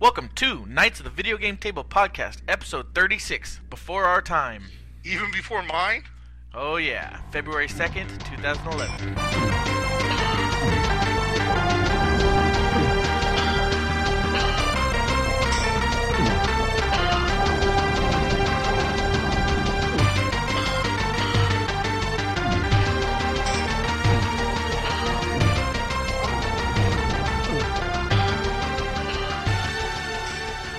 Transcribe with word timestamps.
Welcome 0.00 0.30
to 0.36 0.64
Knights 0.64 0.98
of 1.00 1.04
the 1.04 1.10
Video 1.10 1.36
Game 1.36 1.58
Table 1.58 1.84
Podcast, 1.84 2.38
episode 2.48 2.94
36, 2.94 3.60
Before 3.68 4.04
Our 4.04 4.22
Time. 4.22 4.62
Even 5.04 5.30
before 5.30 5.62
mine? 5.62 6.04
Oh, 6.54 6.76
yeah, 6.76 7.20
February 7.32 7.68
2nd, 7.68 8.08
2011. 8.24 9.79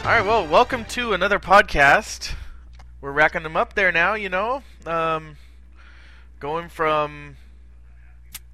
All 0.04 0.08
right, 0.08 0.26
well, 0.26 0.48
welcome 0.48 0.84
to 0.86 1.14
another 1.14 1.40
podcast. 1.40 2.34
We're 3.02 3.12
racking 3.12 3.44
them 3.44 3.56
up 3.56 3.76
there 3.76 3.92
now, 3.92 4.16
you 4.16 4.30
know. 4.30 4.64
Um, 4.86 5.38
going 6.40 6.70
from 6.70 7.38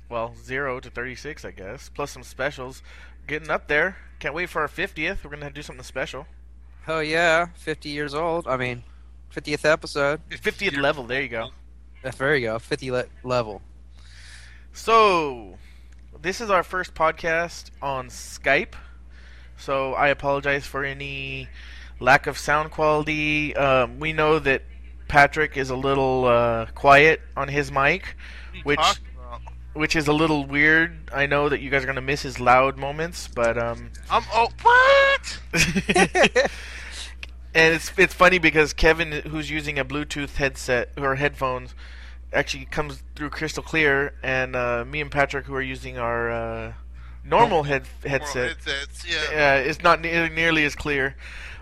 well 0.09 0.35
zero 0.43 0.79
to 0.81 0.89
thirty-six, 0.89 1.45
I 1.45 1.51
guess, 1.51 1.89
plus 1.89 2.11
some 2.11 2.23
specials. 2.23 2.83
Getting 3.27 3.49
up 3.49 3.67
there. 3.67 3.95
Can't 4.19 4.33
wait 4.33 4.49
for 4.49 4.61
our 4.61 4.67
fiftieth. 4.67 5.23
We're 5.23 5.31
gonna 5.31 5.49
do 5.49 5.61
something 5.61 5.83
special. 5.83 6.27
Oh 6.85 6.99
yeah, 6.99 7.47
50 7.55 7.89
years 7.89 8.13
old. 8.13 8.47
I 8.47 8.55
mean, 8.57 8.83
50th 9.33 9.65
episode. 9.65 10.21
Fiftieth 10.29 10.75
level. 10.75 11.05
There 11.05 11.21
you 11.21 11.29
go. 11.29 11.49
There 12.17 12.35
you 12.35 12.47
go, 12.47 12.59
50 12.59 12.91
le- 12.91 13.05
level. 13.23 13.61
So, 14.73 15.57
this 16.21 16.39
is 16.39 16.49
our 16.49 16.63
first 16.63 16.93
podcast 16.93 17.71
on 17.81 18.07
Skype. 18.09 18.73
So 19.57 19.93
I 19.93 20.09
apologize 20.09 20.65
for 20.65 20.83
any 20.83 21.49
lack 21.99 22.27
of 22.27 22.37
sound 22.37 22.71
quality. 22.71 23.55
Um, 23.55 23.99
we 23.99 24.13
know 24.13 24.39
that 24.39 24.63
Patrick 25.07 25.57
is 25.57 25.69
a 25.69 25.75
little 25.75 26.25
uh, 26.25 26.67
quiet 26.75 27.21
on 27.35 27.47
his 27.47 27.71
mic, 27.71 28.15
which 28.63 28.79
which 29.73 29.95
is 29.95 30.07
a 30.07 30.13
little 30.13 30.45
weird. 30.45 31.09
I 31.13 31.27
know 31.27 31.49
that 31.49 31.61
you 31.61 31.69
guys 31.69 31.83
are 31.83 31.87
gonna 31.87 32.01
miss 32.01 32.21
his 32.21 32.39
loud 32.39 32.77
moments, 32.77 33.27
but 33.27 33.57
um, 33.57 33.91
I'm 34.09 34.23
oh 34.33 34.49
what? 34.61 35.39
and 37.53 37.73
it's 37.73 37.91
it's 37.97 38.13
funny 38.13 38.39
because 38.39 38.73
Kevin, 38.73 39.11
who's 39.11 39.49
using 39.49 39.79
a 39.79 39.85
Bluetooth 39.85 40.35
headset 40.35 40.89
or 40.97 41.15
headphones, 41.15 41.73
actually 42.33 42.65
comes 42.65 43.03
through 43.15 43.29
crystal 43.29 43.63
clear, 43.63 44.13
and 44.21 44.55
uh, 44.55 44.83
me 44.85 45.01
and 45.01 45.11
Patrick, 45.11 45.45
who 45.45 45.55
are 45.55 45.61
using 45.61 45.97
our 45.97 46.29
uh, 46.31 46.73
normal 47.27 47.63
head 47.63 47.83
headset, 48.05 48.57
Headsets, 48.57 49.05
yeah. 49.07 49.57
uh, 49.57 49.69
it's 49.69 49.83
not 49.83 50.01
ne- 50.01 50.29
nearly 50.29 50.65
as 50.65 50.75
clear, 50.75 51.15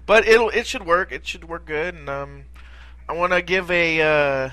but 0.05 0.27
it'll 0.27 0.49
it 0.49 0.67
should 0.67 0.85
work. 0.85 1.11
It 1.11 1.25
should 1.25 1.47
work 1.47 1.65
good, 1.65 1.95
and 1.95 2.09
um, 2.09 2.43
I 3.09 3.13
want 3.13 3.33
to 3.33 3.41
give 3.41 3.69
a 3.71 4.01
uh, 4.01 4.49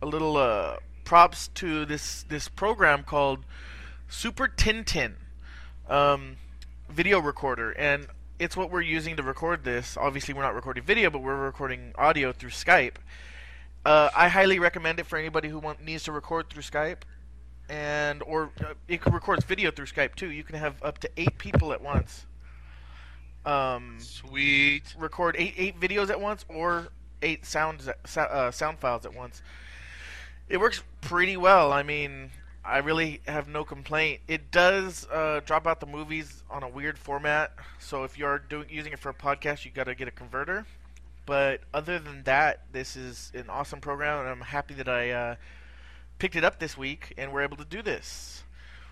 a 0.00 0.06
little 0.06 0.36
uh, 0.36 0.76
props 1.04 1.48
to 1.48 1.84
this 1.84 2.24
this 2.24 2.48
program 2.48 3.02
called 3.02 3.44
Super 4.08 4.48
Tintin 4.48 5.14
um, 5.88 6.36
video 6.88 7.20
recorder, 7.20 7.72
and 7.72 8.06
it's 8.38 8.56
what 8.56 8.70
we're 8.70 8.80
using 8.80 9.16
to 9.16 9.22
record 9.22 9.64
this. 9.64 9.96
Obviously, 9.96 10.34
we're 10.34 10.42
not 10.42 10.54
recording 10.54 10.82
video, 10.82 11.10
but 11.10 11.22
we're 11.22 11.36
recording 11.36 11.92
audio 11.96 12.32
through 12.32 12.50
Skype. 12.50 12.94
Uh, 13.84 14.10
I 14.16 14.28
highly 14.28 14.58
recommend 14.58 15.00
it 15.00 15.06
for 15.06 15.18
anybody 15.18 15.48
who 15.48 15.58
want, 15.58 15.82
needs 15.84 16.04
to 16.04 16.12
record 16.12 16.48
through 16.50 16.62
Skype, 16.62 16.98
and 17.72 18.22
or 18.24 18.50
uh, 18.60 18.74
it 18.86 19.04
records 19.06 19.44
video 19.44 19.70
through 19.70 19.86
Skype 19.86 20.14
too. 20.14 20.30
You 20.30 20.44
can 20.44 20.56
have 20.56 20.74
up 20.82 20.98
to 20.98 21.10
eight 21.16 21.38
people 21.38 21.72
at 21.72 21.80
once. 21.80 22.26
Um, 23.46 23.96
Sweet. 23.98 24.94
record 24.98 25.34
eight 25.38 25.54
eight 25.56 25.80
videos 25.80 26.10
at 26.10 26.20
once 26.20 26.44
or 26.48 26.88
eight 27.22 27.46
sounds 27.46 27.88
uh, 27.88 28.50
sound 28.50 28.78
files 28.78 29.06
at 29.06 29.14
once. 29.14 29.42
It 30.50 30.58
works 30.60 30.82
pretty 31.00 31.38
well. 31.38 31.72
I 31.72 31.82
mean, 31.82 32.30
I 32.62 32.78
really 32.78 33.22
have 33.26 33.48
no 33.48 33.64
complaint. 33.64 34.20
It 34.28 34.50
does 34.50 35.08
uh, 35.10 35.40
drop 35.46 35.66
out 35.66 35.80
the 35.80 35.86
movies 35.86 36.42
on 36.50 36.62
a 36.62 36.68
weird 36.68 36.98
format, 36.98 37.52
so 37.78 38.04
if 38.04 38.18
you're 38.18 38.38
doing 38.38 38.66
using 38.68 38.92
it 38.92 38.98
for 38.98 39.08
a 39.08 39.14
podcast, 39.14 39.64
you 39.64 39.70
got 39.70 39.84
to 39.84 39.94
get 39.94 40.08
a 40.08 40.12
converter. 40.12 40.66
But 41.24 41.60
other 41.72 41.98
than 41.98 42.24
that, 42.24 42.64
this 42.72 42.96
is 42.96 43.32
an 43.34 43.48
awesome 43.48 43.80
program, 43.80 44.20
and 44.20 44.28
I'm 44.28 44.40
happy 44.40 44.74
that 44.74 44.88
I 44.88 45.10
uh, 45.10 45.34
picked 46.22 46.36
it 46.36 46.44
up 46.44 46.60
this 46.60 46.78
week 46.78 47.12
and 47.18 47.32
we're 47.32 47.42
able 47.42 47.56
to 47.56 47.64
do 47.64 47.82
this. 47.82 48.44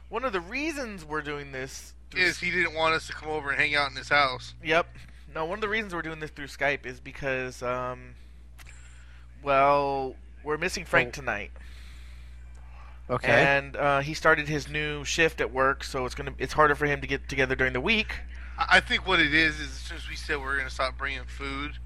One 0.09 0.25
of 0.25 0.33
the 0.33 0.41
reasons 0.41 1.05
we're 1.05 1.23
doing 1.23 1.53
this 1.53 1.95
through 2.11 2.23
Is 2.23 2.41
he 2.41 2.51
didn't 2.51 2.75
want 2.75 2.93
us 2.93 3.07
to 3.07 3.13
come 3.13 3.29
over 3.29 3.51
and 3.51 3.61
hang 3.61 3.77
out 3.77 3.89
in 3.89 3.97
his 3.97 4.09
house. 4.09 4.55
Yep. 4.65 4.89
No, 5.33 5.45
one 5.45 5.59
of 5.59 5.61
the 5.61 5.69
reasons 5.69 5.95
we're 5.95 6.03
doing 6.03 6.19
this 6.19 6.33
through 6.33 6.49
Skype 6.49 6.85
is 6.85 6.99
because, 6.99 7.63
um, 7.63 8.17
well, 9.45 10.17
we're 10.43 10.59
missing 10.59 10.85
Frank 10.85 11.11
Oh. 11.11 11.21
tonight, 11.21 11.53
Okay. 13.09 13.29
and 13.31 13.77
uh, 13.77 14.01
he 14.01 14.13
started 14.13 14.49
his 14.49 14.69
new 14.69 15.05
shift 15.05 15.41
at 15.41 15.53
work, 15.53 15.85
so 15.85 16.05
it's 16.07 16.17
gonna 16.17 16.35
it's 16.39 16.55
harder 16.55 16.75
for 16.75 16.87
him 16.87 17.01
to 17.01 17.07
get 17.07 17.29
together 17.29 17.55
during 17.55 17.73
the 17.75 17.81
week. 17.81 18.13
I 18.59 18.79
I 18.79 18.81
think 18.81 19.07
what 19.07 19.21
it 19.21 19.33
is 19.33 19.61
is 19.61 19.69
as 19.69 19.79
soon 19.79 19.97
as 19.99 20.09
we 20.09 20.17
said 20.17 20.39
we 20.39 20.47
are 20.47 20.57
gonna 20.57 20.69
stop 20.69 20.99
bringing 20.99 21.25
food, 21.27 21.79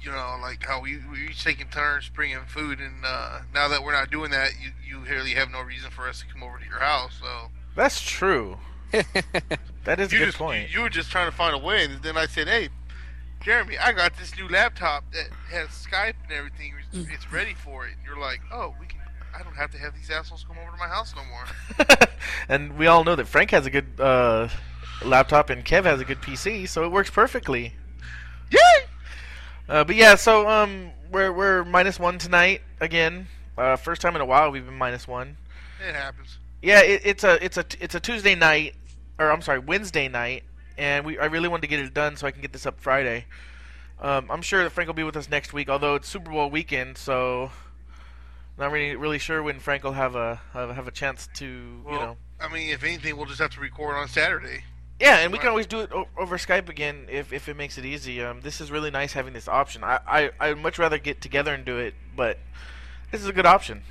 you, 0.00 0.10
you 0.10 0.16
know, 0.16 0.36
like 0.40 0.64
how 0.64 0.80
we 0.80 0.98
we 1.10 1.28
each 1.28 1.42
taking 1.44 1.68
turns 1.68 2.08
bringing 2.08 2.38
food, 2.46 2.80
and 2.80 3.04
uh, 3.04 3.40
now 3.54 3.68
that 3.68 3.82
we're 3.82 3.92
not 3.92 4.10
doing 4.10 4.30
that, 4.30 4.52
you 4.62 4.70
you 4.86 5.04
really 5.04 5.30
have 5.30 5.50
no 5.50 5.60
reason 5.60 5.90
for 5.90 6.08
us 6.08 6.20
to 6.20 6.26
come 6.26 6.42
over 6.42 6.58
to 6.58 6.64
your 6.64 6.80
house. 6.80 7.14
So 7.20 7.48
That's 7.74 8.00
true. 8.00 8.58
That 9.84 10.00
is 10.00 10.12
a 10.12 10.16
good 10.16 10.26
just 10.26 10.38
point. 10.38 10.68
You, 10.70 10.76
you 10.78 10.82
were 10.82 10.90
just 10.90 11.10
trying 11.10 11.30
to 11.30 11.36
find 11.36 11.54
a 11.54 11.58
way, 11.58 11.84
and 11.84 12.02
then 12.02 12.16
I 12.18 12.26
said, 12.26 12.46
hey. 12.46 12.68
Jeremy, 13.40 13.78
I 13.78 13.92
got 13.92 14.16
this 14.18 14.36
new 14.36 14.48
laptop 14.48 15.04
that 15.12 15.28
has 15.50 15.68
Skype 15.68 16.14
and 16.24 16.32
everything. 16.32 16.74
It's, 16.92 16.98
Mm. 16.98 17.14
it's 17.14 17.32
ready 17.32 17.54
for 17.54 17.86
it. 17.86 17.92
And 17.96 18.04
you're 18.04 18.18
like, 18.18 18.40
oh, 18.52 18.74
we 18.80 18.86
can. 18.86 18.98
I 19.38 19.42
don't 19.42 19.54
have 19.54 19.70
to 19.70 19.78
have 19.78 19.94
these 19.94 20.10
assholes 20.10 20.44
come 20.46 20.58
over 20.58 20.72
to 20.72 20.76
my 20.76 20.88
house 20.88 21.14
no 21.14 21.22
more. 21.24 21.96
and 22.48 22.76
we 22.76 22.86
all 22.88 23.04
know 23.04 23.14
that 23.16 23.26
Frank 23.28 23.52
has 23.52 23.64
a 23.64 23.70
good 23.70 23.86
uh, 24.00 24.48
laptop 25.04 25.48
and 25.50 25.64
Kev 25.64 25.84
has 25.84 26.00
a 26.00 26.04
good 26.04 26.20
PC, 26.20 26.68
so 26.68 26.84
it 26.84 26.90
works 26.90 27.08
perfectly. 27.10 27.74
Yay! 28.50 28.58
Uh, 29.68 29.84
but 29.84 29.96
yeah, 29.96 30.14
so 30.14 30.48
um, 30.48 30.90
we're 31.10 31.32
we're 31.32 31.64
minus 31.64 31.98
one 31.98 32.18
tonight 32.18 32.62
again. 32.80 33.26
Uh, 33.56 33.76
first 33.76 34.00
time 34.00 34.14
in 34.16 34.22
a 34.22 34.24
while 34.24 34.50
we've 34.50 34.64
been 34.64 34.78
minus 34.78 35.06
one. 35.06 35.36
It 35.86 35.94
happens. 35.94 36.38
Yeah, 36.62 36.80
it, 36.80 37.02
it's 37.04 37.24
a 37.24 37.44
it's 37.44 37.56
a 37.56 37.64
it's 37.80 37.94
a 37.94 38.00
Tuesday 38.00 38.34
night, 38.34 38.74
or 39.18 39.30
I'm 39.30 39.42
sorry, 39.42 39.58
Wednesday 39.58 40.08
night, 40.08 40.44
and 40.78 41.04
we 41.04 41.18
I 41.18 41.26
really 41.26 41.48
wanted 41.48 41.62
to 41.62 41.68
get 41.68 41.80
it 41.80 41.92
done 41.92 42.16
so 42.16 42.26
I 42.26 42.30
can 42.30 42.40
get 42.40 42.52
this 42.52 42.66
up 42.66 42.80
Friday. 42.80 43.26
Um, 44.00 44.30
I'm 44.30 44.42
sure 44.42 44.62
that 44.62 44.70
Frank 44.70 44.86
will 44.86 44.94
be 44.94 45.02
with 45.02 45.16
us 45.16 45.28
next 45.28 45.52
week, 45.52 45.68
although 45.68 45.96
it's 45.96 46.08
Super 46.08 46.30
Bowl 46.30 46.48
weekend, 46.48 46.96
so 46.96 47.50
not 48.56 48.72
really 48.72 48.96
really 48.96 49.18
sure 49.18 49.42
when 49.42 49.60
Frank 49.60 49.84
will 49.84 49.92
have 49.92 50.14
a 50.14 50.40
have, 50.54 50.74
have 50.74 50.88
a 50.88 50.92
chance 50.92 51.28
to 51.34 51.82
Well, 51.84 51.94
you 51.94 52.00
know. 52.00 52.16
I 52.40 52.52
mean, 52.52 52.70
if 52.70 52.84
anything, 52.84 53.16
we'll 53.16 53.26
just 53.26 53.40
have 53.40 53.50
to 53.50 53.60
record 53.60 53.96
on 53.96 54.08
Saturday. 54.08 54.62
Yeah, 55.00 55.18
and 55.18 55.32
we 55.32 55.38
can 55.38 55.48
always 55.48 55.66
do 55.68 55.80
it 55.80 55.92
o- 55.92 56.08
over 56.16 56.36
Skype 56.38 56.68
again 56.68 57.06
if, 57.08 57.32
if 57.32 57.48
it 57.48 57.56
makes 57.56 57.78
it 57.78 57.84
easy. 57.84 58.20
Um, 58.22 58.40
this 58.40 58.60
is 58.60 58.70
really 58.72 58.90
nice 58.90 59.12
having 59.12 59.32
this 59.32 59.46
option. 59.46 59.84
I, 59.84 60.00
I 60.06 60.30
I'd 60.40 60.58
much 60.58 60.78
rather 60.78 60.98
get 60.98 61.20
together 61.20 61.54
and 61.54 61.64
do 61.64 61.78
it, 61.78 61.94
but 62.16 62.38
this 63.12 63.20
is 63.20 63.28
a 63.28 63.32
good 63.32 63.46
option. 63.46 63.82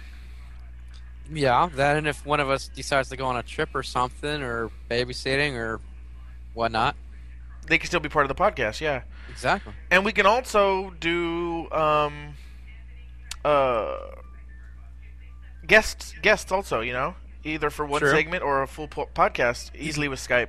yeah, 1.32 1.70
that 1.76 1.96
and 1.98 2.08
if 2.08 2.26
one 2.26 2.40
of 2.42 2.50
us 2.50 2.68
decides 2.68 3.08
to 3.10 3.16
go 3.18 3.26
on 3.26 3.38
a 3.38 3.44
trip 3.44 3.70
or 3.74 3.84
something, 3.84 4.42
or 4.44 4.70
babysitting 4.90 5.54
or 5.54 5.80
whatnot. 6.54 6.96
They 7.68 7.78
can 7.78 7.88
still 7.88 8.00
be 8.02 8.10
part 8.10 8.30
of 8.30 8.36
the 8.36 8.42
podcast. 8.42 8.82
Yeah. 8.82 9.04
Exactly. 9.30 9.74
And 9.92 10.04
we 10.06 10.12
can 10.14 10.26
also 10.26 10.92
do 11.00 11.70
um 11.72 12.34
uh 13.46 13.98
guests 15.66 16.14
guests 16.22 16.52
also, 16.52 16.82
you 16.82 16.94
know, 16.94 17.16
either 17.44 17.70
for 17.70 17.86
one 17.86 18.02
True. 18.02 18.12
segment 18.12 18.44
or 18.44 18.62
a 18.62 18.68
full 18.68 18.88
po- 18.88 19.10
podcast 19.14 19.72
easily 19.76 20.08
with 20.08 20.20
Skype. 20.20 20.48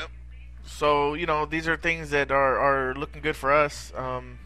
Yep. 0.00 0.10
So, 0.64 1.14
you 1.14 1.26
know, 1.26 1.44
these 1.44 1.68
are 1.68 1.76
things 1.76 2.10
that 2.10 2.30
are 2.30 2.58
are 2.58 2.94
looking 2.94 3.22
good 3.22 3.36
for 3.36 3.52
us. 3.52 3.92
Um 3.96 4.38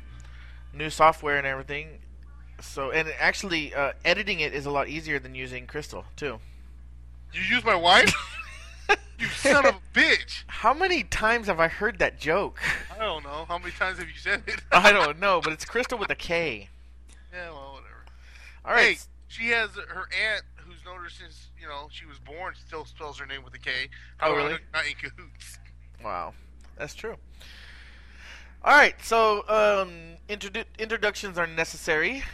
new 0.76 0.90
software 0.90 1.38
and 1.38 1.46
everything. 1.46 1.98
So, 2.60 2.90
and 2.90 3.08
actually 3.18 3.74
uh, 3.74 3.92
editing 4.04 4.40
it 4.40 4.54
is 4.54 4.66
a 4.66 4.70
lot 4.70 4.88
easier 4.88 5.18
than 5.18 5.34
using 5.34 5.66
Crystal, 5.66 6.04
too. 6.16 6.38
You 7.32 7.42
use 7.42 7.64
my 7.64 7.74
wife? 7.74 8.14
you 9.18 9.26
son 9.28 9.66
of 9.66 9.74
a 9.74 9.98
bitch! 9.98 10.44
How 10.46 10.72
many 10.72 11.02
times 11.02 11.48
have 11.48 11.60
I 11.60 11.68
heard 11.68 11.98
that 11.98 12.18
joke? 12.18 12.58
I 12.94 12.98
don't 12.98 13.24
know. 13.24 13.44
How 13.46 13.58
many 13.58 13.72
times 13.72 13.98
have 13.98 14.08
you 14.08 14.14
said 14.16 14.42
it? 14.46 14.60
I 14.72 14.92
don't 14.92 15.18
know, 15.18 15.40
but 15.42 15.52
it's 15.52 15.64
Crystal 15.64 15.98
with 15.98 16.10
a 16.10 16.14
K. 16.14 16.68
Yeah, 17.32 17.50
well, 17.50 17.72
whatever. 17.74 18.04
All 18.64 18.72
right. 18.72 18.96
Hey, 18.96 19.02
she 19.28 19.48
has 19.48 19.70
her 19.70 20.08
aunt 20.24 20.42
who's 20.56 20.82
known 20.84 21.02
her 21.02 21.10
since 21.10 21.48
you 21.66 21.72
know 21.72 21.88
she 21.90 22.06
was 22.06 22.18
born. 22.18 22.54
Still 22.66 22.84
spells 22.84 23.18
her 23.18 23.26
name 23.26 23.42
with 23.44 23.54
a 23.54 23.58
K. 23.58 23.70
Oh, 24.20 24.30
How 24.30 24.36
really? 24.36 24.56
Not 24.72 24.86
in 24.86 24.94
cahoots. 24.94 25.58
Wow, 26.02 26.34
that's 26.78 26.94
true. 26.94 27.16
All 28.64 28.76
right, 28.76 28.94
so 29.02 29.38
um, 29.48 30.16
introdu- 30.28 30.64
introductions 30.78 31.38
are 31.38 31.46
necessary. 31.46 32.22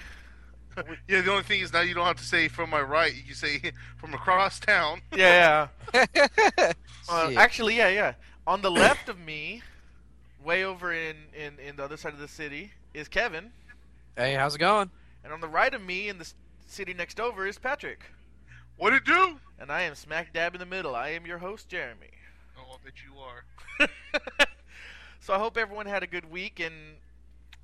Yeah, 1.06 1.20
the 1.20 1.31
only 1.31 1.43
thing 1.43 1.61
is 1.61 1.70
now 1.70 1.82
you 1.82 1.93
don't 1.93 2.06
have 2.06 2.17
to 2.17 2.25
say 2.25 2.49
from 2.49 2.70
my 2.70 2.81
right. 2.81 3.14
You 3.14 3.23
can 3.25 3.34
say 3.34 3.61
from 3.99 4.14
across 4.14 4.58
town. 4.58 5.02
Yeah, 5.14 5.69
yeah. 5.93 6.73
Uh, 7.11 7.32
actually, 7.37 7.76
yeah, 7.76 7.88
yeah. 7.88 8.14
On 8.46 8.62
the 8.62 8.70
left 8.70 9.11
of 9.11 9.20
me, 9.20 9.61
way 10.43 10.64
over 10.64 10.94
in, 10.94 11.17
in, 11.38 11.58
in 11.58 11.76
the 11.76 11.85
other 11.85 11.99
side 11.99 12.14
of 12.14 12.20
the 12.20 12.26
city, 12.26 12.70
is 12.94 13.06
Kevin. 13.06 13.50
hey, 14.17 14.32
how's 14.32 14.55
it 14.55 14.61
going? 14.61 14.90
And 15.23 15.31
on 15.31 15.43
the 15.43 15.46
right 15.46 15.75
of 15.75 15.82
me, 15.82 16.08
in 16.08 16.17
the 16.17 16.32
city 16.67 16.94
next 16.94 17.20
over, 17.20 17.46
is 17.46 17.58
Patrick. 17.58 18.00
What 18.82 18.93
it 18.94 19.05
do? 19.05 19.38
And 19.61 19.70
I 19.70 19.82
am 19.82 19.94
smack 19.94 20.32
dab 20.32 20.56
in 20.56 20.58
the 20.58 20.67
middle. 20.67 20.96
I 20.96 21.11
am 21.11 21.25
your 21.25 21.38
host, 21.38 21.69
Jeremy. 21.69 22.08
Oh, 22.58 22.75
I 22.75 22.76
bet 22.84 22.94
you 23.05 23.87
are. 23.87 23.88
so 25.20 25.32
I 25.32 25.38
hope 25.38 25.56
everyone 25.56 25.87
had 25.87 26.02
a 26.02 26.06
good 26.08 26.29
week 26.29 26.58
and 26.58 26.75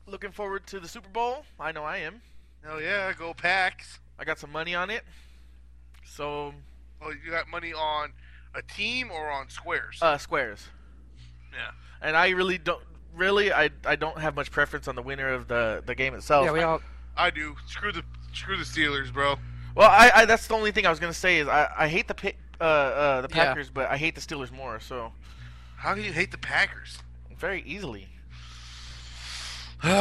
looking 0.06 0.30
forward 0.30 0.68
to 0.68 0.78
the 0.78 0.86
Super 0.86 1.08
Bowl. 1.08 1.44
I 1.58 1.72
know 1.72 1.82
I 1.82 1.96
am. 1.96 2.20
Hell 2.62 2.80
yeah, 2.80 3.12
go 3.14 3.34
Packs. 3.34 3.98
I 4.16 4.24
got 4.24 4.38
some 4.38 4.52
money 4.52 4.76
on 4.76 4.90
it. 4.90 5.02
So, 6.04 6.54
Oh, 7.02 7.10
you 7.10 7.32
got 7.32 7.48
money 7.48 7.72
on 7.72 8.12
a 8.54 8.62
team 8.62 9.10
or 9.10 9.28
on 9.28 9.50
squares? 9.50 9.98
uh, 10.00 10.18
squares. 10.18 10.68
yeah. 11.52 11.72
And 12.00 12.16
I 12.16 12.28
really 12.28 12.58
don't. 12.58 12.84
Really, 13.12 13.52
I, 13.52 13.70
I 13.84 13.96
don't 13.96 14.20
have 14.20 14.36
much 14.36 14.52
preference 14.52 14.86
on 14.86 14.94
the 14.94 15.02
winner 15.02 15.30
of 15.30 15.48
the, 15.48 15.82
the 15.84 15.96
game 15.96 16.14
itself. 16.14 16.44
yeah, 16.44 16.52
we 16.52 16.60
all. 16.60 16.80
I 17.16 17.30
do. 17.30 17.56
Screw 17.66 17.90
the 17.90 18.04
screw 18.32 18.56
the 18.56 18.62
Steelers, 18.62 19.12
bro. 19.12 19.34
Well, 19.78 19.88
I, 19.88 20.10
I 20.12 20.24
that's 20.24 20.48
the 20.48 20.54
only 20.54 20.72
thing 20.72 20.86
I 20.86 20.90
was 20.90 20.98
gonna 20.98 21.12
say 21.12 21.38
is 21.38 21.46
I, 21.46 21.68
I 21.78 21.88
hate 21.88 22.08
the 22.08 22.14
Pi- 22.14 22.34
uh, 22.60 22.64
uh, 22.64 23.20
the 23.22 23.28
Yeah. 23.30 23.44
Packers, 23.46 23.70
but 23.70 23.88
I 23.88 23.96
hate 23.96 24.16
the 24.16 24.20
Steelers 24.20 24.50
more. 24.50 24.80
So 24.80 25.12
How 25.76 25.94
can 25.94 26.02
you 26.02 26.12
hate 26.12 26.32
the 26.32 26.38
Packers? 26.38 26.98
very 27.38 27.62
easily, 27.62 28.08
They're 29.82 29.92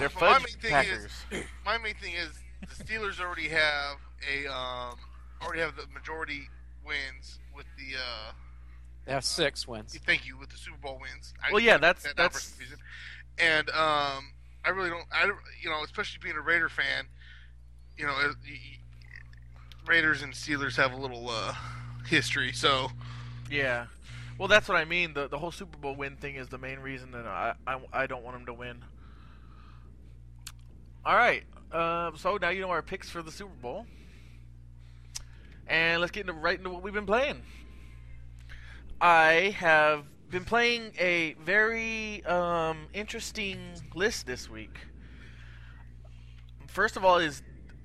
they're 0.00 0.08
my 0.08 0.08
fudge 0.08 0.42
main 0.42 0.60
thing 0.60 0.70
Packers. 0.72 1.12
is 1.30 1.44
my 1.64 1.78
main 1.78 1.94
thing 1.94 2.14
is 2.14 2.30
the 2.76 2.84
Steelers 2.84 3.20
already 3.20 3.48
have 3.48 3.98
a 4.28 4.46
um 4.52 4.96
already 5.40 5.60
have 5.60 5.76
the 5.76 5.86
majority 5.94 6.48
wins 6.84 7.38
with 7.54 7.66
the 7.78 7.96
uh 7.96 8.32
They 9.06 9.12
have 9.12 9.24
six 9.24 9.68
wins. 9.68 9.96
thank 10.04 10.26
you 10.26 10.36
with 10.36 10.50
the 10.50 10.56
Super 10.56 10.78
Bowl 10.78 10.98
wins. 11.00 11.32
I 11.40 11.52
Well, 11.52 11.60
yeah, 11.62 11.78
that's 11.78 12.02
that 12.02 12.16
down 12.16 12.30
for 12.30 12.32
that's 12.34 12.44
some 12.46 12.58
reason. 12.58 12.78
And 13.38 13.68
um, 13.70 14.32
I 14.64 14.70
really 14.70 14.90
don't. 14.90 15.06
I 15.12 15.26
don't- 15.26 15.38
you 15.62 15.68
know, 15.70 15.82
especially 15.84 16.20
being 16.22 16.36
a 16.36 16.40
Raider 16.40 16.68
fan, 16.68 17.06
you 17.96 18.06
know, 18.06 18.12
uh, 18.12 18.28
y- 18.28 18.34
y- 18.46 18.78
Raiders 19.86 20.22
and 20.22 20.32
Steelers 20.32 20.76
have 20.76 20.92
a 20.92 20.96
little 20.96 21.28
uh, 21.28 21.54
history. 22.06 22.52
So 22.52 22.88
yeah. 23.50 23.86
Well, 24.38 24.48
that's 24.48 24.68
what 24.68 24.76
I 24.76 24.84
mean. 24.84 25.14
The 25.14 25.28
the 25.28 25.38
whole 25.38 25.52
Super 25.52 25.78
Bowl 25.78 25.94
win 25.94 26.16
thing 26.16 26.36
is 26.36 26.48
the 26.48 26.58
main 26.58 26.80
reason 26.80 27.12
that 27.12 27.26
I 27.26 27.54
I, 27.66 27.80
I 27.92 28.06
don't 28.06 28.24
want 28.24 28.36
them 28.36 28.46
to 28.46 28.54
win. 28.54 28.84
All 31.04 31.16
right. 31.16 31.44
Um, 31.72 32.16
so 32.16 32.36
now 32.36 32.50
you 32.50 32.60
know 32.60 32.70
our 32.70 32.82
picks 32.82 33.10
for 33.10 33.22
the 33.22 33.32
Super 33.32 33.54
Bowl, 33.60 33.86
and 35.66 36.00
let's 36.00 36.12
get 36.12 36.22
into 36.22 36.32
right 36.32 36.58
into 36.58 36.70
what 36.70 36.82
we've 36.82 36.94
been 36.94 37.06
playing. 37.06 37.42
I 39.00 39.54
have 39.58 40.04
been 40.30 40.44
playing 40.44 40.92
a 40.98 41.34
very 41.34 42.24
um, 42.24 42.86
interesting 42.92 43.58
list 43.94 44.26
this 44.26 44.48
week. 44.48 44.78
First 46.66 46.96
of 46.96 47.04
all, 47.04 47.18
is 47.18 47.42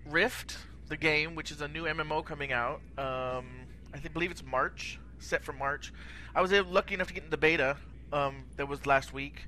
Rift, 0.08 0.58
the 0.90 0.98
game, 0.98 1.36
which 1.36 1.52
is 1.52 1.62
a 1.62 1.68
new 1.68 1.84
MMO 1.84 2.26
coming 2.26 2.52
out. 2.52 2.82
Um, 2.98 3.46
I 3.94 4.00
think, 4.00 4.14
believe 4.14 4.32
it's 4.32 4.44
March, 4.44 5.00
set 5.20 5.44
for 5.44 5.54
March. 5.54 5.94
I 6.36 6.42
was 6.42 6.52
lucky 6.52 6.96
enough 6.96 7.08
to 7.08 7.14
get 7.14 7.24
in 7.24 7.30
the 7.30 7.38
beta 7.38 7.78
um, 8.12 8.44
that 8.58 8.68
was 8.68 8.86
last 8.86 9.14
week. 9.14 9.46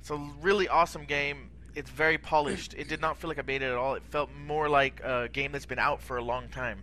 It's 0.00 0.10
a 0.10 0.16
really 0.40 0.68
awesome 0.68 1.04
game. 1.04 1.50
It's 1.74 1.90
very 1.90 2.18
polished. 2.18 2.74
It 2.74 2.88
did 2.88 3.00
not 3.00 3.16
feel 3.16 3.28
like 3.28 3.38
a 3.38 3.42
beta 3.42 3.66
at 3.66 3.76
all. 3.76 3.94
It 3.94 4.02
felt 4.10 4.30
more 4.46 4.68
like 4.68 5.00
a 5.00 5.28
game 5.32 5.52
that's 5.52 5.66
been 5.66 5.78
out 5.78 6.02
for 6.02 6.16
a 6.16 6.22
long 6.22 6.48
time. 6.48 6.82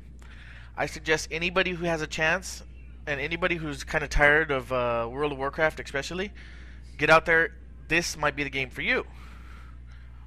I 0.78 0.86
suggest 0.86 1.28
anybody 1.32 1.72
who 1.72 1.86
has 1.86 2.02
a 2.02 2.08
chance 2.08 2.64
and 3.06 3.20
anybody 3.20 3.56
who's 3.56 3.84
kind 3.84 4.04
of 4.04 4.10
tired 4.10 4.52
of 4.52 4.72
uh, 4.72 5.08
World 5.12 5.32
of 5.32 5.38
Warcraft, 5.38 5.80
especially, 5.80 6.32
get 6.98 7.10
out 7.10 7.26
there. 7.26 7.52
This 7.88 8.18
might 8.18 8.36
be 8.36 8.44
the 8.44 8.50
game 8.50 8.70
for 8.70 8.82
you. 8.82 9.06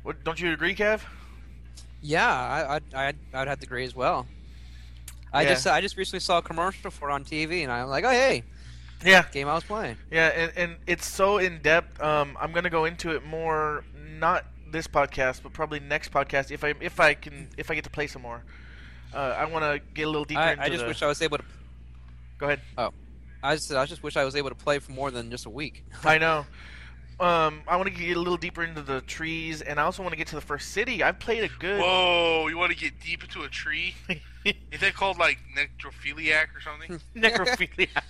What, 0.02 0.24
don't 0.24 0.40
you 0.40 0.52
agree, 0.52 0.74
Kev? 0.74 1.02
Yeah, 2.02 2.26
I, 2.26 2.76
I'd, 2.76 2.94
I'd, 2.94 3.17
I'd 3.35 3.49
have 3.49 3.61
to 3.61 3.67
agree 3.67 3.85
as 3.85 3.94
well. 3.94 4.26
I 5.32 5.43
Yeah. 5.43 5.49
just 5.50 5.67
I 5.67 5.81
just 5.81 5.97
recently 5.97 6.20
saw 6.20 6.38
a 6.38 6.43
commercial 6.43 6.91
for 6.91 7.11
it 7.11 7.12
on 7.12 7.25
TV, 7.25 7.62
and 7.62 7.70
I'm 7.70 7.88
like, 7.88 8.05
oh 8.05 8.11
hey, 8.11 8.43
Yeah, 9.05 9.25
game 9.31 9.49
I 9.49 9.55
was 9.55 9.64
playing. 9.64 9.97
yeah, 10.11 10.29
and, 10.29 10.52
and 10.56 10.76
it's 10.87 11.06
so 11.06 11.38
in 11.38 11.61
depth. 11.62 12.00
Um, 12.02 12.37
I'm 12.41 12.52
gonna 12.52 12.70
go 12.70 12.85
into 12.85 13.11
it 13.14 13.25
more, 13.25 13.85
not 14.19 14.44
this 14.73 14.87
podcast, 14.87 15.43
but 15.43 15.52
probably 15.52 15.81
next 15.81 16.12
podcast 16.12 16.50
if 16.50 16.64
I 16.64 16.75
if 16.81 16.99
I 17.00 17.14
can 17.14 17.49
if 17.56 17.70
I 17.70 17.75
get 17.75 17.85
to 17.85 17.91
play 17.91 18.06
some 18.06 18.23
more. 18.23 18.43
Uh, 19.12 19.35
I 19.38 19.44
want 19.47 19.64
to 19.64 19.81
get 19.94 20.05
a 20.05 20.06
little 20.11 20.25
deeper 20.25 20.41
I, 20.41 20.52
into 20.52 20.62
I 20.64 20.69
just 20.69 20.81
the. 20.82 20.87
wish 20.87 21.02
I 21.02 21.06
was 21.06 21.20
able 21.20 21.38
to. 21.38 21.44
Go 22.38 22.47
ahead. 22.47 22.61
Oh, 22.79 22.91
I 23.43 23.55
just 23.56 23.73
I 23.73 23.85
just 23.87 24.02
wish 24.02 24.17
I 24.17 24.25
was 24.25 24.37
able 24.37 24.49
to 24.50 24.55
play 24.55 24.79
for 24.79 24.93
more 24.93 25.11
than 25.11 25.31
just 25.31 25.47
a 25.47 25.50
week. 25.50 25.85
I 26.05 26.19
know. 26.19 26.47
Um, 27.20 27.61
I 27.69 27.76
want 27.76 27.87
to 27.87 27.94
get 27.94 28.17
a 28.17 28.19
little 28.19 28.38
deeper 28.38 28.64
into 28.64 28.81
the 28.81 29.02
trees, 29.02 29.61
and 29.61 29.78
I 29.78 29.82
also 29.82 30.02
want 30.02 30.12
to 30.12 30.17
get 30.17 30.28
to 30.28 30.37
the 30.37 30.40
first 30.40 30.70
city. 30.70 31.02
I've 31.02 31.19
played 31.19 31.44
a 31.44 31.49
good. 31.49 31.81
whoa, 31.81 32.46
you 32.49 32.56
want 32.56 32.72
to 32.72 32.78
get 32.78 32.99
deep 32.99 33.22
into 33.22 33.43
a 33.43 33.49
tree? 33.49 33.94
Is 34.44 34.81
that 34.81 34.94
called 34.94 35.19
like 35.19 35.38
necrophiliac 35.55 36.46
or 36.56 36.62
something? 36.62 36.99
necrophiliac. 37.17 38.02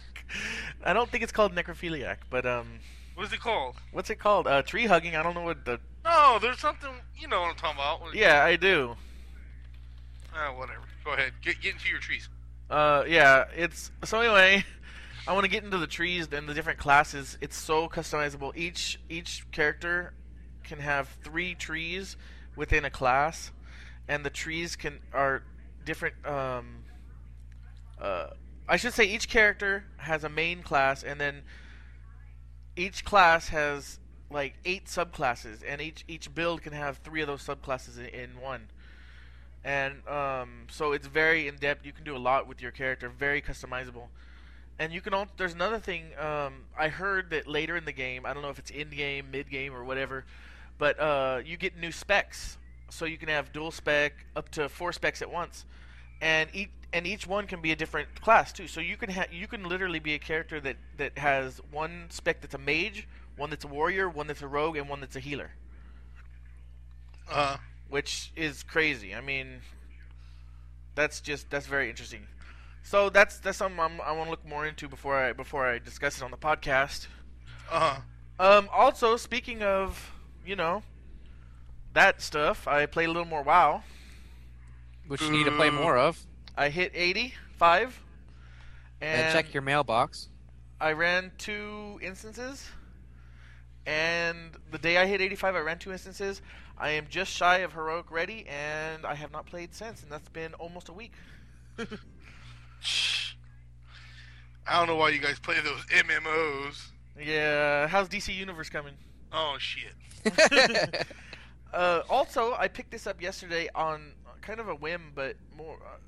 I 0.85 0.93
don't 0.93 1.11
think 1.11 1.25
it's 1.25 1.33
called 1.33 1.57
necrophiliac, 1.57 2.19
but 2.31 2.47
um, 2.47 2.79
what 3.17 3.27
is 3.27 3.33
it 3.33 3.41
called? 3.41 3.75
what's 3.91 4.11
it 4.11 4.21
called? 4.21 4.47
Uh, 4.47 4.62
tree 4.62 4.87
hugging. 4.87 5.17
I 5.17 5.25
don't 5.25 5.35
know 5.35 5.43
what 5.43 5.65
the. 5.65 5.81
No, 6.05 6.39
there's 6.41 6.61
something. 6.61 6.91
You 7.19 7.27
know 7.27 7.41
what 7.41 7.51
I'm 7.51 7.56
talking 7.56 7.81
about. 7.81 8.15
Yeah, 8.15 8.45
I 8.45 8.55
do. 8.55 8.97
Uh, 10.33 10.53
whatever. 10.53 10.83
Go 11.05 11.15
ahead. 11.15 11.33
Get 11.43 11.61
get 11.61 11.73
into 11.75 11.89
your 11.89 11.99
trees. 11.99 12.29
Uh, 12.71 13.05
yeah, 13.09 13.47
it's 13.56 13.91
so 14.05 14.21
anyway. 14.21 14.65
I 15.26 15.32
want 15.32 15.44
to 15.44 15.50
get 15.50 15.64
into 15.64 15.78
the 15.78 15.87
trees 15.87 16.28
and 16.32 16.49
the 16.49 16.55
different 16.55 16.78
classes. 16.78 17.37
It's 17.40 17.56
so 17.56 17.88
customizable. 17.88 18.56
Each 18.56 18.99
each 19.08 19.50
character 19.52 20.14
can 20.64 20.78
have 20.78 21.08
three 21.22 21.55
trees 21.55 22.17
within 22.56 22.84
a 22.84 22.90
class, 22.90 23.52
and 24.08 24.25
the 24.25 24.31
trees 24.31 24.76
can 24.76 25.00
are 25.12 25.43
different. 25.84 26.14
Um, 26.26 26.84
uh, 28.00 28.28
I 28.69 28.76
should 28.76 28.94
say 28.94 29.05
each 29.05 29.28
character 29.28 29.84
has 29.99 30.25
a 30.25 30.28
main 30.28 30.62
class, 30.62 31.02
and 31.02 31.20
then 31.20 31.43
each 32.76 33.05
class 33.05 33.49
has 33.49 33.99
like 34.31 34.55
eight 34.64 34.87
subclasses, 34.87 35.62
and 35.67 35.81
each 35.81 36.05
each 36.08 36.34
build 36.34 36.62
can 36.62 36.72
have 36.72 36.99
three 36.99 37.20
of 37.20 37.26
those 37.26 37.44
subclasses 37.44 37.99
in, 37.99 38.06
in 38.06 38.40
one 38.40 38.69
and 39.62 40.06
um, 40.08 40.67
so 40.70 40.93
it's 40.93 41.06
very 41.06 41.46
in 41.46 41.56
depth. 41.56 41.84
You 41.84 41.93
can 41.93 42.05
do 42.05 42.17
a 42.17 42.19
lot 42.19 42.49
with 42.49 42.62
your 42.62 42.70
character, 42.70 43.08
very 43.11 43.43
customizable. 43.43 44.08
And 44.81 44.93
you 44.93 45.03
can 45.03 45.15
also 45.15 45.31
there's 45.38 45.55
another 45.55 45.79
thing. 45.81 46.06
Um, 46.19 46.65
I 46.79 46.88
heard 46.88 47.31
that 47.31 47.47
later 47.47 47.77
in 47.77 47.85
the 47.85 47.93
game, 47.93 48.27
I 48.27 48.35
don't 48.35 48.43
know 48.43 48.50
if 48.50 48.59
it's 48.59 48.71
in 48.73 48.91
game, 48.91 49.31
mid 49.31 49.51
game, 49.51 49.75
or 49.75 49.84
whatever, 49.84 50.27
but 50.79 50.99
uh, 51.01 51.43
you 51.44 51.56
get 51.58 51.79
new 51.79 51.93
specs. 51.93 52.58
So 52.91 53.06
you 53.06 53.19
can 53.19 53.29
have 53.29 53.53
dual 53.53 53.70
spec 53.72 54.27
up 54.37 54.51
to 54.53 54.69
four 54.69 54.93
specs 54.93 55.22
at 55.22 55.31
once, 55.31 55.67
and 56.20 56.51
each 56.55 56.70
and 56.93 57.06
each 57.06 57.27
one 57.27 57.46
can 57.46 57.63
be 57.63 57.72
a 57.72 57.77
different 57.77 58.20
class 58.20 58.53
too. 58.53 58.69
So 58.69 58.81
you 58.81 58.96
can 58.96 59.10
ha- 59.10 59.29
you 59.32 59.49
can 59.49 59.65
literally 59.69 60.01
be 60.01 60.15
a 60.15 60.20
character 60.20 60.60
that 60.63 60.79
that 60.99 61.19
has 61.19 61.60
one 61.70 62.06
spec 62.10 62.43
that's 62.43 62.55
a 62.55 62.58
mage, 62.58 63.08
one 63.37 63.51
that's 63.51 63.65
a 63.65 63.69
warrior, 63.69 64.08
one 64.10 64.29
that's 64.29 64.43
a 64.43 64.49
rogue, 64.49 64.77
and 64.77 64.89
one 64.89 65.01
that's 65.01 65.17
a 65.17 65.20
healer 65.20 65.53
Uh, 67.29 67.58
which 67.89 68.32
is 68.37 68.63
crazy. 68.63 69.15
I 69.15 69.20
mean, 69.20 69.63
that's 70.94 71.20
just 71.20 71.51
that's 71.51 71.67
very 71.67 71.91
interesting. 71.91 72.27
So 72.82 73.10
that's 73.10 73.39
that's 73.39 73.58
something 73.58 73.79
I'm, 73.79 74.01
I 74.01 74.13
want 74.13 74.27
to 74.27 74.31
look 74.31 74.46
more 74.46 74.67
into 74.67 74.89
before 74.89 75.17
I 75.17 75.32
before 75.32 75.67
I 75.67 75.79
discuss 75.79 76.19
it 76.19 76.25
on 76.25 76.31
the 76.31 76.37
podcast. 76.37 77.06
uh, 77.70 77.94
huh. 77.94 78.01
Um, 78.39 78.69
also, 78.72 79.17
speaking 79.17 79.63
of 79.63 80.13
you 80.46 80.56
know 80.56 80.82
that 81.93 82.22
stuff, 82.22 82.67
I 82.67 82.87
played 82.87 83.06
a 83.06 83.13
little 83.13 83.29
more 83.29 83.43
WoW. 83.43 83.82
Which 85.06 85.22
you 85.22 85.31
need 85.31 85.44
to 85.44 85.51
play 85.51 85.70
more 85.70 85.96
of. 85.96 86.25
I 86.56 86.69
hit 86.69 86.93
85, 86.94 88.01
and, 89.01 89.22
And, 89.22 89.32
check 89.32 89.53
your 89.53 89.63
mailbox. 89.63 90.29
I 90.81 90.93
ran 90.93 91.32
two 91.37 91.99
instances. 92.03 92.69
And 93.87 94.53
the 94.70 94.79
day 94.79 94.99
I 94.99 95.06
hit 95.06 95.20
85, 95.20 95.56
I 95.56 95.58
ran 95.60 95.79
two 95.79 95.91
instances. 95.91 96.43
I 96.79 96.91
am 96.91 97.06
just 97.10 97.32
shy 97.32 97.58
of 97.58 97.72
heroic 97.72 98.10
ready, 98.10 98.46
and 98.46 99.05
I 99.05 99.15
have 99.15 99.32
not 99.32 99.46
played 99.46 99.75
since, 99.75 100.03
and 100.03 100.13
that's 100.13 100.29
been 100.29 100.55
almost 100.55 100.89
a 100.89 100.93
week. 100.93 101.13
I 104.67 104.79
don't 104.79 104.87
know 104.87 104.96
why 104.96 105.10
you 105.10 105.19
guys 105.19 105.39
play 105.39 105.56
those 105.65 105.84
MMOs. 105.87 106.89
Yeah, 107.20 107.87
how's 107.89 108.08
DC 108.08 108.34
Universe 108.34 108.69
coming? 108.69 108.94
Oh 109.32 109.56
shit. 109.58 109.94
Uh, 111.72 112.03
also, 112.10 112.53
I 112.58 112.67
picked 112.67 112.91
this 112.91 113.06
up 113.06 113.22
yesterday 113.22 113.69
on 113.77 114.15
kind 114.43 114.58
of 114.58 114.69
a 114.69 114.75
whim, 114.75 115.13
but 115.15 115.37
more. 115.56 115.77
Uh, 115.77 115.99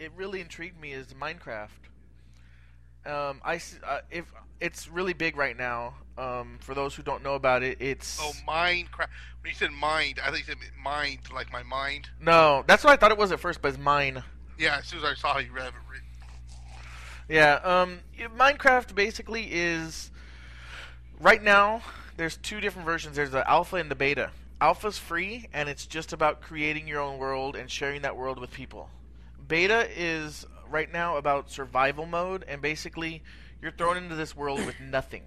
it 0.00 0.10
really 0.16 0.40
intrigued 0.40 0.80
me 0.80 0.92
is 0.92 1.06
Minecraft. 1.14 1.68
Um, 3.06 3.40
I 3.44 3.60
uh, 3.86 4.00
if 4.10 4.24
it's 4.60 4.88
really 4.88 5.12
big 5.12 5.36
right 5.36 5.56
now. 5.56 5.94
Um, 6.18 6.58
for 6.60 6.74
those 6.74 6.96
who 6.96 7.02
don't 7.04 7.22
know 7.22 7.34
about 7.34 7.62
it, 7.62 7.76
it's 7.80 8.18
Oh, 8.20 8.32
Minecraft. 8.44 9.06
When 9.40 9.50
you 9.50 9.54
said 9.54 9.70
mind, 9.70 10.18
I 10.20 10.32
think 10.32 10.48
you 10.48 10.54
said 10.54 10.56
mind, 10.82 11.18
like 11.32 11.52
my 11.52 11.62
mind. 11.62 12.08
no. 12.20 12.64
That's 12.66 12.82
what 12.82 12.92
I 12.92 12.96
thought 12.96 13.12
it 13.12 13.18
was 13.18 13.30
at 13.30 13.38
first, 13.38 13.62
but 13.62 13.68
it's 13.68 13.78
mine. 13.78 14.20
Yeah, 14.58 14.78
as 14.78 14.86
soon 14.86 14.98
as 14.98 15.04
I 15.04 15.14
saw 15.14 15.38
you 15.38 15.52
read 15.52 15.68
it. 15.68 15.74
Yeah, 17.28 17.54
um, 17.64 18.00
Minecraft 18.36 18.94
basically 18.94 19.48
is 19.50 20.10
right 21.20 21.42
now. 21.42 21.80
There's 22.16 22.36
two 22.36 22.60
different 22.60 22.84
versions. 22.84 23.16
There's 23.16 23.30
the 23.30 23.48
alpha 23.48 23.76
and 23.76 23.90
the 23.90 23.94
beta. 23.94 24.30
Alpha's 24.60 24.98
free, 24.98 25.48
and 25.52 25.68
it's 25.68 25.86
just 25.86 26.12
about 26.12 26.42
creating 26.42 26.86
your 26.86 27.00
own 27.00 27.18
world 27.18 27.56
and 27.56 27.70
sharing 27.70 28.02
that 28.02 28.16
world 28.16 28.38
with 28.38 28.50
people. 28.50 28.90
Beta 29.48 29.88
is 29.96 30.46
right 30.70 30.92
now 30.92 31.16
about 31.16 31.50
survival 31.50 32.04
mode, 32.04 32.44
and 32.46 32.60
basically 32.60 33.22
you're 33.62 33.72
thrown 33.72 33.96
into 33.96 34.14
this 34.14 34.36
world 34.36 34.64
with 34.64 34.78
nothing. 34.90 35.22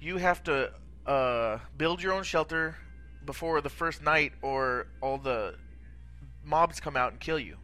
You 0.00 0.18
have 0.18 0.44
to 0.44 0.72
uh, 1.06 1.58
build 1.78 2.02
your 2.02 2.12
own 2.12 2.24
shelter 2.24 2.76
before 3.24 3.62
the 3.62 3.70
first 3.70 4.02
night, 4.02 4.32
or 4.42 4.86
all 5.00 5.16
the 5.16 5.54
mobs 6.44 6.78
come 6.78 6.96
out 6.96 7.12
and 7.12 7.20
kill 7.20 7.38
you. 7.38 7.56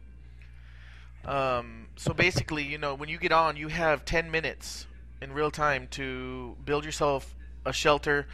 Um, 1.23 1.82
so 1.95 2.13
basically, 2.13 2.63
you 2.63 2.77
know, 2.77 2.95
when 2.95 3.09
you 3.09 3.17
get 3.17 3.31
on, 3.31 3.55
you 3.55 3.67
have 3.67 4.05
10 4.05 4.31
minutes 4.31 4.87
in 5.21 5.33
real 5.33 5.51
time 5.51 5.87
to 5.91 6.55
build 6.65 6.85
yourself 6.85 7.35
a 7.65 7.73
shelter, 7.73 8.27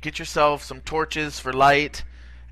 get 0.00 0.18
yourself 0.18 0.62
some 0.62 0.80
torches 0.80 1.38
for 1.38 1.52
light, 1.52 2.02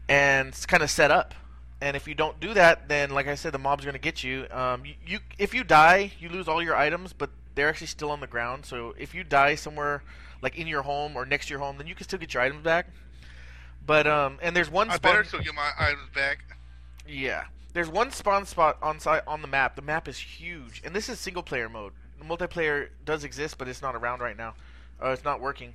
and 0.09 0.55
kind 0.69 0.83
of 0.83 0.91
set 0.91 1.11
up. 1.11 1.35
And 1.81 1.97
if 1.97 2.07
you 2.07 2.15
don't 2.15 2.39
do 2.39 2.55
that, 2.55 2.89
then 2.89 3.11
like 3.11 3.27
I 3.27 3.35
said, 3.35 3.53
the 3.53 3.59
mob's 3.59 3.83
are 3.85 3.87
going 3.87 3.95
to 3.95 3.99
get 3.99 4.23
you. 4.23 4.47
Um, 4.53 4.85
you. 4.85 4.95
You 5.05 5.19
if 5.39 5.53
you 5.53 5.65
die, 5.65 6.13
you 6.21 6.29
lose 6.29 6.47
all 6.47 6.63
your 6.63 6.77
items, 6.77 7.13
but 7.13 7.31
they're 7.55 7.69
actually 7.69 7.89
still 7.89 8.11
on 8.11 8.21
the 8.21 8.29
ground. 8.29 8.67
So 8.67 8.95
if 8.97 9.15
you 9.15 9.25
die 9.25 9.57
somewhere 9.57 10.03
like 10.43 10.57
in 10.57 10.69
your 10.69 10.83
home 10.83 11.17
or 11.17 11.27
next 11.27 11.47
to 11.47 11.51
your 11.51 11.61
home, 11.61 11.79
then 11.79 11.89
you 11.89 11.97
can 11.97 12.05
still 12.05 12.21
get 12.21 12.35
your 12.35 12.43
items 12.43 12.63
back. 12.63 12.87
But 13.85 14.07
um, 14.07 14.39
and 14.41 14.55
there's 14.55 14.71
one 14.71 14.91
I 14.91 14.97
spawn. 14.97 15.13
better 15.13 15.25
still 15.25 15.41
get 15.41 15.55
my 15.55 15.71
items 15.79 16.09
back. 16.15 16.45
Yeah. 17.07 17.45
There's 17.73 17.89
one 17.89 18.11
spawn 18.11 18.45
spot 18.47 18.77
on 18.83 19.01
site 19.01 19.23
on 19.27 19.41
the 19.43 19.49
map. 19.49 19.77
The 19.77 19.83
map 19.83 20.07
is 20.09 20.19
huge, 20.19 20.83
and 20.85 20.95
this 20.95 21.09
is 21.09 21.19
single 21.19 21.43
player 21.43 21.69
mode. 21.69 21.93
The 22.19 22.25
multiplayer 22.25 22.89
does 23.05 23.25
exist, 23.25 23.57
but 23.59 23.67
it's 23.69 23.81
not 23.83 23.95
around 23.95 24.21
right 24.21 24.37
now. 24.37 24.55
Uh, 25.03 25.09
it's 25.11 25.25
not 25.25 25.41
working. 25.41 25.75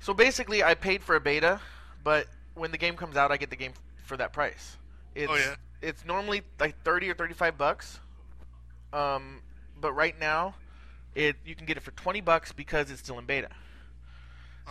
So 0.00 0.12
basically, 0.14 0.62
I 0.62 0.74
paid 0.74 1.02
for 1.02 1.16
a 1.16 1.20
beta, 1.20 1.60
but 2.04 2.26
when 2.54 2.70
the 2.70 2.78
game 2.78 2.94
comes 2.96 3.16
out, 3.16 3.32
I 3.32 3.36
get 3.38 3.50
the 3.50 3.56
game 3.56 3.72
for 4.04 4.16
that 4.18 4.32
price. 4.32 4.76
It's, 5.14 5.30
Oh, 5.30 5.36
yeah? 5.36 5.54
It's 5.82 6.04
normally 6.04 6.42
like 6.58 6.80
thirty 6.84 7.08
or 7.10 7.14
thirty-five 7.14 7.56
bucks. 7.56 8.00
Um, 8.92 9.40
but 9.80 9.92
right 9.92 10.18
now, 10.20 10.54
it 11.14 11.36
you 11.44 11.54
can 11.54 11.64
get 11.64 11.76
it 11.78 11.82
for 11.82 11.92
twenty 11.92 12.20
bucks 12.20 12.52
because 12.52 12.90
it's 12.90 13.00
still 13.00 13.18
in 13.18 13.24
beta. 13.24 13.48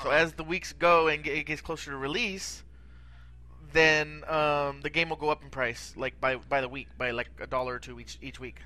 So 0.04 0.10
Uh-huh. 0.10 0.18
as 0.18 0.34
the 0.34 0.44
weeks 0.44 0.72
go 0.74 1.08
and 1.08 1.26
it 1.26 1.46
gets 1.48 1.62
closer 1.62 1.90
to 1.92 1.98
release, 1.98 2.64
then 3.72 4.24
um, 4.28 4.82
the 4.82 4.90
game 4.90 5.10
will 5.10 5.18
go 5.18 5.30
up 5.30 5.44
in 5.44 5.50
price, 5.50 5.94
like 5.96 6.20
by 6.20 6.36
by 6.36 6.62
the 6.62 6.70
week, 6.70 6.88
by 6.98 7.12
like 7.12 7.30
a 7.40 7.48
dollar 7.48 7.76
or 7.76 7.80
two 7.80 8.00
each 8.00 8.18
each 8.22 8.40
week. 8.40 8.58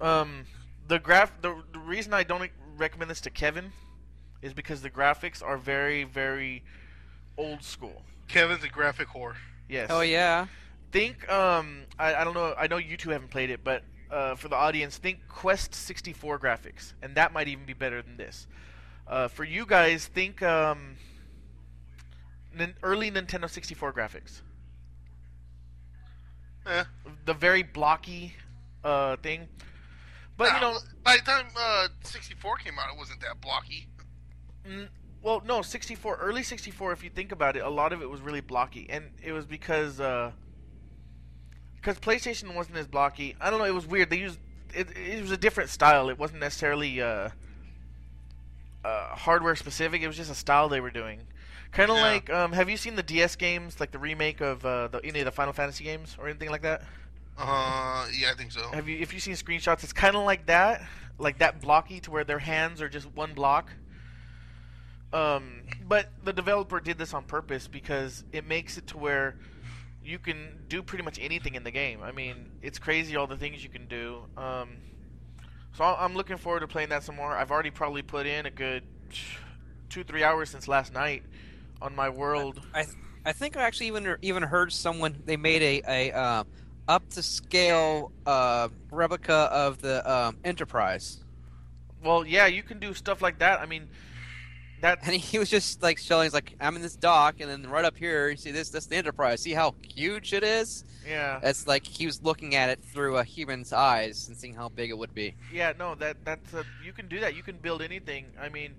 Um, 0.00 0.44
the 0.86 0.98
graph, 0.98 1.40
the, 1.42 1.56
the 1.72 1.78
reason 1.78 2.14
I 2.14 2.22
don't 2.22 2.50
recommend 2.76 3.10
this 3.10 3.20
to 3.22 3.30
Kevin 3.30 3.72
is 4.42 4.52
because 4.52 4.80
the 4.82 4.90
graphics 4.90 5.42
are 5.42 5.56
very 5.56 6.04
very 6.04 6.62
old 7.36 7.62
school. 7.62 8.02
Kevin's 8.28 8.64
a 8.64 8.68
graphic 8.68 9.08
whore. 9.08 9.34
Yes. 9.68 9.88
Oh 9.90 10.00
yeah. 10.00 10.46
Think 10.92 11.30
um 11.30 11.84
I, 11.98 12.14
I 12.14 12.24
don't 12.24 12.34
know 12.34 12.54
I 12.56 12.66
know 12.66 12.76
you 12.76 12.96
two 12.96 13.10
haven't 13.10 13.30
played 13.30 13.50
it, 13.50 13.64
but 13.64 13.82
uh, 14.10 14.34
for 14.34 14.48
the 14.48 14.56
audience, 14.56 14.96
think 14.96 15.18
Quest 15.28 15.74
64 15.74 16.38
graphics, 16.38 16.94
and 17.02 17.14
that 17.16 17.32
might 17.32 17.48
even 17.48 17.66
be 17.66 17.74
better 17.74 18.00
than 18.00 18.16
this. 18.16 18.46
Uh, 19.06 19.28
for 19.28 19.44
you 19.44 19.66
guys, 19.66 20.06
think 20.06 20.42
um, 20.42 20.96
nin- 22.58 22.74
early 22.82 23.10
Nintendo 23.10 23.48
64 23.48 23.92
graphics. 23.92 24.42
Eh. 26.66 26.84
The 27.24 27.34
very 27.34 27.62
blocky 27.62 28.34
uh, 28.84 29.16
thing. 29.16 29.48
But 30.36 30.52
you 30.54 30.60
know, 30.60 30.78
by 31.02 31.16
the 31.16 31.22
time 31.22 31.46
uh, 31.56 31.88
64 32.02 32.56
came 32.58 32.78
out, 32.78 32.92
it 32.92 32.98
wasn't 32.98 33.20
that 33.22 33.40
blocky. 33.40 33.88
Mm, 34.68 34.88
well, 35.22 35.42
no, 35.44 35.62
64, 35.62 36.16
early 36.16 36.42
64. 36.42 36.92
If 36.92 37.02
you 37.02 37.10
think 37.10 37.32
about 37.32 37.56
it, 37.56 37.64
a 37.64 37.68
lot 37.68 37.92
of 37.92 38.02
it 38.02 38.08
was 38.08 38.20
really 38.20 38.40
blocky, 38.40 38.86
and 38.88 39.10
it 39.22 39.32
was 39.32 39.46
because 39.46 39.98
uh, 39.98 40.30
because 41.76 41.98
PlayStation 41.98 42.54
wasn't 42.54 42.76
as 42.76 42.86
blocky. 42.86 43.34
I 43.40 43.50
don't 43.50 43.58
know. 43.58 43.64
It 43.64 43.74
was 43.74 43.86
weird. 43.86 44.10
They 44.10 44.18
used 44.18 44.38
it. 44.74 44.96
It 44.96 45.20
was 45.20 45.32
a 45.32 45.36
different 45.36 45.70
style. 45.70 46.08
It 46.08 46.18
wasn't 46.18 46.40
necessarily 46.40 47.00
uh, 47.02 47.30
uh, 48.84 49.16
hardware 49.16 49.56
specific. 49.56 50.02
It 50.02 50.06
was 50.06 50.16
just 50.16 50.30
a 50.30 50.36
style 50.36 50.68
they 50.68 50.80
were 50.80 50.90
doing. 50.90 51.22
Kind 51.72 51.90
of 51.90 51.96
Yeah. 51.96 52.02
like, 52.02 52.30
um, 52.30 52.52
have 52.52 52.68
you 52.70 52.76
seen 52.76 52.94
the 52.96 53.02
DS 53.02 53.36
games, 53.36 53.78
like 53.80 53.90
the 53.90 53.98
remake 53.98 54.40
of 54.40 54.64
uh, 54.64 54.88
the 54.88 55.00
any 55.04 55.20
of 55.20 55.24
the 55.26 55.32
Final 55.32 55.52
Fantasy 55.52 55.84
games 55.84 56.16
or 56.18 56.28
anything 56.28 56.50
like 56.50 56.62
that? 56.62 56.82
Uh, 57.36 58.06
yeah, 58.16 58.30
I 58.32 58.34
think 58.36 58.50
so. 58.52 58.68
Have 58.72 58.88
you, 58.88 58.98
if 58.98 59.12
you've 59.12 59.22
seen 59.22 59.34
screenshots, 59.34 59.84
it's 59.84 59.92
kind 59.92 60.16
of 60.16 60.24
like 60.24 60.46
that, 60.46 60.82
like 61.18 61.38
that 61.38 61.60
blocky 61.60 62.00
to 62.00 62.10
where 62.10 62.24
their 62.24 62.40
hands 62.40 62.82
are 62.82 62.88
just 62.88 63.06
one 63.14 63.32
block. 63.34 63.70
Um, 65.12 65.62
but 65.86 66.08
the 66.24 66.32
developer 66.32 66.80
did 66.80 66.98
this 66.98 67.14
on 67.14 67.24
purpose 67.24 67.66
because 67.68 68.24
it 68.32 68.46
makes 68.46 68.76
it 68.76 68.86
to 68.88 68.98
where 68.98 69.36
you 70.04 70.18
can 70.18 70.58
do 70.68 70.82
pretty 70.82 71.04
much 71.04 71.18
anything 71.20 71.54
in 71.54 71.64
the 71.64 71.70
game. 71.70 72.02
I 72.02 72.12
mean, 72.12 72.50
it's 72.62 72.78
crazy 72.78 73.16
all 73.16 73.26
the 73.26 73.36
things 73.36 73.62
you 73.62 73.70
can 73.70 73.86
do. 73.86 74.22
Um, 74.36 74.70
so 75.74 75.84
I'm 75.84 76.14
looking 76.14 76.36
forward 76.36 76.60
to 76.60 76.66
playing 76.66 76.88
that 76.90 77.04
some 77.04 77.16
more. 77.16 77.32
I've 77.36 77.50
already 77.50 77.70
probably 77.70 78.02
put 78.02 78.26
in 78.26 78.46
a 78.46 78.50
good 78.50 78.82
two, 79.88 80.04
three 80.04 80.22
hours 80.24 80.50
since 80.50 80.66
last 80.68 80.92
night 80.92 81.22
on 81.80 81.94
my 81.94 82.08
world. 82.08 82.60
I 82.74 82.86
I 83.24 83.32
think 83.32 83.56
I 83.56 83.62
actually 83.62 83.88
even 83.88 84.16
even 84.22 84.42
heard 84.42 84.72
someone 84.72 85.22
they 85.24 85.36
made 85.36 85.62
a 85.62 85.82
a 85.86 86.12
uh, 86.16 86.44
up 86.88 87.08
to 87.10 87.22
scale 87.22 88.10
uh, 88.26 88.68
replica 88.90 89.48
of 89.52 89.80
the 89.82 90.10
um, 90.10 90.38
Enterprise, 90.44 91.22
Well, 92.02 92.26
yeah, 92.26 92.46
you 92.46 92.62
can 92.62 92.78
do 92.78 92.94
stuff 92.94 93.20
like 93.20 93.38
that. 93.40 93.60
I 93.60 93.66
mean, 93.66 93.88
that 94.80 95.00
and 95.02 95.14
he 95.14 95.38
was 95.38 95.50
just 95.50 95.82
like 95.82 95.98
showing, 95.98 96.24
he's 96.24 96.34
like, 96.34 96.54
I'm 96.60 96.76
in 96.76 96.82
this 96.82 96.96
dock, 96.96 97.40
and 97.40 97.50
then 97.50 97.68
right 97.70 97.84
up 97.84 97.96
here, 97.96 98.30
you 98.30 98.36
see 98.36 98.50
this, 98.52 98.70
that's 98.70 98.86
the 98.86 98.96
Enterprise. 98.96 99.42
See 99.42 99.52
how 99.52 99.74
huge 99.82 100.32
it 100.32 100.42
is? 100.42 100.84
yeah. 101.06 101.40
It's 101.42 101.66
like 101.66 101.86
he 101.86 102.06
was 102.06 102.22
looking 102.22 102.54
at 102.54 102.70
it 102.70 102.80
through 102.82 103.18
a 103.18 103.24
human's 103.24 103.72
eyes 103.72 104.28
and 104.28 104.36
seeing 104.36 104.54
how 104.54 104.68
big 104.70 104.90
it 104.90 104.96
would 104.98 105.14
be. 105.14 105.34
Yeah, 105.52 105.72
no, 105.78 105.94
that 105.96 106.16
that's 106.24 106.54
a, 106.54 106.64
you 106.84 106.92
can 106.92 107.08
do 107.08 107.20
that. 107.20 107.34
You 107.36 107.42
can 107.42 107.56
build 107.58 107.82
anything. 107.82 108.26
I 108.40 108.48
mean, 108.48 108.74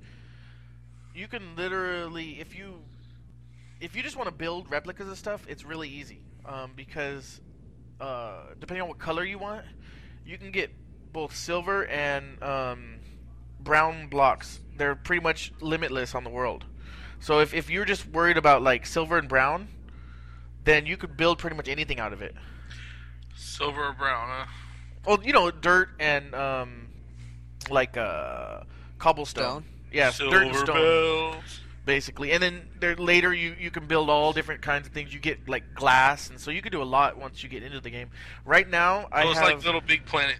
you 1.19 1.27
can 1.27 1.55
literally 1.57 2.39
if 2.39 2.57
you 2.57 2.79
if 3.81 3.95
you 3.95 4.01
just 4.01 4.15
want 4.15 4.27
to 4.27 4.33
build 4.33 4.71
replicas 4.71 5.07
of 5.09 5.17
stuff, 5.17 5.45
it's 5.47 5.65
really 5.65 5.89
easy. 5.89 6.19
Um, 6.45 6.71
because 6.75 7.41
uh, 7.99 8.41
depending 8.59 8.81
on 8.81 8.87
what 8.87 8.99
color 8.99 9.23
you 9.23 9.37
want, 9.37 9.65
you 10.25 10.37
can 10.37 10.51
get 10.51 10.71
both 11.13 11.35
silver 11.35 11.85
and 11.87 12.41
um, 12.41 12.99
brown 13.59 14.07
blocks. 14.07 14.59
They're 14.77 14.95
pretty 14.95 15.21
much 15.21 15.51
limitless 15.59 16.15
on 16.15 16.23
the 16.23 16.29
world. 16.29 16.65
So 17.19 17.39
if 17.39 17.53
if 17.53 17.69
you're 17.69 17.85
just 17.85 18.07
worried 18.07 18.37
about 18.37 18.61
like 18.61 18.85
silver 18.85 19.17
and 19.17 19.27
brown, 19.27 19.67
then 20.63 20.85
you 20.85 20.95
could 20.95 21.17
build 21.17 21.37
pretty 21.37 21.55
much 21.55 21.67
anything 21.67 21.99
out 21.99 22.13
of 22.13 22.21
it. 22.21 22.33
Silver 23.35 23.87
or 23.87 23.93
brown, 23.93 24.29
huh? 24.29 24.45
Well, 25.05 25.19
you 25.23 25.33
know, 25.33 25.51
dirt 25.51 25.89
and 25.99 26.33
um, 26.33 26.87
like 27.69 27.97
uh, 27.97 28.61
cobblestone. 28.97 29.43
Stone? 29.43 29.63
Yeah, 29.91 30.11
dirt 30.11 30.43
and 30.47 30.55
Silver 30.55 30.65
stone, 30.65 30.75
bells. 30.75 31.59
basically. 31.85 32.31
And 32.31 32.41
then 32.43 32.67
there 32.79 32.95
later 32.95 33.33
you 33.33 33.55
you 33.59 33.71
can 33.71 33.87
build 33.87 34.09
all 34.09 34.33
different 34.33 34.61
kinds 34.61 34.87
of 34.87 34.93
things. 34.93 35.13
You 35.13 35.19
get 35.19 35.47
like 35.49 35.73
glass, 35.73 36.29
and 36.29 36.39
so 36.39 36.51
you 36.51 36.61
can 36.61 36.71
do 36.71 36.81
a 36.81 36.85
lot 36.85 37.17
once 37.17 37.41
you 37.43 37.49
get 37.49 37.63
into 37.63 37.79
the 37.79 37.89
game. 37.89 38.09
Right 38.45 38.69
now, 38.69 39.07
I 39.11 39.23
Oh, 39.23 39.29
it's 39.31 39.39
have 39.39 39.49
like 39.49 39.65
Little 39.65 39.81
Big 39.81 40.05
Planet. 40.05 40.37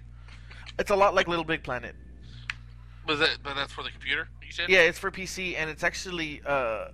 it's 0.78 0.92
a 0.92 0.96
lot 0.96 1.16
like 1.16 1.28
Little 1.28 1.46
Big 1.46 1.64
Planet. 1.64 1.96
Was 3.08 3.20
that? 3.20 3.38
But 3.44 3.56
that's 3.56 3.74
for 3.74 3.84
the 3.84 3.90
computer. 3.90 4.30
You 4.46 4.52
said? 4.52 4.70
Yeah, 4.70 4.80
it's 4.80 5.00
for 5.00 5.10
PC, 5.12 5.56
and 5.58 5.70
it's 5.70 5.84
actually 5.84 6.42
uh, 6.46 6.90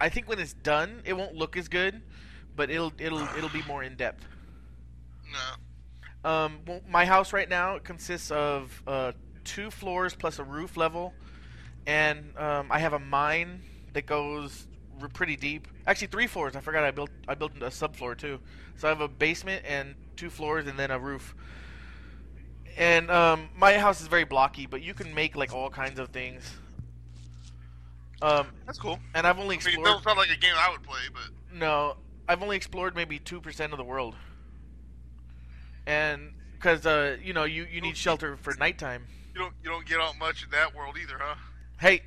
I 0.00 0.08
think 0.08 0.28
when 0.28 0.38
it's 0.38 0.54
done, 0.54 1.02
it 1.04 1.12
won't 1.12 1.34
look 1.34 1.56
as 1.56 1.68
good, 1.68 2.00
but 2.56 2.70
it'll 2.70 2.92
it'll 2.98 3.20
it'll 3.36 3.50
be 3.50 3.62
more 3.64 3.82
in 3.82 3.96
depth. 3.96 4.24
No. 6.24 6.30
Um, 6.30 6.58
well, 6.66 6.80
my 6.88 7.04
house 7.04 7.32
right 7.32 7.48
now 7.48 7.78
consists 7.78 8.30
of 8.30 8.82
uh, 8.86 9.12
two 9.44 9.70
floors 9.70 10.14
plus 10.14 10.38
a 10.38 10.44
roof 10.44 10.76
level, 10.76 11.14
and 11.86 12.36
um, 12.38 12.68
I 12.70 12.78
have 12.78 12.92
a 12.92 12.98
mine 12.98 13.62
that 13.92 14.06
goes 14.06 14.66
pretty 15.14 15.36
deep. 15.36 15.66
Actually, 15.86 16.06
three 16.08 16.26
floors. 16.26 16.54
I 16.56 16.60
forgot 16.60 16.84
I 16.84 16.90
built 16.90 17.10
I 17.28 17.34
built 17.34 17.52
a 17.56 17.66
subfloor 17.70 18.16
too. 18.16 18.38
So 18.76 18.88
I 18.88 18.90
have 18.90 19.00
a 19.00 19.08
basement 19.08 19.64
and 19.66 19.94
two 20.16 20.30
floors, 20.30 20.66
and 20.66 20.78
then 20.78 20.90
a 20.90 20.98
roof. 20.98 21.34
And 22.76 23.10
um, 23.10 23.48
my 23.56 23.76
house 23.78 24.00
is 24.00 24.06
very 24.06 24.24
blocky, 24.24 24.66
but 24.66 24.80
you 24.82 24.94
can 24.94 25.14
make 25.14 25.36
like 25.36 25.52
all 25.52 25.68
kinds 25.70 25.98
of 25.98 26.08
things. 26.08 26.50
Um, 28.22 28.46
That's 28.66 28.78
cool. 28.78 28.98
and 29.14 29.26
I've 29.26 29.38
only 29.38 29.56
I 29.56 29.64
mean, 29.66 29.74
explored. 29.80 30.02
sound 30.04 30.16
like 30.18 30.30
a 30.30 30.36
game 30.38 30.54
I 30.56 30.70
would 30.70 30.82
play, 30.84 31.00
but 31.12 31.24
No, 31.52 31.96
I've 32.28 32.40
only 32.42 32.56
explored 32.56 32.94
maybe 32.94 33.18
two 33.18 33.40
percent 33.40 33.72
of 33.72 33.78
the 33.78 33.84
world, 33.84 34.14
and 35.86 36.32
because 36.54 36.86
uh, 36.86 37.16
you 37.22 37.32
know 37.32 37.44
you, 37.44 37.66
you 37.70 37.80
need 37.80 37.96
shelter 37.96 38.36
for 38.36 38.54
nighttime. 38.54 39.06
you 39.34 39.40
don't 39.40 39.54
you 39.62 39.68
don't 39.70 39.84
get 39.86 40.00
out 40.00 40.16
much 40.18 40.44
in 40.44 40.50
that 40.50 40.74
world 40.74 40.96
either, 41.02 41.16
huh? 41.18 41.34
Hey, 41.82 42.02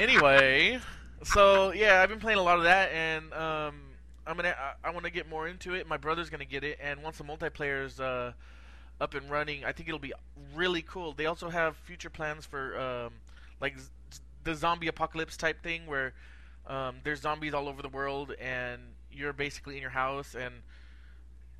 anyway, 0.00 0.78
so 1.24 1.72
yeah, 1.72 2.00
I've 2.00 2.08
been 2.08 2.20
playing 2.20 2.38
a 2.38 2.42
lot 2.44 2.56
of 2.56 2.62
that, 2.62 2.92
and 2.92 3.32
um, 3.32 3.80
I'm 4.28 4.36
gonna 4.36 4.54
I, 4.56 4.74
I 4.88 4.90
want 4.92 5.04
to 5.06 5.10
get 5.10 5.28
more 5.28 5.48
into 5.48 5.74
it. 5.74 5.88
My 5.88 5.96
brother's 5.96 6.30
gonna 6.30 6.44
get 6.44 6.62
it, 6.62 6.78
and 6.80 7.02
once 7.02 7.18
the 7.18 7.24
multiplayer's 7.24 7.98
uh, 7.98 8.30
up 9.00 9.14
and 9.14 9.28
running, 9.28 9.64
I 9.64 9.72
think 9.72 9.88
it'll 9.88 9.98
be 9.98 10.12
really 10.54 10.82
cool. 10.82 11.14
They 11.14 11.26
also 11.26 11.50
have 11.50 11.76
future 11.78 12.10
plans 12.10 12.46
for 12.46 12.78
um, 12.78 13.14
like 13.60 13.74
the 14.44 14.54
zombie 14.54 14.86
apocalypse 14.86 15.36
type 15.36 15.60
thing, 15.64 15.88
where 15.88 16.12
um, 16.68 16.98
there's 17.02 17.22
zombies 17.22 17.54
all 17.54 17.66
over 17.66 17.82
the 17.82 17.88
world, 17.88 18.34
and 18.40 18.80
you're 19.10 19.32
basically 19.32 19.74
in 19.74 19.82
your 19.82 19.90
house, 19.90 20.36
and 20.36 20.54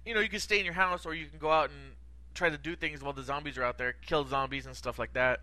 you 0.07 0.15
know 0.15 0.21
you 0.21 0.29
can 0.29 0.39
stay 0.39 0.61
in 0.61 0.65
your 0.65 0.75
house, 0.75 1.05
or 1.05 1.13
you 1.13 1.27
can 1.27 1.41
go 1.41 1.51
out 1.51 1.71
and 1.71 1.95
try 2.35 2.49
to 2.49 2.57
do 2.57 2.77
things 2.77 3.03
while 3.03 3.13
the 3.13 3.25
zombies 3.25 3.59
are 3.59 3.65
out 3.65 3.79
there, 3.79 3.97
kill 4.07 4.25
zombies 4.25 4.65
and 4.65 4.77
stuff 4.77 4.97
like 4.97 5.15
that. 5.15 5.41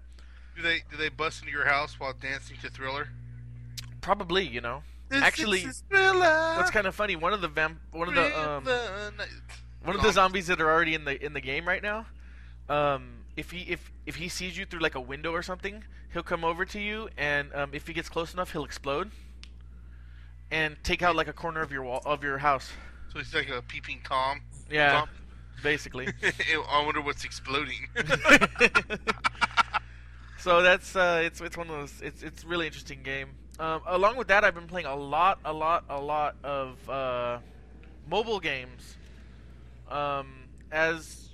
Do 0.56 0.62
they 0.62 0.84
do 0.90 0.98
they 0.98 1.10
bust 1.10 1.42
into 1.42 1.52
your 1.52 1.66
house 1.66 2.00
while 2.00 2.14
dancing 2.14 2.58
to 2.62 2.70
Thriller? 2.70 3.10
Probably, 4.02 4.48
you 4.48 4.62
know. 4.62 4.84
This 5.10 5.22
Actually, 5.22 5.66
That's 5.92 6.72
kind 6.72 6.88
of 6.88 6.96
funny. 6.96 7.16
One 7.16 7.34
of 7.34 7.42
the 7.42 7.48
vamp, 7.48 7.80
one 7.92 8.08
of 8.08 8.16
the 8.16 8.40
um, 8.40 8.66
one 9.84 9.96
of 9.96 10.02
the 10.02 10.12
zombies 10.12 10.48
that 10.48 10.60
are 10.60 10.70
already 10.70 10.96
in 10.96 11.06
the 11.06 11.24
in 11.24 11.34
the 11.34 11.42
game 11.42 11.68
right 11.68 11.84
now. 11.84 12.08
Um, 12.70 13.26
if 13.36 13.52
he 13.52 13.62
if 13.62 13.92
if 14.06 14.16
he 14.16 14.30
sees 14.30 14.58
you 14.58 14.66
through 14.66 14.80
like 14.80 14.96
a 14.96 15.02
window 15.02 15.32
or 15.32 15.44
something, 15.44 15.84
he'll 16.12 16.24
come 16.24 16.44
over 16.44 16.66
to 16.66 16.80
you, 16.80 17.10
and 17.18 17.54
um, 17.54 17.70
if 17.74 17.86
he 17.86 17.94
gets 17.94 18.10
close 18.10 18.34
enough, 18.34 18.52
he'll 18.52 18.66
explode 18.66 19.12
and 20.52 20.76
take 20.84 21.02
out 21.02 21.16
like 21.16 21.28
a 21.28 21.34
corner 21.34 21.62
of 21.62 21.72
your 21.72 21.84
wall 21.84 22.02
of 22.06 22.24
your 22.24 22.40
house. 22.40 22.72
So 23.14 23.20
it's 23.20 23.34
like 23.34 23.50
a 23.50 23.62
peeping 23.62 24.02
tom. 24.04 24.42
Yeah, 24.72 24.92
Tom. 24.92 25.10
basically. 25.62 26.08
I 26.24 26.84
wonder 26.84 27.02
what's 27.02 27.24
exploding. 27.26 27.88
so 30.46 30.62
that's 30.62 30.96
uh, 30.96 31.24
it's 31.24 31.42
it's 31.42 31.58
one 31.58 31.68
of 31.72 31.76
those. 31.76 32.02
It's 32.04 32.22
it's 32.22 32.46
really 32.46 32.68
interesting 32.68 33.02
game. 33.02 33.30
Um, 33.60 33.82
along 33.88 34.16
with 34.16 34.28
that, 34.28 34.44
I've 34.44 34.54
been 34.54 34.68
playing 34.68 34.86
a 34.86 34.96
lot, 34.96 35.40
a 35.44 35.52
lot, 35.52 35.86
a 35.90 36.00
lot 36.00 36.36
of 36.44 36.88
uh, 36.88 37.40
mobile 38.08 38.40
games. 38.40 38.96
Um, 39.90 40.28
as 40.72 41.30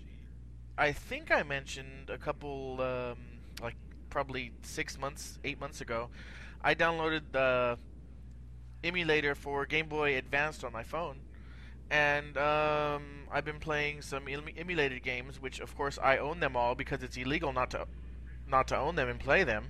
I 0.77 0.93
think 0.93 1.29
I 1.29 1.43
mentioned 1.43 2.09
a 2.09 2.17
couple, 2.17 2.79
um, 2.79 3.17
like 3.61 3.75
probably 4.09 4.53
six 4.61 4.97
months, 4.97 5.39
eight 5.43 5.59
months 5.59 5.81
ago, 5.81 6.07
I 6.63 6.73
downloaded 6.73 7.23
the 7.33 7.77
emulator 8.81 9.35
for 9.35 9.65
Game 9.65 9.89
Boy 9.89 10.15
Advanced 10.15 10.63
on 10.63 10.71
my 10.71 10.83
phone, 10.83 11.17
and 11.89 12.37
um, 12.37 13.03
I've 13.29 13.43
been 13.43 13.59
playing 13.59 14.03
some 14.03 14.29
em- 14.29 14.55
emulated 14.55 15.03
games, 15.03 15.41
which 15.41 15.59
of 15.59 15.75
course 15.75 15.99
I 16.01 16.17
own 16.17 16.39
them 16.39 16.55
all 16.55 16.75
because 16.75 17.03
it's 17.03 17.17
illegal 17.17 17.51
not 17.51 17.71
to 17.71 17.87
not 18.51 18.67
to 18.67 18.77
own 18.77 18.95
them 18.95 19.09
and 19.09 19.19
play 19.19 19.43
them. 19.43 19.65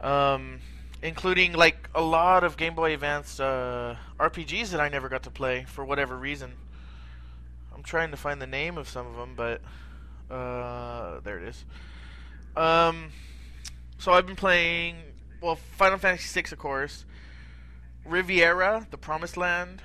Um, 0.00 0.60
including 1.02 1.52
like 1.52 1.88
a 1.94 2.02
lot 2.02 2.44
of 2.44 2.56
Game 2.56 2.74
Boy 2.74 2.94
Advance 2.94 3.40
uh, 3.40 3.96
RPGs 4.18 4.70
that 4.70 4.80
I 4.80 4.88
never 4.88 5.08
got 5.08 5.24
to 5.24 5.30
play 5.30 5.64
for 5.66 5.84
whatever 5.84 6.16
reason. 6.16 6.52
I'm 7.74 7.82
trying 7.82 8.10
to 8.10 8.16
find 8.16 8.40
the 8.40 8.46
name 8.46 8.78
of 8.78 8.88
some 8.88 9.06
of 9.06 9.16
them, 9.16 9.34
but 9.36 9.60
uh, 10.32 11.20
there 11.20 11.38
it 11.38 11.48
is. 11.48 11.64
Um, 12.56 13.10
so 13.98 14.12
I've 14.12 14.26
been 14.26 14.36
playing 14.36 14.96
well 15.40 15.56
Final 15.56 15.98
Fantasy 15.98 16.42
VI, 16.42 16.48
of 16.52 16.58
course, 16.58 17.04
Riviera, 18.04 18.86
The 18.90 18.98
Promised 18.98 19.36
Land, 19.36 19.82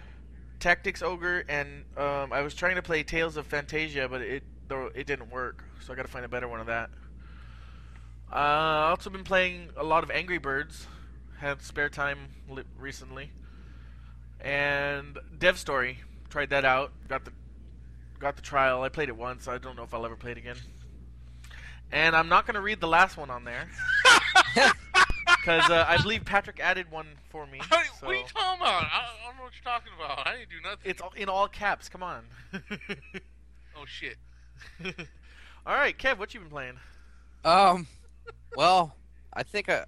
Tactics 0.60 1.02
Ogre, 1.02 1.44
and 1.48 1.84
um, 1.98 2.34
I 2.34 2.42
was 2.42 2.56
trying 2.56 2.76
to 2.76 2.82
play 2.82 3.04
Tales 3.04 3.38
of 3.38 3.48
Phantasia, 3.48 4.10
but 4.10 4.22
it 4.22 4.44
it 4.96 5.06
didn't 5.06 5.30
work, 5.30 5.64
so 5.86 5.94
I 5.94 5.96
got 5.96 6.02
to 6.04 6.12
find 6.12 6.26
a 6.26 6.30
better 6.30 6.48
one 6.48 6.60
of 6.60 6.66
that. 6.66 6.90
Uh, 8.34 8.88
also 8.90 9.12
been 9.12 9.24
playing 9.24 9.70
a 9.78 9.84
lot 9.84 10.04
of 10.04 10.10
Angry 10.10 10.40
Birds. 10.40 10.88
Had 11.38 11.62
spare 11.62 11.90
time 11.90 12.30
li- 12.50 12.64
recently, 12.80 13.32
and 14.42 15.20
Dev 15.38 15.60
Story. 15.60 16.00
Tried 16.30 16.50
that 16.50 16.66
out. 16.66 16.92
Got 17.08 17.26
the 17.26 17.32
got 18.20 18.36
the 18.36 18.42
trial. 18.42 18.82
I 18.82 18.90
played 18.90 19.10
it 19.10 19.16
once. 19.16 19.48
I 19.48 19.58
don't 19.60 19.76
know 19.76 19.84
if 19.84 19.94
I'll 19.94 20.06
ever 20.06 20.16
play 20.16 20.32
it 20.32 20.38
again. 20.38 20.56
And 21.92 22.16
I'm 22.16 22.28
not 22.28 22.48
going 22.48 22.56
to 22.56 22.62
read 22.62 22.80
the 22.82 22.88
last 22.88 23.18
one 23.18 23.30
on 23.30 23.44
there 23.44 23.68
because 24.56 25.70
uh, 25.70 25.86
I 25.88 26.02
believe 26.02 26.26
Patrick 26.26 26.60
added 26.60 26.90
one 26.90 27.06
for 27.30 27.46
me. 27.46 27.60
What, 27.68 27.86
so 28.00 28.08
what 28.08 28.16
are 28.16 28.20
you 28.20 28.26
talking 28.34 28.62
about? 28.62 28.84
I, 28.84 28.88
I 28.88 29.28
don't 29.28 29.38
know 29.38 29.44
what 29.44 29.52
you're 29.54 29.74
talking 29.74 29.92
about. 29.96 30.26
I 30.26 30.38
didn't 30.38 30.50
do 30.50 30.62
nothing. 30.64 30.80
it's 30.86 31.02
all, 31.02 31.14
in 31.16 31.30
all 31.30 31.48
caps. 31.48 31.90
Come 31.90 32.02
on. 32.02 32.24
oh 33.78 33.86
shit. 33.86 34.16
all 35.68 35.76
right, 35.76 35.96
Kev, 35.96 36.18
what 36.18 36.34
you 36.34 36.40
been 36.40 36.50
playing? 36.50 36.80
Um, 37.46 37.86
well, 38.56 38.96
I 39.34 39.44
think 39.44 39.70
I, 39.70 39.86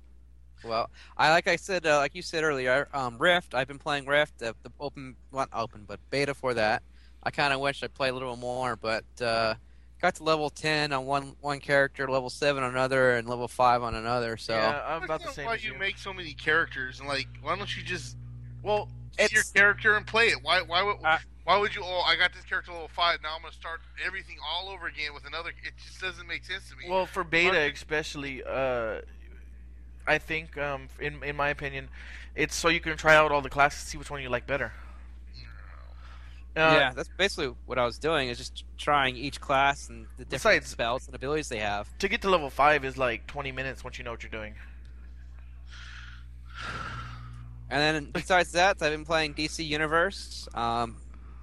well, 0.64 0.90
I 1.18 1.30
like 1.32 1.48
I 1.48 1.56
said, 1.56 1.86
uh, 1.86 1.98
like 1.98 2.16
you 2.16 2.22
said 2.22 2.44
earlier, 2.44 2.88
um, 2.94 3.18
Rift. 3.18 3.54
I've 3.54 3.68
been 3.68 3.80
playing 3.80 4.06
Rift, 4.06 4.40
the, 4.40 4.56
the 4.64 4.72
open, 4.80 5.16
not 5.32 5.50
open, 5.54 5.86
but 5.88 6.00
beta 6.10 6.34
for 6.34 6.54
that. 6.56 6.84
I 7.24 7.32
kind 7.32 7.54
of 7.54 7.60
wish 7.60 7.84
I 7.84 7.88
played 7.88 8.10
a 8.10 8.14
little 8.14 8.36
more, 8.36 8.76
but 8.76 9.04
uh, 9.22 9.56
got 10.02 10.16
to 10.16 10.24
level 10.24 10.50
ten 10.50 10.94
on 10.94 11.06
one 11.06 11.36
one 11.42 11.60
character, 11.60 12.08
level 12.10 12.30
seven 12.30 12.64
on 12.64 12.72
another, 12.72 13.16
and 13.16 13.28
level 13.28 13.48
five 13.48 13.84
on 13.84 13.96
another. 13.96 14.38
So 14.38 14.54
yeah, 14.54 14.84
I'm 14.88 15.04
about 15.04 15.24
the 15.24 15.32
same 15.32 15.46
why 15.46 15.56
as 15.56 15.64
you 15.66 15.74
you. 15.74 15.80
make 15.80 15.98
so 15.98 16.14
many 16.14 16.34
characters 16.34 17.00
and 17.00 17.08
like, 17.08 17.28
why 17.42 17.56
don't 17.56 17.76
you 17.76 17.84
just 17.84 18.16
Well, 18.64 18.90
see 19.20 19.28
your 19.32 19.44
character 19.44 19.96
and 19.96 20.06
play 20.06 20.28
it? 20.28 20.38
Why? 20.42 20.62
Why 20.62 20.84
would? 20.84 20.98
I- 21.46 21.52
why 21.54 21.58
would 21.60 21.76
you? 21.76 21.82
Oh, 21.84 22.02
I 22.02 22.16
got 22.16 22.34
this 22.34 22.44
character 22.46 22.72
level 22.72 22.88
five. 22.88 23.22
Now 23.22 23.36
I'm 23.36 23.42
gonna 23.42 23.54
start 23.54 23.82
everything 24.06 24.38
all 24.46 24.70
over 24.70 24.88
again 24.88 25.14
with 25.14 25.26
another. 25.26 25.50
It 25.50 25.74
just 25.86 26.02
doesn't 26.02 26.28
make 26.28 26.44
sense 26.46 26.70
to 26.70 26.76
me. 26.76 26.86
Well, 26.90 27.06
for 27.06 27.24
beta 27.24 27.54
Market- 27.54 27.74
especially, 27.76 28.44
uh, 28.44 29.02
I 30.08 30.18
think, 30.18 30.58
um, 30.58 30.90
in 31.00 31.24
in 31.24 31.36
my 31.36 31.50
opinion, 31.50 31.90
it's 32.36 32.56
so 32.56 32.70
you 32.70 32.80
can 32.80 32.98
try 32.98 33.16
out 33.16 33.32
all 33.32 33.42
the 33.42 33.50
classes, 33.50 33.80
see 33.88 33.98
which 33.98 34.10
one 34.10 34.22
you 34.22 34.30
like 34.30 34.48
better. 34.48 34.74
Uh, 36.58 36.78
yeah, 36.80 36.92
that's 36.96 37.10
basically 37.18 37.54
what 37.66 37.78
I 37.78 37.84
was 37.86 37.98
doing. 37.98 38.30
Is 38.30 38.38
just 38.38 38.64
trying 38.78 39.18
each 39.18 39.42
class 39.42 39.90
and 39.90 40.06
the 40.18 40.24
different 40.24 40.30
Besides- 40.64 40.68
spells 40.70 41.06
and 41.06 41.14
abilities 41.14 41.50
they 41.50 41.60
have. 41.60 41.90
To 42.00 42.08
get 42.08 42.22
to 42.22 42.30
level 42.30 42.50
five 42.50 42.86
is 42.86 42.98
like 42.98 43.28
20 43.28 43.52
minutes 43.52 43.84
once 43.84 43.98
you 43.98 44.06
know 44.06 44.12
what 44.12 44.24
you're 44.24 44.30
doing. 44.32 44.56
And 47.70 47.82
then 48.06 48.12
besides 48.12 48.52
that, 48.54 48.82
I've 48.82 48.92
been 48.92 49.04
playing 49.06 49.34
DC 49.34 49.66
Universe. 49.66 50.48
Um, 50.54 50.96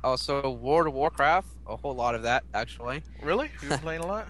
also 0.04 0.50
World 0.50 0.86
of 0.88 0.94
Warcraft, 0.94 1.48
a 1.66 1.76
whole 1.76 1.94
lot 1.94 2.14
of 2.14 2.22
that 2.22 2.44
actually. 2.54 3.02
Really? 3.22 3.50
You've 3.60 3.70
been 3.70 3.78
playing 3.80 4.02
a 4.02 4.06
lot? 4.06 4.26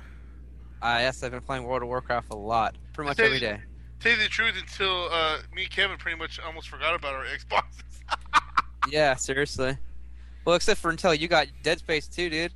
Uh, 0.80 0.98
yes, 1.00 1.22
I've 1.22 1.30
been 1.30 1.40
playing 1.42 1.64
World 1.64 1.82
of 1.82 1.88
Warcraft 1.88 2.28
a 2.32 2.36
lot, 2.36 2.74
pretty 2.92 3.08
much 3.08 3.20
every 3.20 3.38
day. 3.38 3.60
Tell 4.00 4.12
you 4.12 4.18
the 4.18 4.28
truth, 4.28 4.54
until 4.58 5.08
uh, 5.12 5.38
me 5.54 5.62
and 5.62 5.70
Kevin 5.70 5.96
pretty 5.96 6.18
much 6.18 6.40
almost 6.40 6.68
forgot 6.68 6.94
about 6.96 7.14
our 7.14 7.24
Xboxes. 7.38 7.82
Yeah, 8.90 9.14
seriously. 9.14 9.76
Well, 10.44 10.56
except 10.56 10.80
for 10.80 10.90
until 10.90 11.14
you 11.14 11.28
got 11.28 11.46
Dead 11.62 11.78
Space 11.78 12.08
2, 12.08 12.28
dude. 12.28 12.52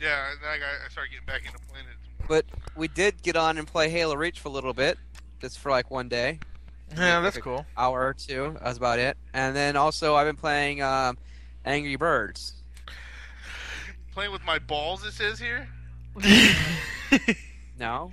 yeah, 0.00 0.26
I, 0.48 0.58
got, 0.58 0.68
I 0.86 0.88
started 0.90 1.10
getting 1.10 1.26
back 1.26 1.44
into 1.44 1.58
playing 1.68 1.86
it. 1.86 2.28
But 2.28 2.44
we 2.76 2.86
did 2.86 3.20
get 3.22 3.34
on 3.34 3.58
and 3.58 3.66
play 3.66 3.88
Halo 3.88 4.14
Reach 4.14 4.38
for 4.38 4.46
a 4.48 4.52
little 4.52 4.72
bit, 4.72 4.96
just 5.40 5.58
for 5.58 5.70
like 5.70 5.90
one 5.90 6.08
day, 6.08 6.38
Yeah, 6.96 7.20
that's 7.20 7.38
cool. 7.38 7.66
hour 7.76 8.06
or 8.06 8.14
two. 8.14 8.56
That's 8.62 8.78
about 8.78 9.00
it. 9.00 9.16
And 9.34 9.56
then 9.56 9.74
also 9.76 10.14
I've 10.14 10.28
been 10.28 10.36
playing 10.36 10.82
um, 10.82 11.18
Angry 11.70 11.96
Birds. 11.96 12.54
Playing 14.12 14.32
with 14.32 14.44
my 14.44 14.58
balls, 14.58 15.04
it 15.04 15.12
says 15.12 15.38
here. 15.38 15.68
No, 17.78 18.12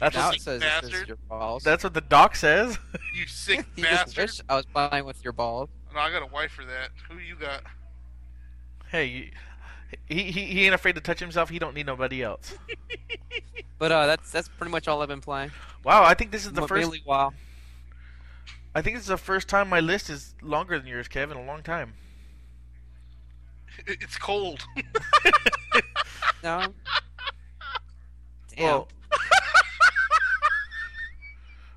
that's 0.00 0.16
now 0.16 0.28
what, 0.28 0.36
it 0.36 0.40
says, 0.40 0.62
it 0.62 0.90
says 0.90 1.06
your 1.08 1.16
balls. 1.28 1.62
that's 1.62 1.84
what 1.84 1.92
the 1.92 2.00
doc 2.00 2.34
says. 2.36 2.78
You 3.14 3.26
sick 3.26 3.66
you 3.76 3.84
just 3.84 4.16
bastard. 4.16 4.22
wish 4.24 4.40
I 4.48 4.56
was 4.56 4.64
playing 4.66 5.04
with 5.04 5.22
your 5.22 5.34
balls. 5.34 5.68
No, 5.94 6.00
I 6.00 6.10
got 6.10 6.22
a 6.22 6.26
wife 6.26 6.52
for 6.52 6.64
that. 6.64 6.88
Who 7.10 7.18
you 7.18 7.36
got? 7.36 7.62
hey, 8.90 9.04
you- 9.06 9.30
he, 10.08 10.24
he 10.32 10.44
he 10.46 10.64
ain't 10.64 10.74
afraid 10.74 10.94
to 10.96 11.00
touch 11.00 11.20
himself. 11.20 11.48
He 11.50 11.58
don't 11.60 11.74
need 11.74 11.86
nobody 11.86 12.22
else. 12.22 12.54
But 13.78 13.92
uh, 13.92 14.06
that's 14.06 14.30
that's 14.32 14.48
pretty 14.48 14.70
much 14.72 14.88
all 14.88 15.00
I've 15.02 15.08
been 15.08 15.20
playing. 15.20 15.50
Wow, 15.84 16.02
I 16.02 16.14
think 16.14 16.32
this 16.32 16.44
is 16.46 16.52
the 16.52 16.62
Mo- 16.62 16.66
first. 16.66 16.80
Mainly 16.80 17.02
WoW. 17.06 17.32
I 18.74 18.82
think 18.82 18.96
this 18.96 19.04
is 19.04 19.08
the 19.08 19.16
first 19.16 19.48
time 19.48 19.68
my 19.68 19.80
list 19.80 20.10
is 20.10 20.34
longer 20.42 20.78
than 20.78 20.88
yours, 20.88 21.08
Kevin. 21.08 21.36
a 21.36 21.44
long 21.44 21.62
time. 21.62 21.92
It- 23.86 23.98
It's 24.02 24.16
cold. 24.18 24.64
No. 26.42 26.60
Damn. 28.54 28.64
Well, 28.64 28.88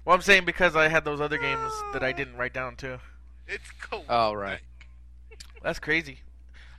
well, 0.05 0.15
I'm 0.15 0.21
saying 0.21 0.45
because 0.45 0.75
I 0.75 0.88
had 0.88 1.05
those 1.05 1.21
other 1.21 1.38
games 1.38 1.71
that 1.93 2.03
I 2.03 2.12
didn't 2.12 2.35
write 2.35 2.53
down 2.53 2.75
too. 2.75 2.97
it's 3.47 3.69
cold. 3.81 4.05
All 4.09 4.35
right. 4.38 4.59
That's 5.63 5.79
crazy. 5.79 6.19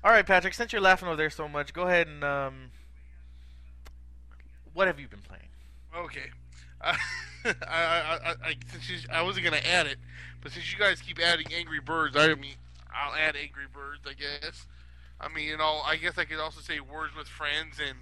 All 0.04 0.11
right, 0.12 0.24
Patrick. 0.24 0.54
Since 0.54 0.72
you're 0.72 0.80
laughing 0.83 1.09
over 1.09 1.16
there 1.16 1.30
so 1.30 1.48
much, 1.48 1.72
go 1.72 1.83
ahead 1.83 2.06
and 2.06 2.22
um, 2.22 2.70
what 4.72 4.87
have 4.87 5.00
you 5.00 5.09
been 5.09 5.20
playing? 5.20 5.48
Okay. 5.96 6.30
I, 6.83 6.96
I, 7.44 7.54
I, 7.68 8.18
I, 8.24 8.35
I, 8.50 8.54
since 8.70 8.88
you, 8.88 8.98
I 9.12 9.22
wasn't 9.22 9.44
gonna 9.44 9.59
add 9.59 9.87
it, 9.87 9.98
but 10.42 10.52
since 10.52 10.72
you 10.72 10.78
guys 10.78 11.00
keep 11.00 11.18
adding 11.18 11.46
Angry 11.52 11.80
Birds, 11.80 12.16
I 12.16 12.35
mean, 12.35 12.54
I'll 12.94 13.14
add 13.14 13.37
Angry 13.37 13.64
Birds, 13.72 14.00
I 14.06 14.12
guess. 14.14 14.66
I 15.20 15.28
mean, 15.28 15.46
you 15.46 15.56
know, 15.56 15.80
I 15.85 15.96
guess 15.96 16.16
I 16.16 16.24
could 16.24 16.38
also 16.38 16.61
say 16.61 16.80
Words 16.80 17.14
with 17.16 17.28
Friends 17.28 17.78
and 17.78 17.98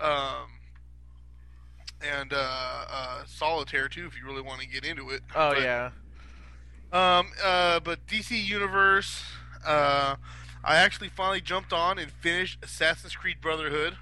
um, 0.00 0.48
and 2.00 2.32
uh, 2.32 2.84
uh, 2.90 3.22
Solitaire 3.26 3.88
too, 3.88 4.06
if 4.06 4.16
you 4.18 4.24
really 4.24 4.42
want 4.42 4.60
to 4.60 4.68
get 4.68 4.84
into 4.84 5.10
it. 5.10 5.22
Oh 5.34 5.54
But, 5.54 5.62
yeah. 5.62 5.90
Um, 6.92 7.28
uh, 7.42 7.80
but 7.80 8.06
DC 8.06 8.42
Universe, 8.42 9.22
uh, 9.66 10.16
I 10.64 10.76
actually 10.76 11.08
finally 11.08 11.40
jumped 11.40 11.72
on 11.72 11.98
and 11.98 12.10
finished 12.10 12.58
Assassin's 12.62 13.14
Creed 13.14 13.40
Brotherhood. 13.40 13.92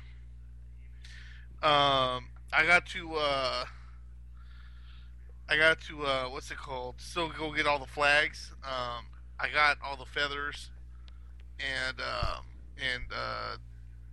Um, 1.63 2.29
I 2.53 2.65
got 2.67 2.87
to, 2.87 3.15
uh, 3.17 3.65
I 5.51 5.57
got 5.57 5.81
to, 5.83 6.07
uh, 6.07 6.25
what's 6.27 6.51
it 6.51 6.57
called? 6.57 6.95
Still 6.99 7.29
go 7.29 7.53
get 7.53 7.67
all 7.67 7.79
the 7.79 7.87
flags. 7.87 8.53
Um, 8.65 9.07
I 9.39 9.49
got 9.53 9.77
all 9.85 9.97
the 9.97 10.07
feathers 10.07 10.71
and, 11.61 12.01
um, 12.01 12.45
and, 12.77 13.05
uh, 13.13 13.57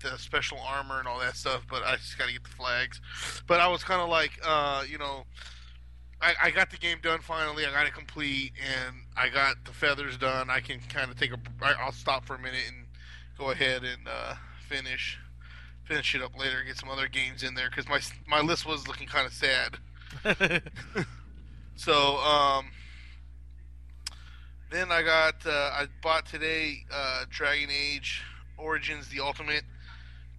the 0.01 0.17
special 0.17 0.60
armor 0.60 0.99
and 0.99 1.08
all 1.08 1.19
that 1.19 1.36
stuff, 1.36 1.65
but 1.69 1.84
I 1.84 1.95
just 1.95 2.17
got 2.17 2.27
to 2.27 2.34
get 2.34 2.43
the 2.43 2.49
flags. 2.49 3.01
But 3.47 3.60
I 3.60 3.67
was 3.67 3.84
kind 3.84 4.01
of 4.01 4.10
like, 4.10 4.31
uh, 4.43 4.84
you 4.88 4.97
know, 4.97 5.23
I, 6.21 6.34
I 6.43 6.51
got 6.51 6.69
the 6.69 6.77
game 6.77 6.99
done 7.01 7.21
finally. 7.21 7.65
I 7.65 7.71
got 7.71 7.88
it 7.88 7.93
complete, 7.93 8.51
and 8.60 8.95
I 9.17 9.29
got 9.29 9.55
the 9.65 9.71
feathers 9.71 10.17
done. 10.17 10.49
I 10.49 10.60
can 10.60 10.79
kind 10.89 11.12
of 11.12 11.19
take 11.19 11.31
a. 11.31 11.38
I'll 11.62 11.91
stop 11.91 12.25
for 12.25 12.36
a 12.36 12.39
minute 12.39 12.63
and 12.67 12.88
go 13.38 13.51
ahead 13.51 13.84
and 13.84 14.08
uh, 14.08 14.36
finish 14.67 15.17
finish 15.86 16.15
it 16.15 16.21
up 16.21 16.38
later. 16.38 16.63
Get 16.65 16.77
some 16.77 16.89
other 16.89 17.08
games 17.08 17.43
in 17.43 17.53
there 17.53 17.69
because 17.69 17.88
my 17.88 17.99
my 18.27 18.41
list 18.41 18.65
was 18.65 18.88
looking 18.88 19.08
kind 19.08 19.27
of 19.27 19.34
sad. 19.34 19.77
So 21.75 22.17
um, 22.17 22.67
then 24.71 24.91
I 24.91 25.01
got 25.04 25.45
uh, 25.45 25.49
I 25.73 25.88
bought 26.01 26.25
today 26.25 26.86
uh, 26.91 27.25
Dragon 27.30 27.69
Age 27.71 28.23
Origins: 28.58 29.10
The 29.10 29.19
Ultimate 29.19 29.63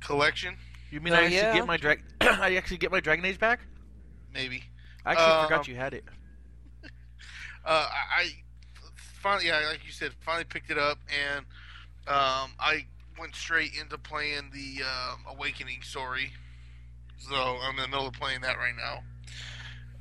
Collection. 0.01 0.57
you 0.91 1.01
mean 1.01 1.15
Oh, 1.15 1.15
I 1.15 1.25
actually 1.25 1.49
yeah? 1.49 1.49
get 1.49 1.65
my 1.67 1.77
drag? 1.77 2.03
I 2.21 2.57
actually 2.57 2.79
get 2.79 2.91
my 2.91 3.01
Dragon 3.01 3.25
Age 3.25 3.39
back? 3.39 3.61
Maybe 4.33 4.65
I 5.05 5.13
actually 5.13 5.33
Um, 5.33 5.35
forgot 5.35 5.69
you 5.69 5.77
had 5.77 5.95
it. 5.95 6.05
uh, 7.65 7.89
I, 7.91 8.21
I 8.23 8.29
finally, 8.97 9.47
yeah, 9.49 9.67
like 9.71 9.85
you 9.85 9.93
said, 9.93 10.13
finally 10.21 10.45
picked 10.45 10.71
it 10.71 10.79
up, 10.79 10.99
and 11.09 11.41
um, 12.07 12.53
I 12.59 12.87
went 13.19 13.35
straight 13.35 13.73
into 13.81 13.99
playing 13.99 14.51
the 14.53 14.83
um, 14.85 15.21
Awakening 15.29 15.83
story. 15.83 16.33
So 17.19 17.35
I'm 17.35 17.77
in 17.77 17.83
the 17.83 17.89
middle 17.89 18.07
of 18.09 18.15
playing 18.15 18.43
that 18.43 18.57
right 18.59 18.75
now. 18.77 19.03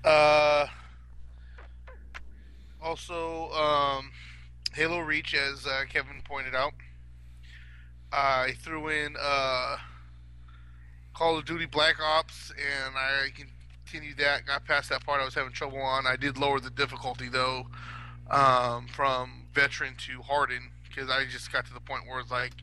Uh, 0.10 0.68
also, 2.82 3.50
um, 3.52 4.12
Halo 4.74 5.00
Reach, 5.00 5.34
as 5.34 5.66
uh, 5.66 5.84
Kevin 5.90 6.22
pointed 6.24 6.56
out, 6.56 6.74
I 8.12 8.54
threw 8.60 8.90
in 8.90 9.16
uh, 9.20 9.78
Call 11.14 11.38
of 11.38 11.46
Duty 11.46 11.66
Black 11.66 11.96
Ops, 12.02 12.52
and 12.52 12.96
I 12.96 13.30
continued 13.86 14.18
that. 14.18 14.46
Got 14.46 14.66
past 14.66 14.90
that 14.90 15.06
part 15.06 15.22
I 15.22 15.26
was 15.26 15.34
having 15.34 15.54
trouble 15.54 15.82
on. 15.82 16.06
I 16.06 16.16
did 16.16 16.38
lower 16.38 16.60
the 16.60 16.70
difficulty 16.70 17.30
though, 17.30 17.68
um, 18.30 18.88
from 18.88 19.48
veteran 19.54 19.96
to 20.08 20.22
hardened, 20.22 20.72
because 20.88 21.10
I 21.10 21.26
just 21.26 21.52
got 21.52 21.66
to 21.68 21.74
the 21.74 21.80
point 21.80 22.04
where 22.08 22.20
it's 22.20 22.32
like, 22.32 22.54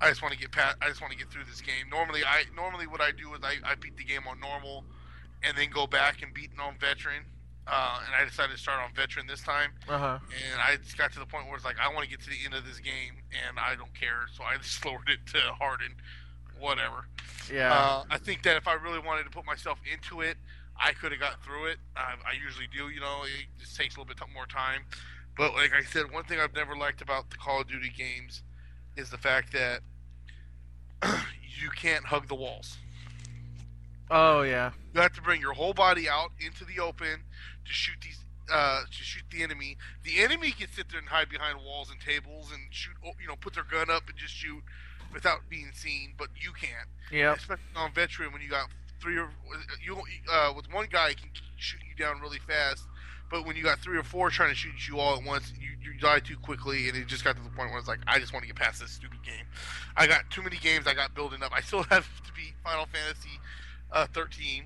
I 0.00 0.08
just 0.08 0.22
want 0.22 0.32
to 0.32 0.40
get 0.40 0.50
past. 0.50 0.76
I 0.80 0.88
just 0.88 1.00
want 1.00 1.12
to 1.12 1.18
get 1.18 1.30
through 1.30 1.44
this 1.44 1.60
game. 1.60 1.90
Normally, 1.90 2.22
I 2.24 2.44
normally 2.56 2.86
what 2.86 3.00
I 3.00 3.10
do 3.10 3.34
is 3.34 3.40
I, 3.42 3.56
I 3.64 3.74
beat 3.74 3.96
the 3.96 4.04
game 4.04 4.22
on 4.28 4.40
normal, 4.40 4.84
and 5.42 5.56
then 5.58 5.70
go 5.70 5.86
back 5.86 6.22
and 6.22 6.32
beat 6.32 6.50
it 6.54 6.60
on 6.60 6.76
veteran. 6.78 7.24
Uh, 7.66 8.00
and 8.06 8.14
I 8.14 8.24
decided 8.24 8.56
to 8.56 8.58
start 8.60 8.80
on 8.82 8.92
veteran 8.94 9.26
this 9.26 9.42
time, 9.42 9.70
Uh 9.88 9.98
huh. 9.98 10.18
and 10.52 10.60
I 10.60 10.76
just 10.76 10.96
got 10.98 11.12
to 11.12 11.18
the 11.20 11.26
point 11.26 11.46
where 11.46 11.54
it's 11.56 11.64
like 11.64 11.76
I 11.78 11.92
want 11.92 12.04
to 12.04 12.10
get 12.10 12.20
to 12.22 12.30
the 12.30 12.38
end 12.44 12.54
of 12.54 12.64
this 12.66 12.80
game, 12.80 13.22
and 13.46 13.58
I 13.60 13.76
don't 13.76 13.94
care, 13.94 14.26
so 14.34 14.42
I 14.42 14.56
just 14.62 14.84
lowered 14.84 15.08
it 15.08 15.20
to 15.32 15.38
hardened, 15.54 15.96
whatever. 16.58 17.06
Yeah. 17.52 17.72
Uh, 17.72 18.04
I 18.10 18.18
think 18.18 18.42
that 18.44 18.56
if 18.56 18.66
I 18.66 18.72
really 18.74 18.98
wanted 18.98 19.24
to 19.24 19.30
put 19.30 19.44
myself 19.46 19.78
into 19.92 20.20
it, 20.20 20.36
I 20.82 20.92
could 20.92 21.12
have 21.12 21.20
got 21.20 21.44
through 21.44 21.66
it. 21.66 21.78
I, 21.96 22.14
I 22.26 22.32
usually 22.42 22.66
do, 22.74 22.88
you 22.88 23.00
know. 23.00 23.22
It 23.24 23.46
just 23.60 23.76
takes 23.76 23.94
a 23.96 24.00
little 24.00 24.12
bit 24.14 24.18
more 24.34 24.46
time. 24.46 24.82
But 25.36 25.52
like 25.54 25.72
I 25.74 25.82
said, 25.84 26.10
one 26.10 26.24
thing 26.24 26.40
I've 26.40 26.54
never 26.54 26.74
liked 26.74 27.02
about 27.02 27.30
the 27.30 27.36
Call 27.36 27.60
of 27.60 27.68
Duty 27.68 27.90
games 27.96 28.42
is 28.96 29.10
the 29.10 29.18
fact 29.18 29.52
that 29.52 29.80
you 31.60 31.70
can't 31.70 32.04
hug 32.06 32.28
the 32.28 32.34
walls. 32.34 32.78
Oh 34.10 34.42
yeah. 34.42 34.72
You 34.94 35.00
have 35.00 35.12
to 35.14 35.22
bring 35.22 35.40
your 35.40 35.52
whole 35.52 35.74
body 35.74 36.08
out 36.08 36.30
into 36.44 36.64
the 36.64 36.80
open 36.82 37.22
to 37.64 37.72
shoot 37.72 37.96
these. 38.02 38.18
Uh, 38.52 38.80
to 38.86 39.04
shoot 39.04 39.22
the 39.30 39.44
enemy, 39.44 39.76
the 40.02 40.18
enemy 40.18 40.50
can 40.50 40.66
sit 40.74 40.88
there 40.90 40.98
and 40.98 41.08
hide 41.08 41.28
behind 41.28 41.56
walls 41.64 41.88
and 41.88 42.00
tables 42.00 42.50
and 42.52 42.60
shoot. 42.70 42.94
You 43.22 43.28
know, 43.28 43.36
put 43.36 43.54
their 43.54 43.62
gun 43.62 43.88
up 43.94 44.08
and 44.08 44.18
just 44.18 44.34
shoot 44.34 44.60
without 45.14 45.42
being 45.48 45.70
seen. 45.72 46.14
But 46.18 46.30
you 46.34 46.50
can't 46.52 46.88
Yeah. 47.12 47.34
especially 47.34 47.62
on 47.76 47.92
veteran 47.92 48.32
when 48.32 48.42
you 48.42 48.48
got 48.50 48.66
three 49.00 49.16
or 49.18 49.30
you 49.84 49.96
uh, 50.32 50.52
with 50.56 50.66
one 50.72 50.88
guy 50.90 51.14
can 51.14 51.30
shoot 51.56 51.78
you 51.88 51.94
down 52.04 52.20
really 52.20 52.40
fast, 52.40 52.82
but 53.30 53.46
when 53.46 53.54
you 53.54 53.62
got 53.62 53.78
three 53.78 53.96
or 53.96 54.02
four 54.02 54.30
trying 54.30 54.48
to 54.50 54.56
shoot 54.56 54.88
you 54.88 54.98
all 54.98 55.16
at 55.16 55.22
once, 55.24 55.52
you, 55.56 55.68
you 55.80 55.96
die 56.00 56.18
too 56.18 56.36
quickly, 56.36 56.88
and 56.88 56.98
it 56.98 57.06
just 57.06 57.22
got 57.22 57.36
to 57.36 57.42
the 57.44 57.50
point 57.50 57.70
where 57.70 57.78
it's 57.78 57.86
like 57.86 58.00
I 58.08 58.18
just 58.18 58.32
want 58.32 58.42
to 58.42 58.48
get 58.48 58.56
past 58.56 58.80
this 58.80 58.90
stupid 58.90 59.22
game. 59.22 59.46
I 59.96 60.08
got 60.08 60.28
too 60.28 60.42
many 60.42 60.56
games 60.56 60.88
I 60.88 60.94
got 60.94 61.14
building 61.14 61.40
up. 61.44 61.52
I 61.54 61.60
still 61.60 61.82
have 61.90 62.04
to 62.26 62.32
beat 62.32 62.54
Final 62.64 62.86
Fantasy 62.86 63.38
uh, 63.92 64.06
13. 64.12 64.64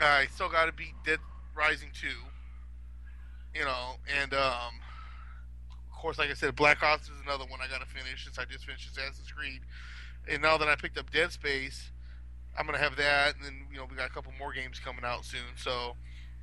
I 0.00 0.26
still 0.32 0.48
got 0.48 0.66
to 0.66 0.72
beat 0.72 0.94
Dead 1.04 1.18
Rising 1.54 1.90
2. 1.92 2.08
You 3.54 3.64
know, 3.64 3.96
and 4.20 4.32
um, 4.32 4.74
of 5.90 5.98
course, 5.98 6.18
like 6.18 6.30
I 6.30 6.34
said, 6.34 6.54
Black 6.54 6.82
Ops 6.82 7.04
is 7.08 7.20
another 7.24 7.44
one 7.46 7.60
I 7.60 7.68
got 7.68 7.80
to 7.80 7.86
finish 7.86 8.24
since 8.24 8.38
I 8.38 8.44
just 8.44 8.64
finished 8.64 8.88
Assassin's 8.90 9.30
Creed 9.32 9.62
and 10.28 10.42
now 10.42 10.56
that 10.56 10.68
I 10.68 10.76
picked 10.76 10.98
up 10.98 11.10
Dead 11.10 11.32
Space, 11.32 11.90
I'm 12.58 12.66
gonna 12.66 12.78
have 12.78 12.96
that, 12.96 13.36
and 13.36 13.44
then 13.44 13.66
you 13.70 13.78
know 13.78 13.86
we 13.88 13.96
got 13.96 14.08
a 14.08 14.12
couple 14.12 14.32
more 14.38 14.52
games 14.52 14.78
coming 14.78 15.04
out 15.04 15.24
soon. 15.24 15.40
So, 15.56 15.96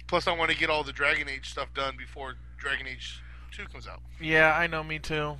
plus 0.07 0.27
I 0.27 0.35
want 0.35 0.51
to 0.51 0.57
get 0.57 0.69
all 0.69 0.83
the 0.83 0.93
Dragon 0.93 1.27
Age 1.29 1.49
stuff 1.49 1.73
done 1.73 1.95
before 1.97 2.35
Dragon 2.57 2.87
Age 2.87 3.21
Two 3.51 3.65
comes 3.65 3.87
out. 3.87 4.01
Yeah, 4.19 4.55
I 4.55 4.67
know. 4.67 4.83
Me 4.83 4.99
too. 4.99 5.15
And 5.15 5.37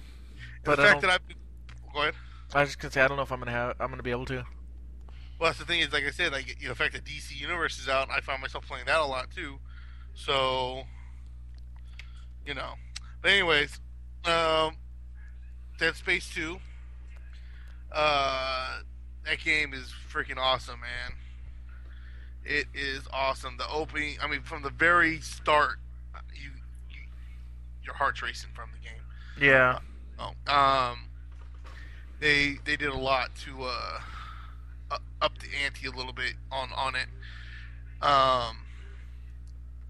But 0.64 0.78
the 0.78 0.84
I 0.84 0.88
fact 0.88 1.02
that 1.02 1.10
I've 1.12 1.94
go 1.94 2.02
ahead. 2.02 2.14
I 2.54 2.62
was 2.62 2.70
just 2.70 2.80
gonna 2.80 2.92
say 2.92 3.02
I 3.02 3.08
don't 3.08 3.18
know 3.18 3.24
if 3.24 3.32
I'm 3.32 3.40
gonna 3.40 3.52
have. 3.52 3.76
I'm 3.80 3.90
gonna 3.90 4.04
be 4.04 4.12
able 4.12 4.26
to. 4.26 4.46
Well, 5.40 5.50
that's 5.50 5.60
the 5.60 5.66
thing 5.66 5.82
is, 5.82 5.94
like 5.94 6.04
I 6.04 6.12
said, 6.12 6.32
like 6.32 6.48
you 6.60 6.68
know, 6.68 6.74
the 6.74 6.76
fact 6.76 6.94
that 6.94 7.04
DC 7.04 7.40
Universe 7.40 7.80
is 7.80 7.88
out, 7.88 8.10
I 8.10 8.22
find 8.22 8.42
myself 8.42 8.68
playing 8.68 8.86
that 8.88 9.00
a 9.00 9.06
lot 9.06 9.30
too. 9.30 9.60
So, 10.16 10.84
you 12.46 12.54
know. 12.54 12.74
But 13.22 13.32
anyways, 13.32 13.80
um, 14.26 14.78
Dead 15.78 15.96
Space 15.96 16.30
Two. 16.34 16.58
Uh, 17.92 18.80
that 19.26 19.40
game 19.44 19.74
is 19.74 19.94
freaking 20.12 20.38
awesome, 20.38 20.80
man. 20.80 21.14
It 22.44 22.68
is 22.74 23.02
awesome. 23.12 23.58
The 23.58 23.70
opening, 23.70 24.18
I 24.24 24.28
mean, 24.28 24.42
from 24.42 24.64
the 24.64 24.70
very 24.70 25.20
start, 25.20 25.80
you, 26.34 26.50
you 26.90 27.02
your 27.84 27.94
heart's 27.94 28.22
racing 28.22 28.52
from 28.54 28.70
the 28.72 28.80
game. 28.80 29.02
Yeah. 29.40 29.80
Oh, 30.20 30.52
um, 30.52 31.00
they 32.20 32.58
they 32.66 32.76
did 32.76 32.90
a 32.90 32.98
lot 32.98 33.36
to 33.46 33.64
uh, 33.64 34.00
up 35.22 35.38
the 35.40 35.48
ante 35.66 35.88
a 35.88 35.92
little 35.92 36.14
bit 36.14 36.34
on 36.52 36.70
on 36.76 36.96
it. 36.96 37.08
Um, 38.02 38.58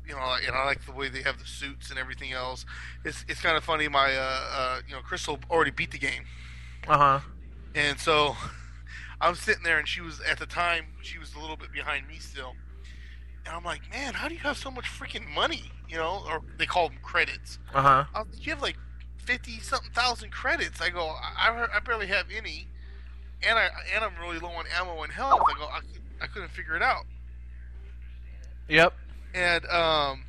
you 0.08 0.14
know, 0.14 0.36
and 0.46 0.56
I 0.56 0.66
like 0.66 0.86
the 0.86 0.94
way 0.94 1.10
they 1.10 1.22
have 1.24 1.38
the 1.40 1.46
suits 1.46 1.90
and 1.90 2.00
everything 2.00 2.32
else. 2.32 2.66
It's 3.04 3.26
it's 3.28 3.42
kind 3.42 3.58
of 3.58 3.64
funny. 3.64 3.88
My 3.88 4.16
uh, 4.16 4.42
uh, 4.52 4.80
you 4.88 4.96
know, 4.96 5.02
Crystal 5.02 5.38
already 5.50 5.72
beat 5.72 5.92
the 5.92 5.98
game, 6.00 6.24
Uh 6.88 6.98
huh. 6.98 7.20
and 7.76 8.00
so 8.00 8.36
I'm 9.22 9.36
sitting 9.36 9.64
there, 9.64 9.80
and 9.80 9.88
she 9.88 10.02
was 10.02 10.22
at 10.22 10.40
the 10.40 10.46
time 10.46 10.86
she 11.02 11.18
was 11.20 11.34
a 11.36 11.40
little 11.40 11.58
bit 11.58 11.72
behind 11.74 12.08
me 12.08 12.20
still. 12.20 12.56
And 13.46 13.56
I'm 13.56 13.64
like, 13.64 13.90
man, 13.92 14.14
how 14.14 14.28
do 14.28 14.34
you 14.34 14.42
have 14.42 14.58
so 14.58 14.70
much 14.72 14.86
freaking 14.86 15.28
money? 15.34 15.72
You 15.90 15.98
know, 15.98 16.24
or 16.28 16.42
they 16.58 16.66
call 16.66 16.90
them 16.90 16.98
credits. 17.02 17.60
Uh 17.74 17.82
huh. 17.82 18.04
Like, 18.16 18.28
you 18.46 18.54
have 18.54 18.62
like 18.62 18.78
fifty 19.18 19.60
something 19.60 19.92
thousand 19.92 20.32
credits. 20.32 20.80
I 20.82 20.90
go, 20.90 21.06
I, 21.08 21.50
I, 21.50 21.68
I 21.76 21.80
barely 21.80 22.08
have 22.08 22.28
any, 22.34 22.68
and 23.48 23.58
I 23.60 23.70
and 23.96 24.04
I'm 24.04 24.14
really 24.22 24.40
low 24.40 24.50
on 24.50 24.66
ammo 24.80 25.04
and 25.04 25.12
health. 25.12 25.42
I 25.48 25.58
go, 25.58 25.66
I, 25.66 25.80
I 26.22 26.28
couldn't 26.28 26.50
figure 26.52 26.76
it 26.76 26.82
out, 26.82 27.06
Yep. 28.70 28.94
and 29.34 29.66
um, 29.68 30.24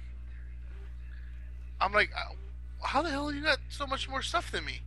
I'm 1.81 1.93
like, 1.93 2.11
uh, 2.17 2.35
how 2.87 3.03
the 3.03 3.11
hell 3.11 3.33
you 3.33 3.43
got 3.43 3.59
so 3.69 3.87
much 3.87 4.09
more 4.09 4.23
stuff 4.23 4.51
than 4.51 4.65
me? 4.65 4.81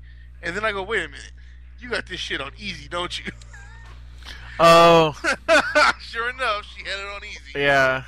And 0.43 0.55
then 0.55 0.65
I 0.65 0.71
go, 0.71 0.83
wait 0.83 1.05
a 1.05 1.07
minute, 1.07 1.31
you 1.79 1.89
got 1.89 2.07
this 2.07 2.19
shit 2.19 2.41
on 2.41 2.51
easy, 2.57 2.87
don't 2.87 3.17
you? 3.23 3.31
Oh. 4.59 5.13
sure 6.01 6.29
enough, 6.29 6.65
she 6.65 6.83
had 6.87 6.99
it 6.99 7.15
on 7.15 7.23
easy. 7.25 7.39
Yeah. 7.59 8.03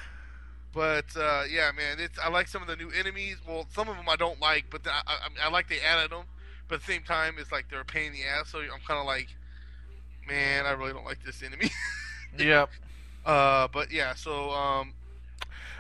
But 0.72 1.06
uh, 1.18 1.44
yeah, 1.50 1.72
man, 1.76 1.98
it's 2.00 2.20
I 2.20 2.30
like 2.30 2.48
some 2.48 2.62
of 2.62 2.68
the 2.68 2.76
new 2.76 2.92
enemies. 2.92 3.38
Well, 3.48 3.66
some 3.74 3.90
of 3.90 3.96
them 3.96 4.08
I 4.08 4.16
don't 4.18 4.40
like, 4.40 4.66
but 4.70 4.82
I, 4.86 5.02
I, 5.08 5.48
I 5.48 5.50
like 5.50 5.68
they 5.68 5.80
added 5.80 6.12
them. 6.12 6.26
But 6.68 6.76
at 6.76 6.82
the 6.82 6.94
same 6.94 7.02
time, 7.04 7.36
it's 7.40 7.52
like 7.52 7.70
they're 7.72 7.82
a 7.82 7.86
pain 7.86 8.08
in 8.08 8.14
the 8.14 8.24
ass. 8.26 8.50
So 8.52 8.60
I'm 8.60 8.82
kind 8.88 9.00
of 9.00 9.06
like, 9.08 9.30
man, 10.28 10.66
I 10.66 10.72
really 10.72 10.94
don't 10.94 11.06
like 11.06 11.24
this 11.24 11.42
enemy. 11.44 11.70
Yep. 12.38 12.72
uh, 13.28 13.68
but 13.72 13.92
yeah, 13.92 14.16
so 14.16 14.50
um, 14.50 14.94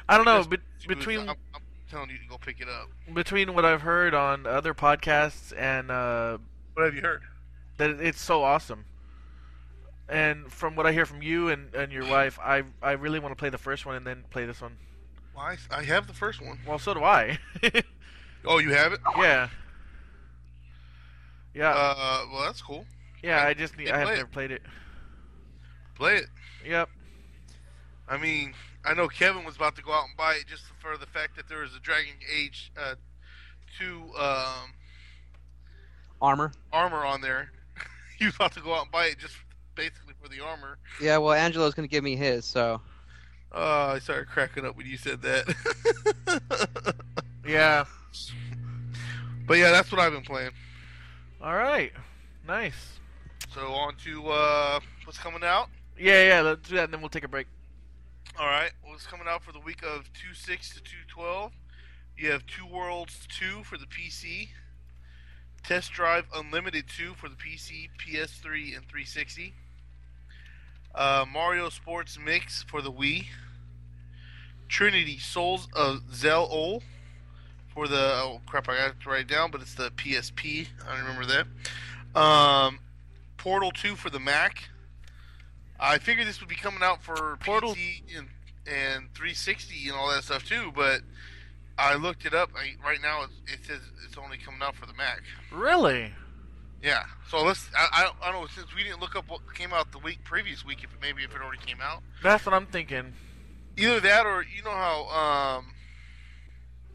I 0.08 0.17
don't 0.17 0.25
know. 0.25 0.43
Be- 0.43 0.58
between 0.88 1.21
I'm, 1.21 1.29
I'm 1.56 1.62
telling 1.89 2.12
you 2.12 2.17
to 2.19 2.27
go 2.29 2.38
pick 2.38 2.62
it 2.62 2.67
up. 2.69 2.89
between 3.12 3.56
what 3.56 3.65
I've 3.65 3.82
heard 3.82 4.13
on 4.13 4.45
other 4.45 4.75
podcasts 4.75 5.51
and 5.58 5.89
uh, 5.89 6.38
What 6.75 6.86
have 6.86 6.93
you 6.93 7.01
heard? 7.01 7.23
that 7.77 7.89
it's 7.99 8.21
so 8.21 8.43
awesome. 8.43 8.86
And 10.08 10.51
from 10.51 10.75
what 10.75 10.86
I 10.86 10.91
hear 10.91 11.08
from 11.08 11.23
you 11.23 11.49
and, 11.49 11.73
and 11.73 11.91
your 11.91 12.06
wife, 12.06 12.38
I 12.39 12.62
I 12.84 12.91
really 12.91 13.17
want 13.19 13.32
to 13.32 13.36
play 13.39 13.49
the 13.49 13.58
first 13.58 13.86
one 13.88 13.95
and 13.95 14.06
then 14.06 14.23
play 14.29 14.45
this 14.45 14.62
one. 14.62 14.77
Well, 15.36 15.45
I, 15.45 15.58
I 15.71 15.84
have 15.86 16.06
the 16.06 16.13
first 16.13 16.39
one. 16.39 16.60
Well, 16.67 16.77
so 16.77 16.93
do 16.93 17.03
I. 17.03 17.39
Oh, 18.45 18.60
you 18.60 18.73
have 18.73 18.93
it? 18.93 18.99
yeah. 19.17 19.49
Yeah. 21.56 21.69
Uh, 21.75 22.25
well, 22.32 22.43
that's 22.43 22.62
cool. 22.62 22.86
Yeah. 23.24 23.44
I 23.44 23.54
just 23.54 23.78
need. 23.78 23.90
I 23.90 24.00
have 24.00 24.10
never 24.10 24.28
played 24.28 24.52
it. 24.52 24.62
Play 25.96 26.18
it. 26.18 26.28
Yep. 26.66 26.90
I 28.08 28.18
mean, 28.18 28.54
I 28.86 28.94
know 28.94 29.08
Kevin 29.08 29.46
was 29.46 29.56
about 29.56 29.76
to 29.78 29.82
go 29.82 29.92
out 29.92 30.06
and 30.08 30.18
buy 30.18 30.34
it 30.36 30.46
just 30.48 30.64
for 30.80 30.98
the 30.98 31.06
fact 31.06 31.36
that 31.38 31.48
there 31.48 31.62
was 31.62 31.76
a 31.76 31.80
Dragon 31.80 32.14
Age 32.36 32.72
uh, 32.78 32.96
2 33.80 34.12
um, 34.18 34.74
Armor. 36.22 36.52
armor 36.72 37.06
on 37.06 37.22
there. 37.22 37.52
he 38.20 38.26
was 38.26 38.36
about 38.36 38.52
to 38.54 38.62
go 38.62 38.74
out 38.74 38.84
and 38.84 38.92
buy 38.92 39.06
it 39.06 39.18
just 39.20 39.36
basically 39.76 40.14
for 40.22 40.30
the 40.30 40.42
armor. 40.42 40.78
Yeah, 41.02 41.18
well, 41.18 41.34
Angelo's 41.34 41.74
gonna 41.74 41.88
give 41.88 42.04
me 42.04 42.16
his, 42.16 42.46
so 42.46 42.82
Oh, 43.56 43.92
I 43.92 44.00
started 44.00 44.28
cracking 44.28 44.66
up 44.66 44.76
when 44.76 44.88
you 44.88 44.98
said 44.98 45.22
that. 45.22 46.42
Yeah. 47.46 47.86
but 49.48 49.58
yeah, 49.58 49.72
that's 49.72 49.92
what 49.92 50.02
I've 50.02 50.12
been 50.12 50.24
playing. 50.24 50.52
All 51.42 51.54
right. 51.54 51.92
Nice. 52.48 53.00
So 53.54 53.68
on 53.74 53.96
to 54.04 54.28
uh, 54.30 54.80
what's 55.06 55.20
coming 55.20 55.44
out. 55.44 55.70
Yeah, 55.98 56.28
yeah. 56.28 56.42
Let's 56.42 56.68
do 56.68 56.76
that, 56.76 56.86
and 56.86 56.94
then 56.94 57.02
we'll 57.02 57.10
take 57.10 57.24
a 57.24 57.28
break. 57.28 57.48
All 58.39 58.48
right, 58.48 58.72
what's 58.84 59.06
coming 59.06 59.28
out 59.28 59.44
for 59.44 59.52
the 59.52 59.60
week 59.60 59.84
of 59.84 60.10
two 60.13 60.34
six 60.34 60.74
to 60.74 60.82
two 60.82 61.06
twelve? 61.08 61.52
You 62.18 62.32
have 62.32 62.46
Two 62.48 62.66
Worlds 62.66 63.28
two 63.28 63.63
for 63.63 63.78
the 63.78 63.86
PC, 63.86 64.50
Test 65.63 65.92
Drive 65.92 66.26
Unlimited 66.34 66.86
two 66.88 67.13
for 67.13 67.30
the 67.30 67.36
PC, 67.36 67.89
PS3, 68.00 68.76
and 68.76 68.86
360. 68.88 69.54
Uh, 70.96 71.26
Mario 71.32 71.70
Sports 71.70 72.18
Mix 72.24 72.63
for 72.63 72.82
the 72.82 72.92
Wii. 72.92 73.26
Trinity 74.68 75.20
Souls 75.20 75.68
of 75.74 76.02
Zill 76.12 76.50
O'll 76.52 76.82
for 77.74 77.88
the 77.88 78.13
oh 78.16 78.42
crap 78.48 78.68
I 78.68 78.78
got 78.78 79.00
to 79.00 79.10
write 79.10 79.22
it 79.22 79.28
down, 79.28 79.52
but 79.52 79.62
it's 79.62 79.76
the 79.76 79.92
PSP. 79.92 80.68
I 80.88 81.00
remember 81.00 81.26
that. 81.26 82.20
Um, 82.20 82.80
Portal 83.43 83.71
two 83.71 83.97
for 83.97 84.10
the 84.10 84.21
Mac. 84.21 84.69
I 85.77 85.97
figured 85.97 86.25
this 86.27 86.39
would 86.39 86.47
be 86.47 86.56
coming 86.56 86.82
out 86.82 87.03
for 87.03 87.38
Portal- 87.43 87.75
PC 87.75 88.03
and, 88.17 88.27
and 88.65 89.13
360 89.13 89.89
and 89.89 89.97
all 89.97 90.10
that 90.12 90.23
stuff 90.23 90.45
too, 90.47 90.71
but 90.73 91.01
I 91.77 91.95
looked 91.95 92.25
it 92.25 92.34
up. 92.34 92.51
I, 92.56 92.75
right 92.88 92.99
now, 93.01 93.23
it, 93.23 93.29
it 93.51 93.60
says 93.65 93.82
it's 94.08 94.17
only 94.17 94.38
coming 94.38 94.62
out 94.62 94.75
for 94.77 94.86
the 94.86 94.93
Mac. 94.93 95.23
Really? 95.51 96.13
Yeah. 96.82 97.03
So 97.29 97.43
let's. 97.43 97.69
I, 97.77 97.88
I, 97.93 98.03
don't, 98.03 98.15
I 98.23 98.32
don't 98.32 98.41
know 98.43 98.47
since 98.47 98.73
we 98.73 98.84
didn't 98.84 99.01
look 99.01 99.17
up 99.17 99.29
what 99.29 99.41
came 99.53 99.73
out 99.73 99.91
the 99.91 99.99
week 99.99 100.23
previous 100.23 100.63
week. 100.65 100.77
If 100.86 100.93
it, 100.93 100.99
maybe 101.01 101.23
if 101.23 101.36
it 101.36 101.41
already 101.41 101.62
came 101.65 101.82
out, 101.82 102.01
That's 102.21 102.45
what 102.45 102.56
I'm 102.56 102.67
thinking. 102.67 103.12
either 103.75 103.99
that 103.99 104.25
or 104.25 104.43
you 104.56 104.63
know 104.63 104.71
how 104.71 105.58
um 105.60 105.65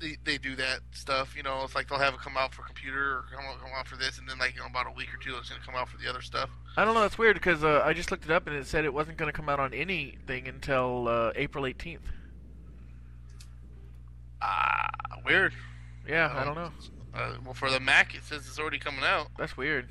they, 0.00 0.16
they 0.24 0.38
do 0.38 0.56
that 0.56 0.80
stuff. 0.92 1.34
You 1.37 1.42
know, 1.42 1.62
it's 1.64 1.74
like 1.74 1.88
they'll 1.88 1.98
have 1.98 2.14
it 2.14 2.20
come 2.20 2.37
out 2.37 2.54
for 2.54 2.62
computer 2.62 3.18
or 3.18 3.24
come 3.34 3.44
out, 3.44 3.61
come 3.61 3.70
out 3.76 3.87
for 3.87 3.96
this, 3.96 4.18
and 4.18 4.28
then 4.28 4.38
like 4.38 4.54
you 4.54 4.61
know 4.61 4.66
about 4.66 4.87
a 4.87 4.90
week 4.92 5.08
or 5.12 5.18
two, 5.18 5.37
it's 5.37 5.48
gonna 5.50 5.62
come 5.64 5.74
out 5.74 5.88
for 5.88 5.98
the 5.98 6.08
other 6.08 6.22
stuff. 6.22 6.50
I 6.76 6.84
don't 6.84 6.94
know. 6.94 7.00
That's 7.00 7.18
weird 7.18 7.34
because 7.34 7.64
uh, 7.64 7.82
I 7.84 7.92
just 7.92 8.11
looked 8.11 8.24
it 8.24 8.30
up 8.30 8.46
and 8.46 8.56
it 8.56 8.66
said 8.66 8.84
it 8.84 8.94
wasn't 8.94 9.18
going 9.18 9.30
to 9.30 9.37
come 9.37 9.48
out 9.48 9.58
on 9.58 9.74
anything 9.74 10.46
until 10.46 11.08
uh, 11.08 11.32
April 11.34 11.64
18th. 11.64 11.98
Ah, 14.40 14.87
weird. 15.26 15.52
Yeah, 16.06 16.32
I 16.37 16.44
don't 16.44 16.54
know. 16.54 16.70
Uh, 17.12 17.34
well, 17.44 17.54
for 17.54 17.68
the 17.68 17.80
Mac, 17.80 18.14
it 18.14 18.22
says 18.22 18.46
it's 18.46 18.61
already 18.61 18.78
coming 18.78 19.02
out. 19.02 19.26
That's 19.37 19.56
weird. 19.56 19.88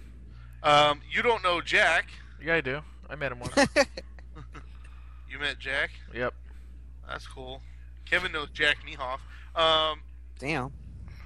Um, 0.63 1.01
you 1.11 1.21
don't 1.21 1.43
know 1.43 1.59
Jack. 1.59 2.09
Yeah, 2.41 2.55
I 2.55 2.61
do. 2.61 2.79
I 3.09 3.15
met 3.15 3.31
him 3.31 3.39
once. 3.39 3.53
You 5.29 5.39
met 5.39 5.59
Jack. 5.59 5.91
yep. 6.15 6.33
That's 7.07 7.27
cool. 7.27 7.61
Kevin 8.09 8.31
knows 8.31 8.49
Jack 8.53 8.77
Mehoff. 8.87 9.19
Um, 9.55 10.01
damn. 10.39 10.71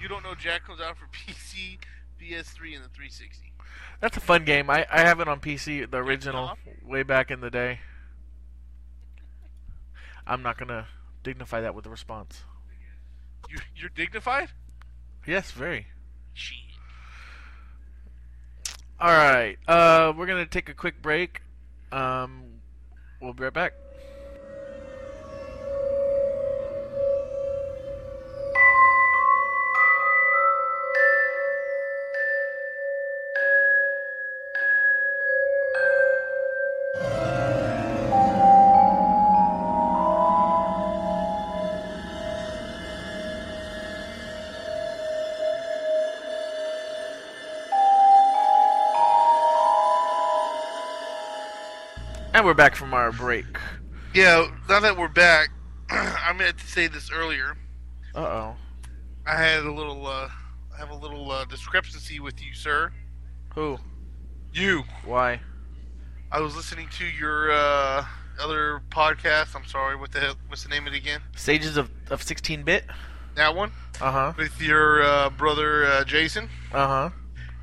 you 0.01 0.07
don't 0.07 0.23
know 0.23 0.35
Jack 0.35 0.65
comes 0.65 0.79
out 0.79 0.97
for 0.97 1.05
PC, 1.27 1.79
PS3, 2.21 2.75
and 2.75 2.83
the 2.83 2.89
360. 2.89 3.51
That's 3.99 4.17
a 4.17 4.21
fun 4.21 4.45
game. 4.45 4.69
I, 4.69 4.85
I 4.91 5.01
have 5.01 5.19
it 5.19 5.27
on 5.27 5.39
PC, 5.39 5.89
the 5.89 5.97
original, 5.97 6.57
way 6.85 7.03
back 7.03 7.29
in 7.29 7.41
the 7.41 7.51
day. 7.51 7.79
I'm 10.25 10.41
not 10.41 10.57
going 10.57 10.69
to 10.69 10.87
dignify 11.23 11.61
that 11.61 11.75
with 11.75 11.85
a 11.85 11.89
response. 11.89 12.43
You, 13.49 13.57
you're 13.75 13.89
dignified. 13.89 14.49
Yes, 15.27 15.51
very. 15.51 15.87
Shit. 16.33 16.57
All 18.99 19.09
right. 19.09 19.57
Uh, 19.67 20.13
we're 20.15 20.27
going 20.27 20.43
to 20.43 20.49
take 20.49 20.69
a 20.69 20.73
quick 20.73 21.01
break. 21.01 21.41
Um, 21.91 22.43
we'll 23.19 23.33
be 23.33 23.43
right 23.43 23.53
back. 23.53 23.73
We're 52.51 52.55
back 52.55 52.75
from 52.75 52.93
our 52.93 53.13
break. 53.13 53.45
Yeah. 54.13 54.45
Now 54.67 54.81
that 54.81 54.97
we're 54.97 55.07
back, 55.07 55.51
I 55.89 56.33
meant 56.33 56.57
to 56.57 56.67
say 56.67 56.87
this 56.87 57.09
earlier. 57.09 57.55
Uh 58.13 58.19
oh. 58.19 58.55
I 59.25 59.37
had 59.37 59.63
a 59.63 59.71
little. 59.71 60.05
Uh, 60.05 60.27
I 60.75 60.77
have 60.77 60.89
a 60.89 60.95
little 60.95 61.31
uh, 61.31 61.45
discrepancy 61.45 62.19
with 62.19 62.43
you, 62.45 62.53
sir. 62.53 62.91
Who? 63.55 63.77
You. 64.51 64.83
Why? 65.05 65.39
I 66.29 66.41
was 66.41 66.53
listening 66.57 66.89
to 66.97 67.05
your 67.05 67.53
uh, 67.53 68.03
other 68.37 68.81
podcast. 68.89 69.55
I'm 69.55 69.65
sorry. 69.65 69.95
What 69.95 70.11
the 70.11 70.19
hell? 70.19 70.35
What's 70.49 70.63
the 70.63 70.69
name 70.71 70.87
of 70.87 70.93
it 70.93 70.97
again? 70.97 71.21
Sages 71.37 71.77
of, 71.77 71.89
of 72.09 72.21
16 72.21 72.63
bit? 72.63 72.83
That 73.35 73.55
one 73.55 73.71
Uh 74.01 74.11
huh. 74.11 74.33
with 74.35 74.61
your 74.61 75.03
uh, 75.03 75.29
brother 75.29 75.85
uh, 75.85 76.03
Jason, 76.03 76.49
Uh 76.73 76.87
huh. 76.87 77.09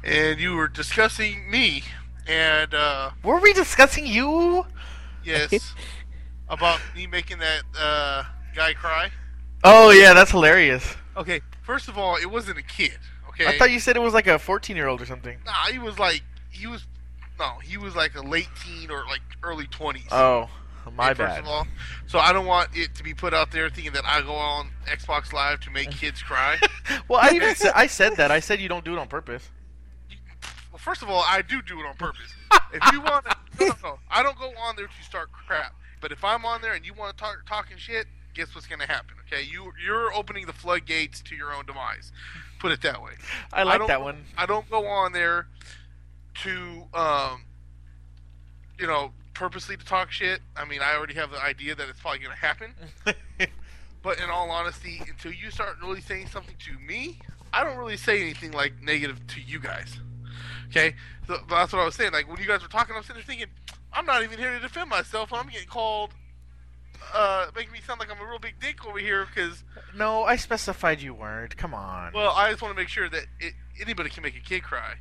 and 0.02 0.40
you 0.40 0.54
were 0.54 0.68
discussing 0.68 1.50
me 1.50 1.82
and. 2.26 2.72
Uh, 2.72 3.10
Were 3.22 3.38
we 3.38 3.52
discussing 3.52 4.06
you? 4.06 4.64
Yes. 5.28 5.74
about 6.48 6.80
me 6.94 7.06
making 7.06 7.38
that 7.38 7.62
uh, 7.78 8.24
guy 8.54 8.72
cry. 8.74 9.10
Oh, 9.64 9.90
yeah, 9.90 10.14
that's 10.14 10.30
hilarious. 10.30 10.96
Okay, 11.16 11.40
first 11.62 11.88
of 11.88 11.98
all, 11.98 12.16
it 12.16 12.30
wasn't 12.30 12.58
a 12.58 12.62
kid. 12.62 12.98
Okay. 13.30 13.46
I 13.46 13.58
thought 13.58 13.70
you 13.70 13.80
said 13.80 13.96
it 13.96 14.00
was 14.00 14.14
like 14.14 14.26
a 14.26 14.38
14 14.38 14.76
year 14.76 14.88
old 14.88 15.00
or 15.00 15.06
something. 15.06 15.38
Nah, 15.44 15.52
he 15.70 15.78
was 15.78 15.98
like 15.98 16.22
he 16.50 16.66
was 16.66 16.86
no, 17.38 17.58
he 17.62 17.76
was 17.76 17.94
like 17.94 18.16
a 18.16 18.20
late 18.20 18.48
teen 18.64 18.90
or 18.90 19.04
like 19.04 19.20
early 19.42 19.66
twenties. 19.66 20.08
Oh, 20.10 20.48
my 20.94 21.08
first 21.08 21.18
bad. 21.18 21.38
of 21.40 21.46
all, 21.46 21.66
so 22.06 22.18
I 22.18 22.32
don't 22.32 22.46
want 22.46 22.70
it 22.74 22.94
to 22.96 23.04
be 23.04 23.14
put 23.14 23.34
out 23.34 23.52
there 23.52 23.68
thinking 23.68 23.92
that 23.92 24.04
I 24.06 24.22
go 24.22 24.32
on 24.32 24.70
Xbox 24.86 25.32
Live 25.32 25.60
to 25.60 25.70
make 25.70 25.90
kids 25.90 26.22
cry. 26.22 26.56
well, 27.08 27.20
I 27.22 27.30
even 27.34 27.54
said, 27.54 27.72
I 27.74 27.86
said 27.86 28.16
that. 28.16 28.30
I 28.30 28.40
said 28.40 28.60
you 28.60 28.68
don't 28.68 28.84
do 28.84 28.94
it 28.94 28.98
on 28.98 29.06
purpose. 29.06 29.50
well, 30.72 30.78
first 30.78 31.02
of 31.02 31.10
all, 31.10 31.22
I 31.26 31.42
do 31.42 31.60
do 31.62 31.78
it 31.80 31.86
on 31.86 31.94
purpose. 31.96 32.34
If 32.72 32.92
you 32.92 33.00
want, 33.00 33.24
to, 33.26 33.36
no, 33.60 33.66
no, 33.66 33.74
no, 33.82 33.98
I 34.10 34.22
don't 34.22 34.38
go 34.38 34.52
on 34.58 34.76
there 34.76 34.86
to 34.86 35.04
start 35.04 35.30
crap. 35.32 35.74
But 36.00 36.12
if 36.12 36.24
I'm 36.24 36.44
on 36.44 36.62
there 36.62 36.74
and 36.74 36.86
you 36.86 36.94
want 36.94 37.16
to 37.16 37.22
talk 37.22 37.38
talking 37.46 37.76
shit, 37.76 38.06
guess 38.34 38.54
what's 38.54 38.66
going 38.66 38.80
to 38.80 38.86
happen? 38.86 39.16
Okay, 39.26 39.42
you 39.42 39.72
you're 39.84 40.14
opening 40.14 40.46
the 40.46 40.52
floodgates 40.52 41.20
to 41.22 41.34
your 41.34 41.52
own 41.52 41.66
demise. 41.66 42.12
Put 42.60 42.72
it 42.72 42.82
that 42.82 43.02
way. 43.02 43.12
I 43.52 43.64
like 43.64 43.78
don't 43.78 43.88
that 43.88 44.00
one. 44.00 44.24
I 44.36 44.46
don't 44.46 44.68
go 44.70 44.86
on 44.86 45.12
there 45.12 45.46
to, 46.42 46.84
um, 46.94 47.44
you 48.78 48.86
know, 48.86 49.12
purposely 49.34 49.76
to 49.76 49.84
talk 49.84 50.12
shit. 50.12 50.40
I 50.56 50.64
mean, 50.64 50.80
I 50.80 50.94
already 50.96 51.14
have 51.14 51.30
the 51.30 51.42
idea 51.42 51.74
that 51.74 51.88
it's 51.88 52.00
probably 52.00 52.20
going 52.20 52.34
to 52.34 52.38
happen. 52.38 52.74
But 54.02 54.20
in 54.20 54.30
all 54.30 54.50
honesty, 54.50 55.02
until 55.08 55.32
you 55.32 55.50
start 55.50 55.76
really 55.82 56.00
saying 56.00 56.28
something 56.28 56.54
to 56.66 56.78
me, 56.78 57.18
I 57.52 57.64
don't 57.64 57.76
really 57.76 57.96
say 57.96 58.20
anything 58.20 58.52
like 58.52 58.80
negative 58.80 59.26
to 59.28 59.40
you 59.40 59.58
guys. 59.58 59.98
Okay, 60.70 60.94
so 61.26 61.38
that's 61.48 61.72
what 61.72 61.80
I 61.80 61.84
was 61.84 61.94
saying. 61.94 62.12
Like 62.12 62.28
when 62.28 62.38
you 62.40 62.46
guys 62.46 62.62
were 62.62 62.68
talking, 62.68 62.94
I'm 62.96 63.02
sitting 63.02 63.16
there 63.16 63.24
thinking, 63.24 63.46
I'm 63.92 64.04
not 64.06 64.22
even 64.22 64.38
here 64.38 64.52
to 64.52 64.60
defend 64.60 64.90
myself. 64.90 65.32
I'm 65.32 65.48
getting 65.48 65.66
called, 65.68 66.10
uh, 67.14 67.46
making 67.56 67.72
me 67.72 67.80
sound 67.86 68.00
like 68.00 68.10
I'm 68.10 68.20
a 68.20 68.28
real 68.28 68.38
big 68.38 68.54
dick 68.60 68.86
over 68.86 68.98
here 68.98 69.26
because 69.26 69.64
no, 69.96 70.24
I 70.24 70.36
specified 70.36 71.00
you 71.00 71.14
weren't. 71.14 71.56
Come 71.56 71.72
on. 71.74 72.12
well, 72.12 72.32
I 72.32 72.50
just 72.50 72.60
want 72.62 72.74
to 72.74 72.80
make 72.80 72.88
sure 72.88 73.08
that 73.08 73.24
it, 73.40 73.54
anybody 73.80 74.10
can 74.10 74.22
make 74.22 74.36
a 74.36 74.40
kid 74.40 74.62
cry, 74.62 74.94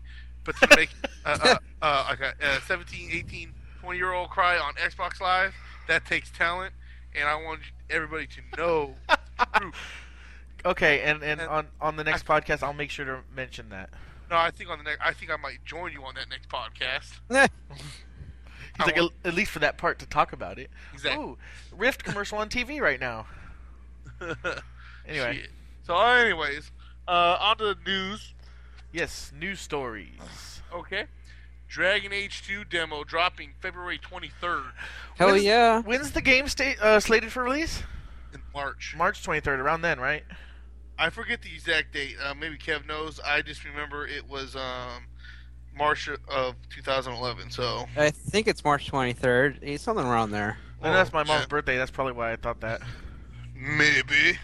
but 0.45 0.56
to 0.58 0.67
make 0.75 0.89
uh, 1.25 1.38
uh, 1.43 1.56
uh, 1.82 2.06
like 2.10 2.21
a, 2.21 2.34
a 2.58 2.62
17, 2.62 3.10
18, 3.12 3.53
20 3.82 3.97
year 3.97 4.13
old 4.13 4.30
cry 4.30 4.58
on 4.58 4.73
Xbox 4.75 5.19
Live, 5.19 5.53
that 5.89 6.06
takes 6.06 6.32
talent, 6.32 6.73
and 7.13 7.27
I 7.27 7.36
want 7.36 7.60
everybody 7.89 8.27
to 8.27 8.58
know. 8.58 8.95
okay, 10.65 11.01
and, 11.01 11.21
and 11.23 11.41
and- 11.41 11.49
on, 11.49 11.67
on 11.82 11.95
the 11.97 12.03
next 12.03 12.25
podcast, 12.25 12.63
I'll 12.63 12.73
make 12.73 12.89
sure 12.91 13.06
to 13.06 13.19
mention 13.36 13.69
that. 13.69 13.89
No, 14.30 14.36
I 14.38 14.52
think 14.52 14.70
on 14.70 14.78
the 14.80 14.84
next, 14.84 15.02
I 15.04 15.13
think 15.13 15.32
I 15.32 15.38
might 15.38 15.63
join 15.66 15.92
you 15.94 16.04
on 16.04 16.16
that 16.16 16.30
next 16.30 16.50
podcast. 16.50 17.12
He's 17.30 17.40
I 18.80 18.86
like, 18.86 18.96
want- 18.98 19.13
at 19.24 19.34
least 19.34 19.52
for 19.52 19.60
that 19.60 19.78
part 19.78 20.00
to 20.00 20.06
talk 20.06 20.34
about 20.34 20.60
it. 20.60 20.70
Exactly. 20.94 21.24
Ooh, 21.24 21.38
Rift 21.76 22.04
commercial 22.04 22.38
on 22.38 22.50
TV 22.50 22.80
right 22.82 23.00
now. 23.00 23.26
Anyway, 25.08 25.36
Shit. 25.36 25.50
So, 25.84 25.98
anyways, 25.98 26.70
uh, 27.08 27.38
on 27.40 27.58
to 27.60 27.63
the 27.66 27.78
news. 27.86 28.34
yes, 28.92 29.32
news 29.40 29.62
stories. 29.62 30.62
Okay. 30.74 31.06
Dragon 31.70 32.12
Age 32.12 32.44
2 32.46 32.66
demo 32.66 33.06
dropping 33.06 33.52
February 33.62 33.98
23rd 34.00 34.63
Hell 35.18 35.28
When's- 35.30 35.44
yeah! 35.44 35.82
When's 35.82 36.12
the 36.12 36.22
game 36.22 36.48
sta- 36.50 36.76
uh, 36.82 37.00
slated 37.00 37.32
for 37.32 37.42
release? 37.44 37.84
in 38.34 38.42
March. 38.54 38.96
March 38.98 39.24
23rd, 39.26 39.60
around 39.60 39.82
then, 39.82 39.98
right? 40.00 40.24
I 41.00 41.10
forget 41.10 41.42
the 41.42 41.54
exact 41.54 41.94
date. 41.94 42.16
Uh, 42.24 42.34
maybe 42.34 42.58
Kev 42.58 42.86
knows. 42.88 43.20
I 43.20 43.42
just 43.42 43.64
remember 43.64 44.08
it 44.08 44.28
was 44.28 44.56
um, 44.56 45.06
March 45.76 46.10
of 46.28 46.56
2011. 46.70 47.52
So, 47.52 47.86
I 47.96 48.10
think 48.10 48.48
it's 48.48 48.64
March 48.64 48.92
23rd. 48.92 49.60
It's 49.62 49.84
something 49.84 50.06
around 50.06 50.32
there. 50.32 50.58
And 50.82 50.94
that's 50.94 51.14
my 51.14 51.24
mom's 51.24 51.42
yeah. 51.42 51.48
birthday. 51.48 51.78
That's 51.78 51.92
probably 51.92 52.14
why 52.14 52.32
I 52.32 52.36
thought 52.36 52.62
that. 52.62 52.82
maybe. 53.56 54.38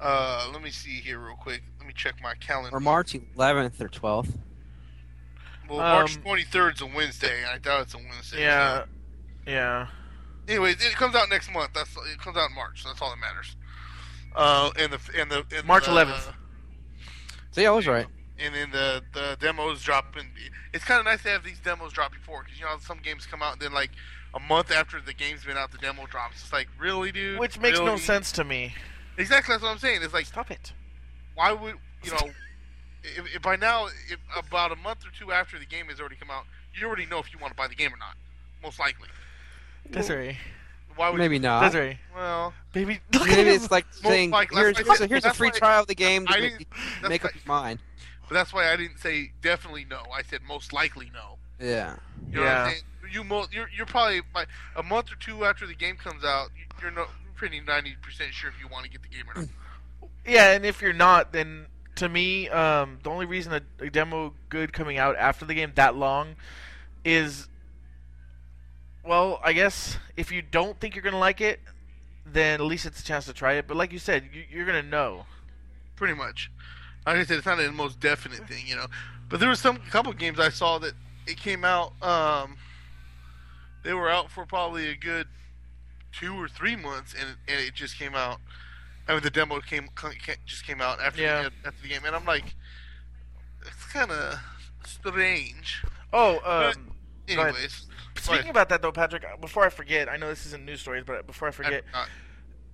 Uh, 0.00 0.50
let 0.52 0.62
me 0.62 0.70
see 0.70 0.96
here 1.00 1.18
real 1.18 1.36
quick. 1.36 1.62
Let 1.78 1.86
me 1.86 1.94
check 1.96 2.14
my 2.22 2.34
calendar. 2.34 2.76
Or 2.76 2.80
March 2.80 3.14
11th 3.14 3.80
or 3.80 3.88
12th. 3.88 4.36
Well, 5.68 5.78
March 5.78 6.16
Um, 6.16 6.22
23rd 6.22 6.74
is 6.74 6.80
a 6.82 6.86
Wednesday. 6.86 7.44
I 7.44 7.58
doubt 7.58 7.82
it's 7.82 7.94
a 7.94 7.98
Wednesday. 7.98 8.40
Yeah, 8.40 8.80
so- 8.80 8.88
yeah. 9.46 9.86
Anyways, 10.46 10.84
it 10.84 10.92
comes 10.94 11.14
out 11.14 11.30
next 11.30 11.50
month. 11.50 11.70
That's 11.74 11.96
it 11.96 12.18
comes 12.18 12.36
out 12.36 12.50
in 12.50 12.54
March. 12.54 12.82
So 12.82 12.88
that's 12.90 13.00
all 13.00 13.10
that 13.10 13.18
matters. 13.18 13.56
Uh, 14.34 14.70
and 14.78 14.92
the 14.92 15.00
and 15.18 15.30
the 15.30 15.44
and 15.56 15.66
March 15.66 15.86
the, 15.86 15.92
11th. 15.92 16.34
See, 17.52 17.66
I 17.66 17.70
was 17.70 17.86
right. 17.86 18.06
And 18.38 18.54
then 18.54 18.70
the 18.70 19.02
the 19.12 19.36
demos 19.40 19.82
drop. 19.82 20.16
And 20.18 20.28
it's 20.72 20.84
kind 20.84 20.98
of 20.98 21.06
nice 21.06 21.22
to 21.22 21.28
have 21.28 21.44
these 21.44 21.60
demos 21.60 21.92
drop 21.92 22.12
before 22.12 22.42
because 22.42 22.58
you 22.58 22.64
know 22.64 22.76
some 22.80 22.98
games 22.98 23.26
come 23.26 23.42
out 23.42 23.54
and 23.54 23.62
then 23.62 23.72
like 23.72 23.90
a 24.34 24.40
month 24.40 24.72
after 24.72 25.00
the 25.00 25.14
game's 25.14 25.44
been 25.44 25.56
out, 25.56 25.70
the 25.70 25.78
demo 25.78 26.06
drops. 26.06 26.42
It's 26.42 26.52
like 26.52 26.68
really, 26.78 27.12
dude. 27.12 27.38
Which 27.38 27.58
makes 27.60 27.78
no 27.78 27.96
sense 27.96 28.32
to 28.32 28.44
me. 28.44 28.74
Exactly, 29.16 29.52
that's 29.52 29.62
what 29.62 29.70
I'm 29.70 29.78
saying. 29.78 30.00
It's 30.02 30.12
like 30.12 30.26
Stop 30.26 30.50
it. 30.50 30.72
why 31.34 31.52
would 31.52 31.76
you 32.02 32.10
know? 32.10 32.30
If, 33.04 33.36
if 33.36 33.42
by 33.42 33.56
now, 33.56 33.86
if 33.86 34.18
about 34.36 34.72
a 34.72 34.76
month 34.76 35.06
or 35.06 35.10
two 35.16 35.30
after 35.30 35.58
the 35.58 35.66
game 35.66 35.86
has 35.86 36.00
already 36.00 36.16
come 36.16 36.30
out, 36.30 36.46
you 36.74 36.86
already 36.86 37.06
know 37.06 37.18
if 37.18 37.32
you 37.32 37.38
want 37.38 37.52
to 37.52 37.56
buy 37.56 37.68
the 37.68 37.74
game 37.74 37.92
or 37.94 37.98
not. 37.98 38.16
Most 38.62 38.80
likely. 38.80 39.08
Desiree. 39.90 40.38
Why 40.96 41.10
would 41.10 41.18
Maybe 41.18 41.36
you, 41.36 41.40
not. 41.42 41.64
Desiree. 41.72 41.98
Well, 42.14 42.52
Baby, 42.72 43.00
look 43.12 43.26
Maybe 43.28 43.42
him. 43.42 43.48
it's 43.48 43.70
like 43.70 43.86
saying, 43.92 44.30
likely- 44.30 44.56
here's, 44.58 44.76
that's 44.76 44.88
why- 44.88 44.96
here's, 44.98 45.10
here's 45.10 45.24
a 45.24 45.34
free 45.34 45.50
trial 45.50 45.82
of 45.82 45.86
the 45.88 45.94
game 45.94 46.26
to 46.26 46.40
make, 46.40 46.66
make 47.08 47.22
why- 47.24 47.28
up 47.30 47.34
your 47.34 47.42
mind. 47.46 47.78
but 48.28 48.34
that's 48.34 48.52
why 48.52 48.72
I 48.72 48.76
didn't 48.76 48.98
say 48.98 49.32
definitely 49.42 49.84
no. 49.88 50.02
I 50.14 50.22
said 50.22 50.40
most 50.46 50.72
likely 50.72 51.10
no. 51.12 51.38
Yeah. 51.60 51.96
You 52.30 52.36
know 52.36 52.40
what 52.42 52.46
Yeah. 52.48 52.64
I'm 52.64 52.70
saying? 52.70 52.82
You 53.12 53.22
mo- 53.24 53.46
you're 53.52 53.68
you're 53.76 53.86
probably 53.86 54.22
like 54.34 54.48
a 54.76 54.82
month 54.82 55.12
or 55.12 55.16
two 55.16 55.44
after 55.44 55.66
the 55.66 55.74
game 55.74 55.96
comes 55.96 56.24
out. 56.24 56.48
you- 56.56 56.64
You're 56.82 56.90
no, 56.90 57.06
pretty 57.36 57.60
ninety 57.60 57.94
percent 58.02 58.32
sure 58.32 58.50
if 58.50 58.60
you 58.60 58.66
want 58.68 58.84
to 58.84 58.90
get 58.90 59.02
the 59.02 59.08
game 59.08 59.24
or 59.34 59.40
not. 59.42 59.48
Yeah, 60.26 60.52
and 60.52 60.64
if 60.64 60.80
you're 60.80 60.94
not, 60.94 61.32
then 61.32 61.66
to 61.96 62.08
me, 62.08 62.48
um, 62.48 62.98
the 63.02 63.10
only 63.10 63.26
reason 63.26 63.52
a, 63.52 63.60
a 63.84 63.90
demo 63.90 64.32
good 64.48 64.72
coming 64.72 64.96
out 64.96 65.16
after 65.16 65.44
the 65.44 65.52
game 65.54 65.70
that 65.74 65.94
long 65.96 66.36
is, 67.04 67.46
well, 69.06 69.40
I 69.44 69.52
guess 69.52 69.98
if 70.16 70.32
you 70.32 70.42
don't 70.42 70.78
think 70.80 70.94
you're 70.94 71.02
gonna 71.02 71.18
like 71.18 71.40
it, 71.40 71.60
then 72.26 72.60
at 72.60 72.66
least 72.66 72.86
it's 72.86 73.00
a 73.00 73.04
chance 73.04 73.26
to 73.26 73.32
try 73.32 73.54
it. 73.54 73.66
But 73.66 73.76
like 73.76 73.92
you 73.92 73.98
said, 73.98 74.28
you, 74.32 74.44
you're 74.50 74.66
gonna 74.66 74.82
know. 74.82 75.26
Pretty 75.96 76.14
much. 76.14 76.50
Like 77.06 77.16
I 77.16 77.24
said, 77.24 77.36
it's 77.38 77.46
not 77.46 77.58
the 77.58 77.70
most 77.70 78.00
definite 78.00 78.48
thing, 78.48 78.66
you 78.66 78.76
know. 78.76 78.86
But 79.28 79.40
there 79.40 79.48
was 79.48 79.60
some 79.60 79.76
couple 79.90 80.12
games 80.12 80.40
I 80.40 80.48
saw 80.48 80.78
that 80.78 80.94
it 81.26 81.36
came 81.36 81.64
out. 81.64 81.92
Um, 82.02 82.56
they 83.82 83.92
were 83.92 84.10
out 84.10 84.30
for 84.30 84.46
probably 84.46 84.88
a 84.88 84.96
good 84.96 85.26
two 86.12 86.34
or 86.40 86.48
three 86.48 86.76
months, 86.76 87.14
and 87.18 87.36
and 87.48 87.60
it 87.60 87.74
just 87.74 87.98
came 87.98 88.14
out. 88.14 88.40
I 89.06 89.12
mean, 89.12 89.22
the 89.22 89.30
demo 89.30 89.60
came 89.60 89.88
just 90.46 90.66
came 90.66 90.80
out 90.80 90.98
after 91.00 91.20
Yeah. 91.20 91.42
the, 91.42 91.68
after 91.68 91.82
the 91.82 91.88
game, 91.88 92.04
and 92.06 92.16
I'm 92.16 92.24
like, 92.24 92.54
it's 93.60 93.84
kind 93.92 94.10
of 94.10 94.38
strange. 94.86 95.82
Oh, 96.12 96.38
um. 96.44 96.90
Anyways, 97.28 97.86
speaking 98.16 98.50
about 98.50 98.68
that 98.68 98.82
though, 98.82 98.92
Patrick, 98.92 99.24
uh, 99.24 99.36
before 99.36 99.64
I 99.64 99.70
forget, 99.70 100.08
I 100.08 100.16
know 100.16 100.28
this 100.28 100.46
isn't 100.46 100.64
news 100.64 100.80
stories, 100.80 101.04
but 101.06 101.26
before 101.26 101.48
I 101.48 101.50
forget, 101.50 101.84
uh, 101.92 102.04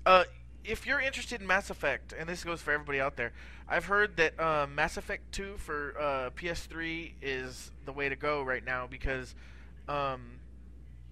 uh, 0.06 0.24
if 0.64 0.86
you're 0.86 1.00
interested 1.00 1.40
in 1.40 1.46
Mass 1.46 1.70
Effect, 1.70 2.12
and 2.18 2.28
this 2.28 2.44
goes 2.44 2.60
for 2.60 2.72
everybody 2.72 3.00
out 3.00 3.16
there, 3.16 3.32
I've 3.68 3.86
heard 3.86 4.16
that 4.16 4.38
uh, 4.38 4.66
Mass 4.66 4.96
Effect 4.96 5.32
2 5.32 5.56
for 5.56 5.94
uh, 5.98 6.30
PS3 6.30 7.12
is 7.22 7.70
the 7.84 7.92
way 7.92 8.08
to 8.08 8.16
go 8.16 8.42
right 8.42 8.64
now 8.64 8.86
because 8.86 9.34
um, 9.88 10.40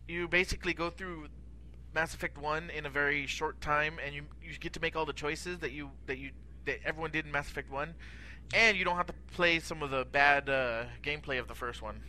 you 0.06 0.28
basically 0.28 0.74
go 0.74 0.90
through 0.90 1.28
Mass 1.94 2.14
Effect 2.14 2.38
1 2.38 2.70
in 2.70 2.86
a 2.86 2.90
very 2.90 3.26
short 3.26 3.60
time, 3.60 3.98
and 4.04 4.14
you 4.14 4.24
you 4.42 4.56
get 4.58 4.72
to 4.74 4.80
make 4.80 4.96
all 4.96 5.06
the 5.06 5.12
choices 5.12 5.58
that 5.60 5.72
you 5.72 5.90
that 6.06 6.18
you 6.18 6.30
that 6.66 6.78
everyone 6.84 7.10
did 7.10 7.24
in 7.24 7.32
Mass 7.32 7.48
Effect 7.48 7.70
1, 7.70 7.94
and 8.54 8.76
you 8.76 8.84
don't 8.84 8.96
have 8.96 9.06
to 9.06 9.14
play 9.32 9.58
some 9.58 9.82
of 9.82 9.90
the 9.90 10.04
bad 10.04 10.48
uh, 10.48 10.84
gameplay 11.02 11.38
of 11.40 11.48
the 11.48 11.54
first 11.54 11.80
one. 11.82 12.02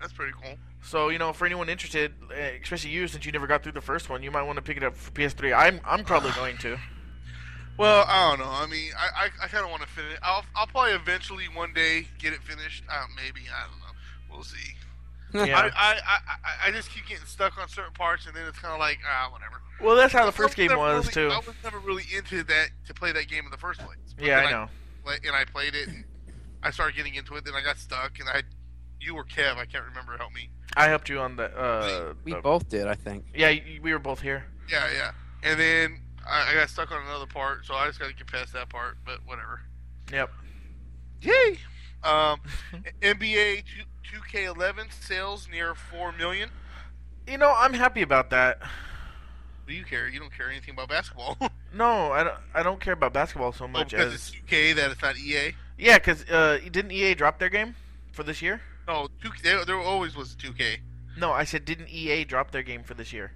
That's 0.00 0.12
pretty 0.12 0.32
cool. 0.42 0.54
So 0.82 1.08
you 1.08 1.18
know, 1.18 1.32
for 1.32 1.46
anyone 1.46 1.68
interested, 1.68 2.12
uh, 2.30 2.34
especially 2.62 2.90
you, 2.90 3.08
since 3.08 3.24
you 3.26 3.32
never 3.32 3.46
got 3.46 3.62
through 3.62 3.72
the 3.72 3.80
first 3.80 4.08
one, 4.08 4.22
you 4.22 4.30
might 4.30 4.42
want 4.42 4.56
to 4.56 4.62
pick 4.62 4.76
it 4.76 4.82
up 4.82 4.94
for 4.96 5.10
PS3. 5.12 5.56
I'm 5.56 5.80
I'm 5.84 6.04
probably 6.04 6.30
going 6.36 6.56
to. 6.58 6.78
Well, 7.78 8.04
I 8.08 8.30
don't 8.30 8.38
know. 8.46 8.50
I 8.50 8.66
mean, 8.66 8.90
I 8.98 9.24
I, 9.26 9.44
I 9.44 9.48
kind 9.48 9.64
of 9.64 9.70
want 9.70 9.82
to 9.82 9.88
finish. 9.88 10.18
I'll 10.22 10.44
I'll 10.54 10.66
probably 10.66 10.92
eventually 10.92 11.44
one 11.52 11.74
day 11.74 12.06
get 12.18 12.32
it 12.32 12.42
finished. 12.42 12.84
Uh, 12.90 13.04
maybe 13.16 13.42
I 13.54 13.68
don't 13.68 13.78
know. 13.80 14.34
We'll 14.34 14.44
see. 14.44 14.74
Yeah. 15.34 15.58
I, 15.58 15.66
I, 15.66 15.70
I, 15.92 15.98
I- 16.44 16.68
I 16.68 16.70
just 16.70 16.90
keep 16.90 17.06
getting 17.06 17.26
stuck 17.26 17.58
on 17.60 17.68
certain 17.68 17.92
parts, 17.92 18.26
and 18.26 18.34
then 18.34 18.46
it's 18.46 18.58
kind 18.58 18.72
of 18.72 18.80
like 18.80 18.98
ah, 19.06 19.28
whatever. 19.30 19.60
Well, 19.82 19.94
that's 19.96 20.12
how 20.12 20.24
the 20.24 20.32
first 20.32 20.56
game 20.56 20.74
was 20.74 21.06
really, 21.14 21.28
too. 21.28 21.34
I 21.34 21.38
was 21.38 21.54
never 21.62 21.78
really 21.80 22.04
into 22.16 22.42
that 22.44 22.68
to 22.86 22.94
play 22.94 23.12
that 23.12 23.28
game 23.28 23.44
in 23.44 23.50
the 23.50 23.58
first 23.58 23.80
place. 23.80 23.98
But 24.16 24.24
Yeah, 24.24 24.38
I 24.38 24.50
know. 24.50 24.68
play- 25.04 25.18
and 25.26 25.36
I 25.36 25.44
played 25.44 25.74
it, 25.74 25.88
and 25.88 26.04
I 26.62 26.70
started 26.70 26.96
getting 26.96 27.14
into 27.16 27.34
it. 27.36 27.44
Then 27.44 27.54
I 27.54 27.62
got 27.62 27.76
stuck, 27.76 28.18
and 28.20 28.28
I, 28.30 28.42
you 29.06 29.14
or 29.14 29.24
Kev, 29.24 29.56
I 29.56 29.64
can't 29.64 29.84
remember, 29.84 30.16
help 30.18 30.34
me. 30.34 30.50
I 30.76 30.88
helped 30.88 31.08
you 31.08 31.20
on 31.20 31.36
the. 31.36 31.44
Uh, 31.56 32.14
We 32.24 32.32
the- 32.32 32.40
both 32.40 32.68
did, 32.68 32.86
I 32.86 32.94
think. 32.94 33.24
yeah, 33.34 33.54
we 33.80 33.92
were 33.92 33.98
both 33.98 34.20
here. 34.20 34.44
Yeah, 34.70 34.88
yeah. 34.94 35.12
And 35.42 35.58
then 35.58 36.00
I, 36.28 36.50
I 36.50 36.54
got 36.54 36.68
stuck 36.68 36.90
on 36.90 37.02
another 37.02 37.26
part, 37.26 37.64
so 37.64 37.74
I 37.74 37.86
just 37.86 38.00
got 38.00 38.08
to 38.08 38.14
get 38.14 38.26
past 38.26 38.52
that 38.52 38.68
part. 38.68 38.98
But 39.04 39.20
whatever. 39.24 39.62
Yep. 40.12 40.30
Yay! 41.22 41.58
Um, 42.04 42.40
NBA 43.02 43.64
2, 44.02 44.20
2K11 44.20 44.92
sales 44.92 45.48
near 45.50 45.74
four 45.74 46.12
million. 46.12 46.50
You 47.26 47.38
know, 47.38 47.54
I'm 47.56 47.72
happy 47.72 48.02
about 48.02 48.30
that. 48.30 48.60
Do 49.66 49.74
you 49.74 49.84
care? 49.84 50.08
You 50.08 50.20
don't 50.20 50.32
care 50.32 50.48
anything 50.48 50.74
about 50.74 50.88
basketball. 50.88 51.38
No, 51.74 52.10
I 52.10 52.24
don't. 52.24 52.36
I 52.54 52.62
don't 52.62 52.80
care 52.80 52.94
about 52.94 53.12
basketball 53.12 53.52
so 53.52 53.66
oh, 53.66 53.68
much 53.68 53.90
because 53.90 54.14
as 54.14 54.14
it's 54.14 54.50
2K 54.50 54.76
that 54.76 54.92
it's 54.92 55.02
not 55.02 55.18
EA. 55.18 55.54
yeah, 55.76 55.98
because 55.98 56.24
uh, 56.30 56.58
didn't 56.70 56.90
EA 56.90 57.12
drop 57.12 57.38
their 57.38 57.50
game 57.50 57.74
for 58.12 58.22
this 58.22 58.40
year? 58.40 58.62
No, 58.86 59.08
2K, 59.22 59.42
there, 59.42 59.64
there 59.64 59.78
always 59.78 60.16
was 60.16 60.36
2K. 60.36 60.78
No, 61.18 61.32
I 61.32 61.44
said 61.44 61.64
didn't 61.64 61.88
EA 61.88 62.24
drop 62.24 62.50
their 62.50 62.62
game 62.62 62.82
for 62.82 62.94
this 62.94 63.12
year? 63.12 63.32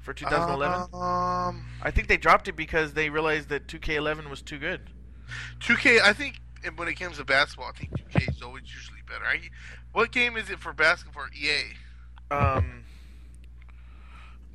For 0.00 0.12
2011? 0.12 0.94
Um, 0.94 1.66
I 1.82 1.90
think 1.90 2.08
they 2.08 2.16
dropped 2.16 2.48
it 2.48 2.56
because 2.56 2.94
they 2.94 3.10
realized 3.10 3.48
that 3.50 3.66
2K11 3.66 4.30
was 4.30 4.42
too 4.42 4.58
good. 4.58 4.80
2K. 5.60 6.00
I 6.00 6.12
think 6.12 6.40
and 6.64 6.76
when 6.76 6.88
it 6.88 6.94
comes 6.94 7.18
to 7.18 7.24
basketball, 7.24 7.68
I 7.68 7.78
think 7.78 7.92
2K 7.92 8.36
is 8.36 8.42
always 8.42 8.64
usually 8.64 9.00
better. 9.06 9.24
I, 9.24 9.40
what 9.92 10.12
game 10.12 10.36
is 10.36 10.50
it 10.50 10.58
for 10.58 10.72
basketball 10.72 11.26
EA? 11.38 12.34
Um. 12.34 12.84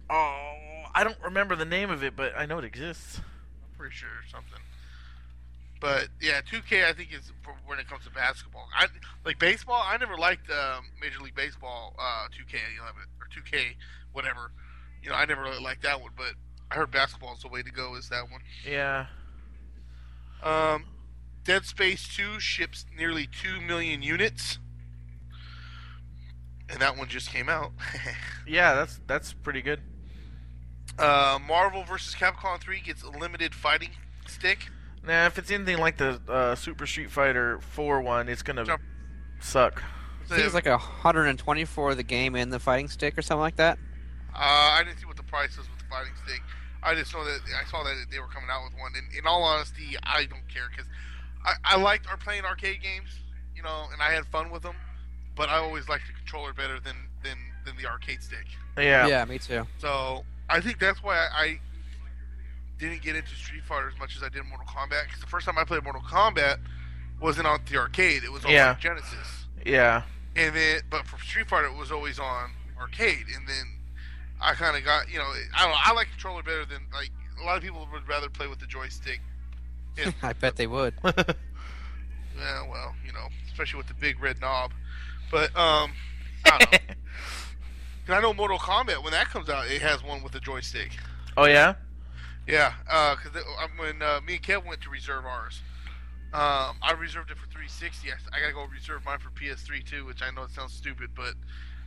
Oh, 0.09 0.83
I 0.93 1.03
don't 1.03 1.19
remember 1.23 1.55
the 1.55 1.65
name 1.65 1.89
of 1.89 2.03
it, 2.03 2.15
but 2.15 2.33
I 2.37 2.45
know 2.45 2.59
it 2.59 2.65
exists. 2.65 3.19
I'm 3.19 3.77
pretty 3.77 3.95
sure 3.95 4.09
something. 4.29 4.59
But 5.83 6.07
yeah, 6.21 6.39
2K 6.49 6.85
I 6.85 6.93
think 6.93 7.11
is 7.13 7.33
for 7.43 7.53
when 7.65 7.77
it 7.77 7.89
comes 7.89 8.05
to 8.05 8.09
basketball. 8.11 8.69
I 8.73 8.87
like 9.25 9.37
baseball. 9.37 9.83
I 9.85 9.97
never 9.97 10.15
liked 10.17 10.49
um, 10.49 10.85
Major 11.01 11.19
League 11.19 11.35
Baseball 11.35 11.93
uh, 11.99 12.27
2K11 12.29 12.93
or 13.19 13.27
2K 13.35 13.75
whatever. 14.13 14.53
You 15.03 15.09
know, 15.09 15.15
I 15.15 15.25
never 15.25 15.41
really 15.41 15.61
liked 15.61 15.83
that 15.83 15.99
one. 16.01 16.11
But 16.15 16.35
I 16.71 16.75
heard 16.75 16.89
basketball 16.89 17.33
is 17.35 17.41
the 17.41 17.49
way 17.49 17.63
to 17.63 17.69
go. 17.69 17.95
Is 17.95 18.07
that 18.07 18.31
one? 18.31 18.39
Yeah. 18.65 19.07
Um, 20.41 20.85
Dead 21.43 21.65
Space 21.65 22.07
2 22.07 22.39
ships 22.39 22.85
nearly 22.97 23.27
two 23.27 23.59
million 23.59 24.01
units, 24.01 24.59
and 26.69 26.79
that 26.79 26.97
one 26.97 27.09
just 27.09 27.29
came 27.29 27.49
out. 27.49 27.71
Yeah, 28.47 28.73
that's 28.75 28.99
that's 29.07 29.31
pretty 29.33 29.61
good. 29.61 29.79
uh, 30.99 31.39
Marvel 31.47 31.83
vs. 31.85 32.13
Capcom 32.15 32.59
3 32.59 32.81
gets 32.81 33.01
a 33.03 33.09
limited 33.09 33.53
fighting 33.55 33.91
stick. 34.27 34.67
Now, 35.05 35.25
if 35.25 35.37
it's 35.37 35.51
anything 35.51 35.77
like 35.79 35.97
the 35.97 36.19
uh, 36.29 36.55
Super 36.55 36.85
Street 36.87 37.11
Fighter 37.11 37.59
4 37.59 38.01
one, 38.01 38.29
it's 38.29 38.41
gonna 38.41 38.63
Jump. 38.65 38.81
suck. 39.41 39.83
I 40.23 40.35
think 40.35 40.45
it's 40.45 40.53
like 40.53 40.65
a 40.67 40.77
120 40.77 41.65
for 41.65 41.93
the 41.95 42.03
game 42.03 42.35
and 42.35 42.51
the 42.51 42.59
fighting 42.59 42.87
stick 42.87 43.17
or 43.17 43.21
something 43.21 43.41
like 43.41 43.57
that. 43.57 43.77
Uh, 44.33 44.37
I 44.39 44.83
didn't 44.85 44.99
see 44.99 45.05
what 45.05 45.17
the 45.17 45.23
price 45.23 45.51
is 45.51 45.57
with 45.69 45.77
the 45.79 45.85
fighting 45.89 46.13
stick. 46.25 46.41
I 46.81 46.95
just 46.95 47.13
know 47.13 47.23
that 47.25 47.39
I 47.61 47.69
saw 47.69 47.83
that 47.83 48.05
they 48.11 48.19
were 48.19 48.27
coming 48.27 48.49
out 48.49 48.63
with 48.63 48.73
one. 48.79 48.93
And 48.95 49.05
in 49.17 49.27
all 49.27 49.43
honesty, 49.43 49.95
I 50.03 50.25
don't 50.25 50.47
care 50.51 50.63
because 50.71 50.85
I, 51.45 51.53
I 51.63 51.77
liked 51.77 52.07
our 52.09 52.17
playing 52.17 52.45
arcade 52.45 52.81
games, 52.81 53.09
you 53.55 53.61
know, 53.63 53.85
and 53.91 54.01
I 54.01 54.11
had 54.11 54.25
fun 54.27 54.49
with 54.49 54.63
them. 54.63 54.75
but 55.35 55.49
I 55.49 55.57
always 55.57 55.87
liked 55.89 56.07
the 56.07 56.13
controller 56.13 56.53
better 56.53 56.79
than 56.79 56.95
than 57.23 57.37
than 57.65 57.75
the 57.77 57.85
arcade 57.87 58.23
stick. 58.23 58.45
Yeah. 58.77 59.07
Yeah, 59.07 59.25
me 59.25 59.39
too. 59.39 59.67
So 59.77 60.23
I 60.49 60.61
think 60.61 60.79
that's 60.79 61.03
why 61.03 61.15
I, 61.17 61.41
I 61.43 61.59
didn't 62.89 63.01
get 63.01 63.15
into 63.15 63.33
Street 63.35 63.63
Fighter 63.63 63.89
as 63.89 63.97
much 63.99 64.15
as 64.15 64.23
I 64.23 64.29
did 64.29 64.43
Mortal 64.45 64.67
Kombat. 64.67 65.05
Because 65.05 65.19
the 65.21 65.27
first 65.27 65.45
time 65.45 65.57
I 65.57 65.63
played 65.63 65.83
Mortal 65.83 66.01
Kombat 66.01 66.57
wasn't 67.19 67.47
on 67.47 67.59
the 67.69 67.77
arcade; 67.77 68.23
it 68.23 68.31
was 68.31 68.43
on 68.45 68.51
Yeah. 68.51 68.69
like, 68.69 68.79
Genesis. 68.79 69.45
Yeah. 69.65 70.03
And 70.35 70.55
then, 70.55 70.81
but 70.89 71.05
for 71.07 71.17
Street 71.23 71.47
Fighter, 71.47 71.67
it 71.67 71.75
was 71.77 71.91
always 71.91 72.19
on 72.19 72.51
arcade. 72.79 73.25
And 73.35 73.47
then 73.47 73.65
I 74.41 74.53
kind 74.53 74.75
of 74.75 74.83
got, 74.83 75.09
you 75.11 75.17
know, 75.19 75.25
I 75.55 75.61
don't 75.61 75.69
know. 75.71 75.77
I 75.83 75.93
like 75.93 76.09
controller 76.09 76.41
better 76.43 76.65
than 76.65 76.81
like 76.93 77.11
a 77.41 77.45
lot 77.45 77.57
of 77.57 77.63
people 77.63 77.87
would 77.91 78.07
rather 78.07 78.29
play 78.29 78.47
with 78.47 78.59
the 78.59 78.65
joystick. 78.67 79.21
Yeah. 79.97 80.11
I 80.23 80.33
bet 80.33 80.55
they 80.55 80.67
would. 80.67 80.93
Yeah, 82.35 82.67
well, 82.67 82.95
you 83.05 83.13
know, 83.13 83.27
especially 83.45 83.77
with 83.77 83.87
the 83.87 83.93
big 83.93 84.19
red 84.19 84.41
knob. 84.41 84.71
But 85.29 85.55
um, 85.55 85.91
I 86.45 86.57
don't 86.57 86.71
know. 86.71 86.77
'Cause 88.07 88.17
I 88.17 88.21
know 88.21 88.33
Mortal 88.33 88.57
Kombat 88.57 89.01
when 89.03 89.11
that 89.13 89.29
comes 89.29 89.49
out, 89.49 89.67
it 89.67 89.81
has 89.83 90.03
one 90.03 90.23
with 90.23 90.33
a 90.35 90.39
joystick. 90.39 90.91
oh 91.37 91.45
yeah. 91.45 91.75
Yeah, 92.47 92.73
because 93.15 93.41
when 93.77 94.01
uh, 94.01 94.19
me 94.25 94.35
and 94.35 94.43
Kev 94.43 94.65
went 94.65 94.81
to 94.81 94.89
reserve 94.89 95.25
ours, 95.25 95.61
um, 96.33 96.77
I 96.81 96.93
reserved 96.97 97.31
it 97.31 97.37
for 97.37 97.45
360. 97.45 98.09
I, 98.11 98.15
I 98.35 98.39
gotta 98.41 98.53
go 98.53 98.65
reserve 98.65 99.05
mine 99.05 99.19
for 99.19 99.29
PS3 99.29 99.85
too, 99.85 100.05
which 100.05 100.21
I 100.21 100.31
know 100.31 100.43
it 100.43 100.51
sounds 100.51 100.73
stupid, 100.73 101.11
but 101.15 101.35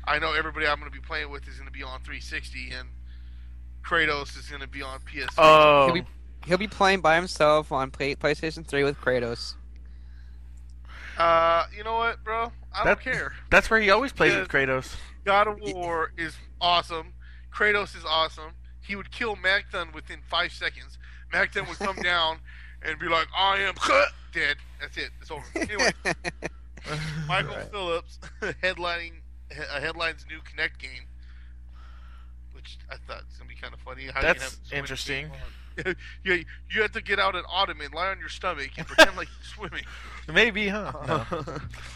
I 0.04 0.18
know 0.18 0.32
everybody 0.32 0.66
I'm 0.66 0.78
gonna 0.78 0.90
be 0.90 1.00
playing 1.00 1.30
with 1.30 1.46
is 1.48 1.58
gonna 1.58 1.70
be 1.70 1.82
on 1.82 2.00
360, 2.00 2.70
and 2.78 2.88
Kratos 3.84 4.38
is 4.38 4.48
gonna 4.48 4.66
be 4.66 4.82
on 4.82 5.00
PS3. 5.00 5.28
Oh. 5.36 5.86
He'll 5.86 5.94
be 5.94 6.08
he'll 6.46 6.58
be 6.58 6.68
playing 6.68 7.00
by 7.00 7.16
himself 7.16 7.72
on 7.72 7.90
play, 7.90 8.14
PlayStation 8.14 8.64
3 8.66 8.84
with 8.84 8.98
Kratos. 8.98 9.54
Uh, 11.18 11.64
you 11.76 11.82
know 11.82 11.96
what, 11.96 12.22
bro? 12.24 12.52
I 12.72 12.84
That- 12.84 12.84
don't 12.84 13.00
care. 13.00 13.34
That's 13.50 13.68
where 13.68 13.80
he 13.80 13.90
always 13.90 14.12
plays 14.12 14.34
with 14.34 14.48
Kratos. 14.48 14.94
God 15.24 15.48
of 15.48 15.58
War 15.60 16.12
is 16.16 16.36
awesome. 16.60 17.12
Kratos 17.52 17.96
is 17.96 18.04
awesome. 18.06 18.52
He 18.86 18.96
would 18.96 19.10
kill 19.10 19.36
Magthun 19.36 19.92
within 19.94 20.20
five 20.28 20.52
seconds. 20.52 20.98
Magthun 21.32 21.68
would 21.68 21.78
come 21.78 21.96
down 22.02 22.38
and 22.82 22.98
be 22.98 23.08
like, 23.08 23.26
"I 23.36 23.58
am 23.58 23.74
dead." 24.32 24.56
That's 24.80 24.96
it. 24.96 25.10
It's 25.20 25.30
over. 25.30 25.44
Anyway, 25.54 25.90
Michael 27.26 27.56
Right. 27.56 27.70
Phelps 27.72 28.18
headlining 28.62 29.12
a 29.56 29.76
uh, 29.76 29.80
headlines 29.80 30.24
new 30.28 30.38
Kinect 30.38 30.78
game, 30.78 31.04
which 32.52 32.78
I 32.90 32.96
thought 33.06 33.24
was 33.28 33.36
gonna 33.38 33.48
be 33.48 33.54
kind 33.56 33.74
of 33.74 33.80
funny. 33.80 34.06
How 34.06 34.20
you 34.20 34.26
That's 34.26 34.58
so 34.62 34.76
interesting. 34.76 35.30
yeah, 36.24 36.36
you 36.70 36.82
have 36.82 36.92
to 36.92 37.02
get 37.02 37.18
out 37.18 37.36
an 37.36 37.42
ottoman, 37.50 37.90
lie 37.92 38.08
on 38.08 38.18
your 38.18 38.28
stomach, 38.30 38.70
and 38.78 38.86
pretend 38.86 39.16
like 39.16 39.28
you're 39.28 39.68
swimming. 39.68 39.84
Maybe, 40.32 40.68
huh? 40.68 40.92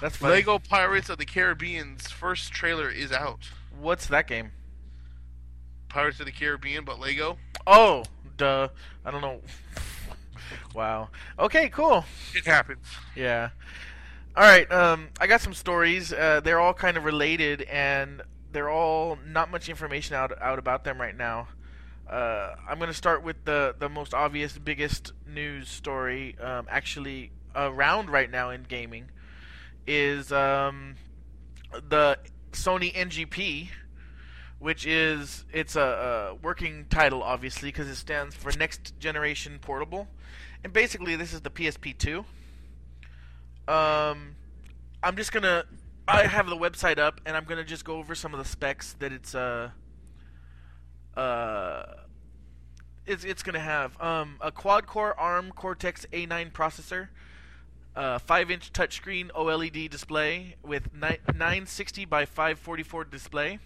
That's 0.01 0.17
funny. 0.17 0.35
Lego 0.35 0.59
Pirates 0.59 1.09
of 1.09 1.19
the 1.19 1.25
Caribbean's 1.25 2.11
first 2.11 2.53
trailer 2.53 2.91
is 2.91 3.11
out. 3.11 3.49
What's 3.79 4.07
that 4.09 4.27
game? 4.27 4.53
Pirates 5.91 6.21
of 6.21 6.27
the 6.27 6.33
Caribbean, 6.33 6.85
but 6.85 6.99
Lego. 6.99 7.37
Oh, 7.67 8.05
duh. 8.37 8.69
I 9.05 9.11
don't 9.11 9.21
know. 9.21 9.41
Wow. 10.75 11.11
Okay, 11.39 11.69
cool. 11.69 12.05
It 12.35 12.45
happens. 12.47 12.85
Yeah. 13.15 13.51
All 14.37 14.45
right. 14.45 14.71
Um, 14.71 15.09
I 15.21 15.27
got 15.27 15.41
some 15.41 15.55
stories. 15.55 16.13
Uh, 16.13 16.41
they're 16.43 16.61
all 16.61 16.75
kind 16.75 16.97
of 16.97 17.05
related, 17.05 17.63
and 17.63 18.23
they're 18.53 18.71
all 18.71 19.19
not 19.27 19.51
much 19.51 19.69
information 19.69 20.15
out 20.17 20.33
out 20.41 20.59
about 20.59 20.85
them 20.85 21.01
right 21.01 21.17
now. 21.17 21.49
Uh, 22.09 22.55
I'm 22.69 22.79
going 22.79 22.91
to 22.91 22.95
start 22.95 23.23
with 23.23 23.45
the 23.45 23.75
the 23.79 23.89
most 23.89 24.15
obvious, 24.15 24.59
biggest 24.59 25.13
news 25.27 25.69
story. 25.69 26.37
Um, 26.41 26.67
actually, 26.69 27.31
around 27.55 28.11
right 28.11 28.31
now 28.31 28.51
in 28.51 28.63
gaming, 28.65 29.11
is 29.87 30.33
um, 30.33 30.97
the 31.73 32.19
Sony 32.53 32.93
NGP, 32.95 33.69
which 34.61 34.87
is 34.87 35.45
it's 35.53 35.75
a, 35.75 35.81
a 35.81 36.35
working 36.37 36.87
title, 36.91 37.23
obviously, 37.23 37.71
because 37.71 37.89
it 37.89 37.97
stands 37.97 38.37
for 38.37 38.53
Next 38.57 38.99
Generation 39.01 39.59
Portable, 39.61 40.07
and 40.63 40.73
basically 40.73 41.17
this 41.17 41.33
is 41.33 41.41
the 41.41 41.51
PSP2. 41.51 42.19
Um, 43.67 44.37
I'm 45.03 45.17
just 45.17 45.33
gonna. 45.33 45.65
I 46.07 46.27
have 46.27 46.47
the 46.49 46.57
website 46.57 46.99
up, 46.99 47.21
and 47.25 47.37
I'm 47.37 47.45
gonna 47.45 47.65
just 47.65 47.85
go 47.85 47.97
over 47.97 48.15
some 48.15 48.35
of 48.35 48.39
the 48.39 48.45
specs 48.45 48.93
that 49.01 49.13
it's 49.13 49.35
uh. 49.35 49.71
Uh. 51.17 51.83
It's 53.07 53.25
it's 53.25 53.43
gonna 53.43 53.59
have 53.61 54.01
um 54.01 54.37
a 54.41 54.53
quad 54.53 54.87
core 54.87 55.19
ARM 55.19 55.53
Cortex 55.53 56.05
A9 56.13 56.53
processor, 56.53 57.09
uh, 57.97 58.19
5-inch 58.19 58.73
touchscreen 58.73 59.31
OLED 59.31 59.89
display 59.89 60.57
with 60.63 60.93
ni- 60.93 61.19
960 61.27 62.05
by 62.05 62.27
544 62.27 63.05
display. 63.05 63.59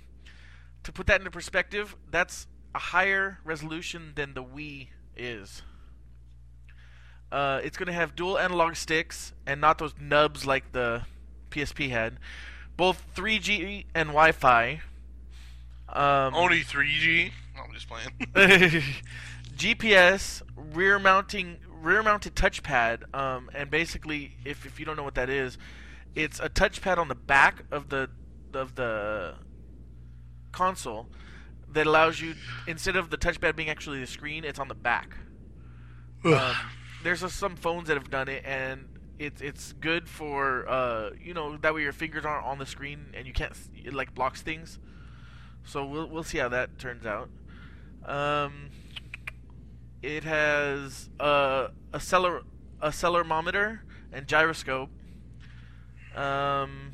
To 0.85 0.93
put 0.93 1.07
that 1.07 1.21
into 1.21 1.31
perspective, 1.31 1.97
that's 2.11 2.47
a 2.75 2.79
higher 2.79 3.39
resolution 3.45 4.13
than 4.15 4.35
the 4.35 4.45
Wii 4.45 4.89
is. 5.17 5.63
Uh, 7.33 7.61
it's 7.65 7.77
going 7.77 7.87
to 7.87 7.93
have 7.93 8.15
dual 8.15 8.39
analog 8.39 8.77
sticks 8.77 9.33
and 9.47 9.61
not 9.61 9.79
those 9.79 9.95
nubs 10.01 10.47
like 10.47 10.73
the 10.73 11.03
PSP 11.51 11.91
had. 11.91 12.19
Both 12.77 13.05
3G 13.17 13.87
and 13.95 14.11
Wi-Fi. 14.11 14.81
Um, 15.89 16.35
Only 16.35 16.61
3G. 16.63 17.31
No, 17.57 17.63
I'm 17.63 17.73
just 17.73 17.89
playing. 17.89 18.11
GPS, 19.57 20.43
rear 20.57 20.99
mounting, 20.99 21.59
rear 21.71 22.03
mounted 22.03 22.35
touchpad, 22.35 23.15
um, 23.15 23.51
and 23.55 23.71
basically, 23.71 24.37
if, 24.45 24.67
if 24.67 24.81
you 24.81 24.87
don't 24.87 24.97
know 24.97 25.05
what 25.05 25.15
that 25.15 25.31
is, 25.31 25.59
it's 26.15 26.41
a 26.41 26.49
touchpad 26.49 26.99
on 26.99 27.09
the 27.09 27.15
back 27.15 27.65
of 27.71 27.89
the 27.89 28.11
of 28.53 28.77
the 28.77 29.35
console 30.55 31.09
that 31.73 31.87
allows 31.87 32.21
you 32.21 32.35
instead 32.67 32.97
of 32.97 33.11
the 33.11 33.19
touchpad 33.19 33.57
being 33.57 33.69
actually 33.69 34.01
the 34.01 34.07
screen, 34.07 34.45
it's 34.45 34.59
on 34.59 34.69
the 34.69 34.75
back. 34.75 35.17
Um, 36.25 36.55
there's 37.03 37.23
uh, 37.23 37.29
some 37.29 37.55
phones 37.57 37.89
that 37.89 37.99
have 37.99 38.11
done 38.11 38.29
it, 38.29 38.43
and 38.47 38.89
it's 39.19 39.43
it's 39.43 39.75
good 39.75 40.09
for 40.09 40.67
uh, 40.69 41.11
you 41.21 41.35
know 41.35 41.57
that 41.59 41.75
way 41.75 41.83
your 41.83 41.93
fingers 41.93 42.25
aren't 42.25 42.47
on 42.47 42.59
the 42.59 42.67
screen 42.67 43.07
and 43.13 43.27
you 43.27 43.33
can't 43.35 43.53
it 43.75 43.93
like 43.93 44.15
blocks 44.15 44.41
things. 44.41 44.79
So 45.65 45.85
we'll 45.85 46.09
we'll 46.09 46.25
see 46.25 46.39
how 46.39 46.49
that 46.49 46.79
turns 46.79 47.05
out. 47.05 47.29
Um, 48.07 48.71
it 50.03 50.25
has 50.25 51.11
uh, 51.21 51.69
a 51.93 52.01
celer 52.01 52.43
accelerometer 52.83 53.81
and 54.13 54.27
gyroscope. 54.27 54.91
Um, 56.15 56.94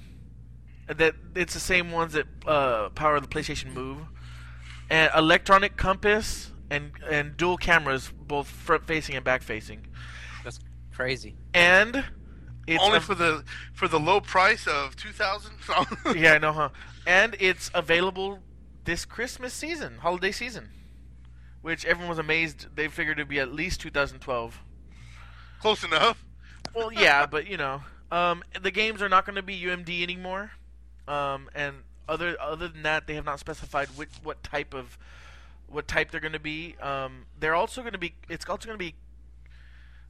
that 0.96 1.14
it's 1.34 1.54
the 1.54 1.60
same 1.60 1.90
ones 1.90 2.12
that 2.14 2.26
uh, 2.46 2.88
power 2.90 3.18
the 3.20 3.28
PlayStation 3.28 3.72
Move, 3.72 3.98
and 4.88 5.10
electronic 5.16 5.76
compass 5.76 6.52
and 6.70 6.92
and 7.08 7.36
dual 7.36 7.56
cameras, 7.56 8.12
both 8.16 8.48
front 8.48 8.86
facing 8.86 9.14
and 9.16 9.24
back 9.24 9.42
facing, 9.42 9.86
That's 10.44 10.58
crazy. 10.92 11.36
and 11.54 12.04
it's 12.66 12.82
Only 12.82 12.98
a- 12.98 13.00
for 13.00 13.14
the 13.14 13.44
for 13.72 13.88
the 13.88 13.98
low 14.00 14.20
price 14.20 14.66
of 14.66 14.96
2000. 14.96 15.52
yeah, 16.16 16.34
I 16.34 16.38
know, 16.38 16.52
huh? 16.52 16.68
And 17.06 17.36
it's 17.40 17.70
available 17.74 18.40
this 18.84 19.04
Christmas 19.04 19.52
season, 19.54 19.98
holiday 19.98 20.30
season, 20.32 20.70
which 21.62 21.84
everyone 21.84 22.08
was 22.10 22.18
amazed. 22.18 22.66
They 22.76 22.88
figured 22.88 23.18
it'd 23.18 23.28
be 23.28 23.40
at 23.40 23.52
least 23.52 23.80
2012. 23.80 24.60
Close 25.60 25.84
enough. 25.84 26.24
Well, 26.74 26.92
yeah, 26.92 27.26
but 27.26 27.46
you 27.48 27.56
know, 27.56 27.82
um, 28.12 28.42
the 28.62 28.70
games 28.70 29.02
are 29.02 29.08
not 29.08 29.26
going 29.26 29.36
to 29.36 29.42
be 29.42 29.60
UMD 29.60 30.02
anymore, 30.02 30.52
um, 31.10 31.50
and 31.54 31.76
other 32.08 32.36
other 32.40 32.68
than 32.68 32.82
that, 32.82 33.06
they 33.06 33.14
have 33.14 33.24
not 33.24 33.40
specified 33.40 33.88
which 33.96 34.10
what 34.22 34.42
type 34.42 34.72
of 34.74 34.96
what 35.68 35.88
type 35.88 36.10
they're 36.10 36.20
going 36.20 36.32
to 36.32 36.38
be. 36.38 36.76
Um, 36.80 37.26
they're 37.38 37.54
also 37.54 37.80
going 37.82 37.92
to 37.92 37.98
be. 37.98 38.14
It's 38.28 38.48
also 38.48 38.66
going 38.66 38.78
to 38.78 38.84
be 38.84 38.94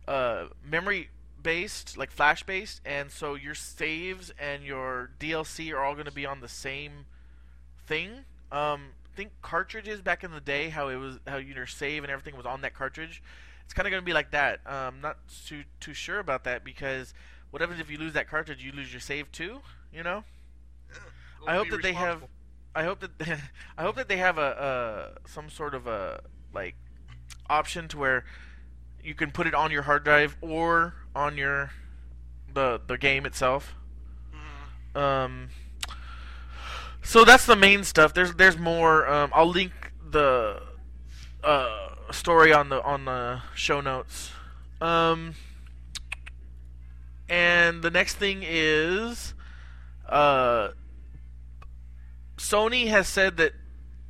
uh, 0.06 0.46
memory 0.64 1.08
based, 1.42 1.96
like 1.96 2.10
flash 2.10 2.42
based, 2.42 2.80
and 2.84 3.10
so 3.10 3.34
your 3.34 3.54
saves 3.54 4.32
and 4.38 4.62
your 4.62 5.10
DLC 5.18 5.72
are 5.72 5.82
all 5.82 5.94
going 5.94 6.06
to 6.06 6.12
be 6.12 6.26
on 6.26 6.40
the 6.40 6.48
same 6.48 7.06
thing. 7.86 8.24
Um, 8.52 8.90
think 9.16 9.30
cartridges 9.42 10.00
back 10.00 10.22
in 10.22 10.32
the 10.32 10.40
day, 10.40 10.68
how 10.68 10.88
it 10.88 10.96
was, 10.96 11.18
how 11.26 11.36
you 11.38 11.54
your 11.54 11.66
save 11.66 12.02
and 12.02 12.12
everything 12.12 12.36
was 12.36 12.46
on 12.46 12.60
that 12.62 12.74
cartridge. 12.74 13.22
It's 13.64 13.74
kind 13.74 13.86
of 13.86 13.90
going 13.90 14.02
to 14.02 14.06
be 14.06 14.12
like 14.12 14.32
that. 14.32 14.60
Um, 14.66 15.00
not 15.00 15.18
too 15.46 15.64
too 15.80 15.94
sure 15.94 16.18
about 16.18 16.44
that 16.44 16.64
because 16.64 17.14
what 17.50 17.62
happens 17.62 17.80
if 17.80 17.90
you 17.90 17.98
lose 17.98 18.12
that 18.12 18.28
cartridge? 18.28 18.62
You 18.62 18.72
lose 18.72 18.92
your 18.92 19.00
save 19.00 19.32
too. 19.32 19.60
You 19.94 20.02
know. 20.02 20.24
I 21.46 21.54
hope 21.54 21.68
that 21.70 21.82
they 21.82 21.92
have. 21.92 22.22
I 22.74 22.84
hope 22.84 23.00
that 23.00 23.40
I 23.78 23.82
hope 23.82 23.96
that 23.96 24.08
they 24.08 24.18
have 24.18 24.38
a, 24.38 25.12
a 25.24 25.28
some 25.28 25.48
sort 25.50 25.74
of 25.74 25.86
a 25.86 26.22
like 26.54 26.76
option 27.48 27.88
to 27.88 27.98
where 27.98 28.24
you 29.02 29.14
can 29.14 29.30
put 29.30 29.46
it 29.46 29.54
on 29.54 29.70
your 29.70 29.82
hard 29.82 30.04
drive 30.04 30.36
or 30.40 30.94
on 31.14 31.36
your 31.36 31.70
the 32.52 32.80
the 32.86 32.96
game 32.98 33.26
itself. 33.26 33.74
Mhm. 34.94 35.00
Um, 35.00 35.48
so 37.02 37.24
that's 37.24 37.46
the 37.46 37.56
main 37.56 37.84
stuff. 37.84 38.14
There's 38.14 38.34
there's 38.34 38.58
more. 38.58 39.08
Um, 39.08 39.30
I'll 39.34 39.48
link 39.48 39.72
the 40.10 40.62
uh, 41.42 41.88
story 42.12 42.52
on 42.52 42.68
the 42.68 42.82
on 42.82 43.04
the 43.04 43.42
show 43.54 43.80
notes. 43.80 44.30
Um, 44.80 45.34
and 47.28 47.82
the 47.82 47.90
next 47.90 48.14
thing 48.16 48.42
is 48.44 49.34
uh, 50.08 50.68
Sony 52.50 52.88
has 52.88 53.06
said 53.06 53.36
that 53.36 53.52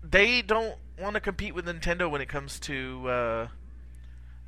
they 0.03 0.41
don't 0.41 0.77
want 0.99 1.13
to 1.13 1.21
compete 1.21 1.55
with 1.55 1.67
Nintendo 1.67 2.11
when 2.11 2.23
it 2.23 2.29
comes 2.31 2.59
to 2.61 3.07
uh, 3.07 3.49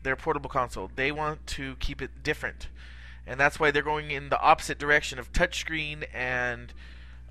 their 0.02 0.16
portable 0.16 0.48
console. 0.48 0.90
They 0.96 1.12
want 1.12 1.46
to 1.48 1.76
keep 1.76 2.00
it 2.00 2.22
different, 2.22 2.68
and 3.26 3.38
that's 3.38 3.60
why 3.60 3.70
they're 3.70 3.82
going 3.82 4.10
in 4.10 4.30
the 4.30 4.40
opposite 4.40 4.78
direction 4.78 5.18
of 5.18 5.30
touchscreen 5.34 6.04
and 6.14 6.72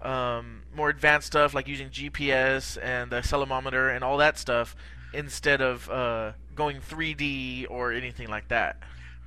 um, 0.03 0.62
more 0.76 0.89
advanced 0.89 1.28
stuff 1.28 1.55
like 1.55 1.68
using 1.68 1.89
GPS 1.89 2.78
and 2.80 3.12
the 3.12 3.22
accelerometer 3.22 3.93
and 3.95 4.03
all 4.03 4.18
that 4.18 4.38
stuff 4.38 4.76
instead 5.16 5.62
of 5.62 5.89
uh, 5.89 6.34
going 6.55 6.80
3D 6.80 7.66
or 7.72 7.91
anything 7.91 8.28
like 8.28 8.49
that. 8.49 8.78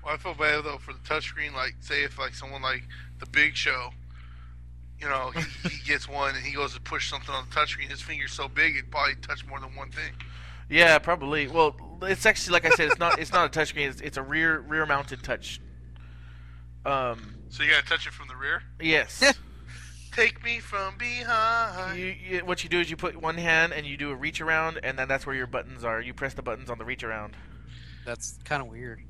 Well, 0.05 0.15
I 0.15 0.19
feel 0.19 0.35
bad 0.35 0.63
though 0.63 0.79
for 0.79 0.93
the 0.93 1.01
touchscreen. 1.01 1.53
Like, 1.53 1.75
say 1.81 2.05
if 2.05 2.17
like 2.17 2.37
someone 2.37 2.63
like 2.63 2.85
the 3.19 3.27
Big 3.27 3.57
Show, 3.57 3.91
you 5.01 5.09
know, 5.09 5.31
he, 5.31 5.69
he 5.69 5.85
gets 5.87 6.09
one 6.09 6.35
and 6.35 6.45
he 6.45 6.55
goes 6.55 6.75
to 6.75 6.81
push 6.81 7.11
something 7.11 7.35
on 7.35 7.47
the 7.49 7.55
touchscreen. 7.55 7.91
His 7.91 8.01
finger's 8.01 8.33
so 8.33 8.49
big 8.49 8.77
it 8.77 8.91
probably 8.91 9.15
touch 9.17 9.47
more 9.47 9.61
than 9.61 9.75
one 9.75 9.91
thing. 9.91 10.13
Yeah, 10.69 10.99
probably. 10.99 11.47
Well, 11.47 11.77
it's 12.03 12.27
actually 12.27 12.55
like 12.55 12.65
I 12.65 12.71
said, 12.71 12.91
it's 12.91 12.99
not 12.99 13.19
it's 13.19 13.33
not 13.33 13.55
a 13.55 13.59
touchscreen. 13.59 13.89
It's, 13.91 14.01
it's 14.01 14.17
a 14.17 14.23
rear 14.23 14.61
rear 14.61 14.87
mounted 14.87 15.23
touch. 15.23 15.61
Um. 16.87 17.37
So 17.51 17.63
you 17.63 17.71
gotta 17.71 17.87
touch 17.87 18.07
it 18.07 18.13
from 18.13 18.29
the 18.29 18.37
rear. 18.37 18.63
Yes. 18.81 19.35
Take 20.13 20.45
me 20.45 20.61
from 20.61 20.97
behind. 20.97 21.99
you, 21.99 22.07
you, 22.07 22.39
what 22.45 22.63
you 22.63 22.71
do 22.71 22.79
is 22.79 22.89
you 22.89 22.97
put 22.97 23.17
one 23.17 23.37
hand 23.37 23.73
and 23.73 23.85
you 23.85 23.97
do 23.97 24.11
a 24.11 24.15
reach 24.15 24.41
around, 24.41 24.79
and 24.85 24.97
then 24.97 25.09
that's 25.09 25.27
where 25.27 25.35
your 25.35 25.49
buttons 25.49 25.83
are. 25.83 26.01
You 26.01 26.15
press 26.15 26.35
the 26.35 26.43
buttons 26.43 26.71
on 26.71 26.79
the 26.79 26.85
reach 26.85 27.03
around. 27.03 27.37
That's 28.05 28.39
kind 28.45 28.63
of 28.63 28.69
weird. 28.69 29.01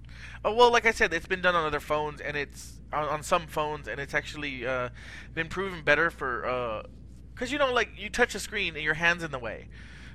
Oh 0.44 0.54
well, 0.54 0.72
like 0.72 0.86
I 0.86 0.92
said, 0.92 1.12
it's 1.12 1.26
been 1.26 1.42
done 1.42 1.54
on 1.54 1.66
other 1.66 1.80
phones, 1.80 2.20
and 2.20 2.36
it's 2.36 2.78
on, 2.94 3.08
on 3.08 3.22
some 3.22 3.46
phones, 3.46 3.88
and 3.88 4.00
it's 4.00 4.14
actually 4.14 4.66
uh, 4.66 4.88
been 5.34 5.48
proven 5.48 5.82
better 5.82 6.10
for. 6.10 6.82
Because 7.34 7.50
you 7.50 7.58
know, 7.58 7.72
like 7.72 7.90
you 7.96 8.08
touch 8.10 8.34
a 8.34 8.38
screen 8.40 8.74
and 8.74 8.84
your 8.84 8.94
hands 8.94 9.22
in 9.24 9.30
the 9.32 9.38
way, 9.38 9.68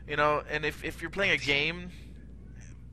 you 0.08 0.16
know, 0.16 0.42
and 0.50 0.64
if 0.66 0.84
if 0.84 1.02
you're 1.02 1.12
playing 1.12 1.32
a 1.32 1.38
game, 1.38 1.90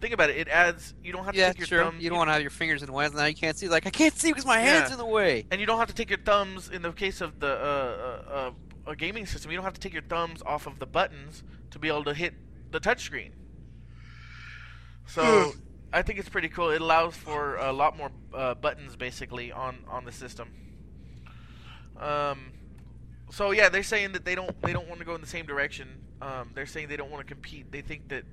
think 0.00 0.12
about 0.12 0.30
it. 0.30 0.36
It 0.36 0.48
adds. 0.48 0.94
You 1.02 1.12
don't 1.12 1.24
have 1.24 1.34
to 1.34 1.38
Yeah, 1.40 1.48
take 1.48 1.58
your 1.58 1.66
sure. 1.68 1.84
thumb. 1.84 1.96
You 2.00 2.08
don't 2.10 2.18
want 2.18 2.28
to 2.28 2.32
have 2.32 2.42
your 2.42 2.50
fingers 2.50 2.82
in 2.82 2.86
the 2.86 2.92
way. 2.92 3.08
Now 3.14 3.26
you 3.26 3.34
can't 3.36 3.56
see. 3.56 3.68
Like 3.68 3.86
I 3.86 3.90
can't 3.90 4.14
see 4.14 4.30
because 4.30 4.44
my 4.44 4.58
hands 4.58 4.88
Yeah. 4.88 4.94
in 4.94 4.98
the 4.98 5.06
way. 5.06 5.46
and 5.50 5.60
you 5.60 5.66
don't 5.66 5.78
have 5.78 5.88
to 5.88 5.94
take 5.94 6.10
your 6.10 6.18
thumbs 6.18 6.68
in 6.68 6.82
the 6.82 6.90
case 6.92 7.20
of 7.20 7.38
the 7.38 7.46
uh, 7.48 7.52
uh, 8.28 8.30
uh, 8.86 8.90
a 8.90 8.96
gaming 8.96 9.26
system. 9.26 9.50
You 9.52 9.56
don't 9.56 9.64
have 9.64 9.74
to 9.74 9.80
take 9.80 9.92
your 9.92 10.02
thumbs 10.02 10.42
off 10.44 10.66
of 10.66 10.78
the 10.80 10.86
buttons 10.86 11.42
to 11.70 11.78
be 11.78 11.88
able 11.88 12.04
to 12.04 12.14
hit 12.14 12.34
the 12.72 12.80
touchscreen. 12.80 13.30
So 15.06 15.52
I 15.92 16.02
think 16.02 16.18
it's 16.18 16.28
pretty 16.28 16.48
cool. 16.48 16.70
It 16.70 16.80
allows 16.80 17.14
for 17.14 17.56
a 17.56 17.72
lot 17.72 17.96
more 17.96 18.10
uh, 18.34 18.54
buttons 18.54 18.96
basically 18.96 19.52
on 19.52 19.78
on 19.88 20.04
the 20.04 20.12
system. 20.12 20.50
Um, 21.98 22.52
so 23.30 23.50
yeah, 23.52 23.68
they're 23.68 23.82
saying 23.82 24.12
that 24.12 24.24
they 24.24 24.34
don't 24.34 24.60
they 24.62 24.72
don't 24.72 24.88
want 24.88 25.00
to 25.00 25.06
go 25.06 25.14
in 25.14 25.20
the 25.20 25.26
same 25.26 25.46
direction. 25.46 25.88
Um, 26.20 26.50
they're 26.54 26.66
saying 26.66 26.88
they 26.88 26.96
don't 26.96 27.10
want 27.10 27.26
to 27.26 27.32
compete. 27.32 27.70
They 27.70 27.82
think 27.82 28.08
that 28.08 28.24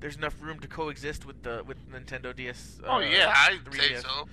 there's 0.00 0.16
enough 0.16 0.34
room 0.40 0.58
to 0.60 0.68
coexist 0.68 1.26
with 1.26 1.42
the 1.42 1.62
with 1.66 1.76
Nintendo 1.90 2.34
DS. 2.34 2.80
oh 2.84 2.94
uh, 2.94 2.98
yeah, 3.00 3.32
I'd 3.34 3.74
say 3.74 3.96
so. 3.96 4.28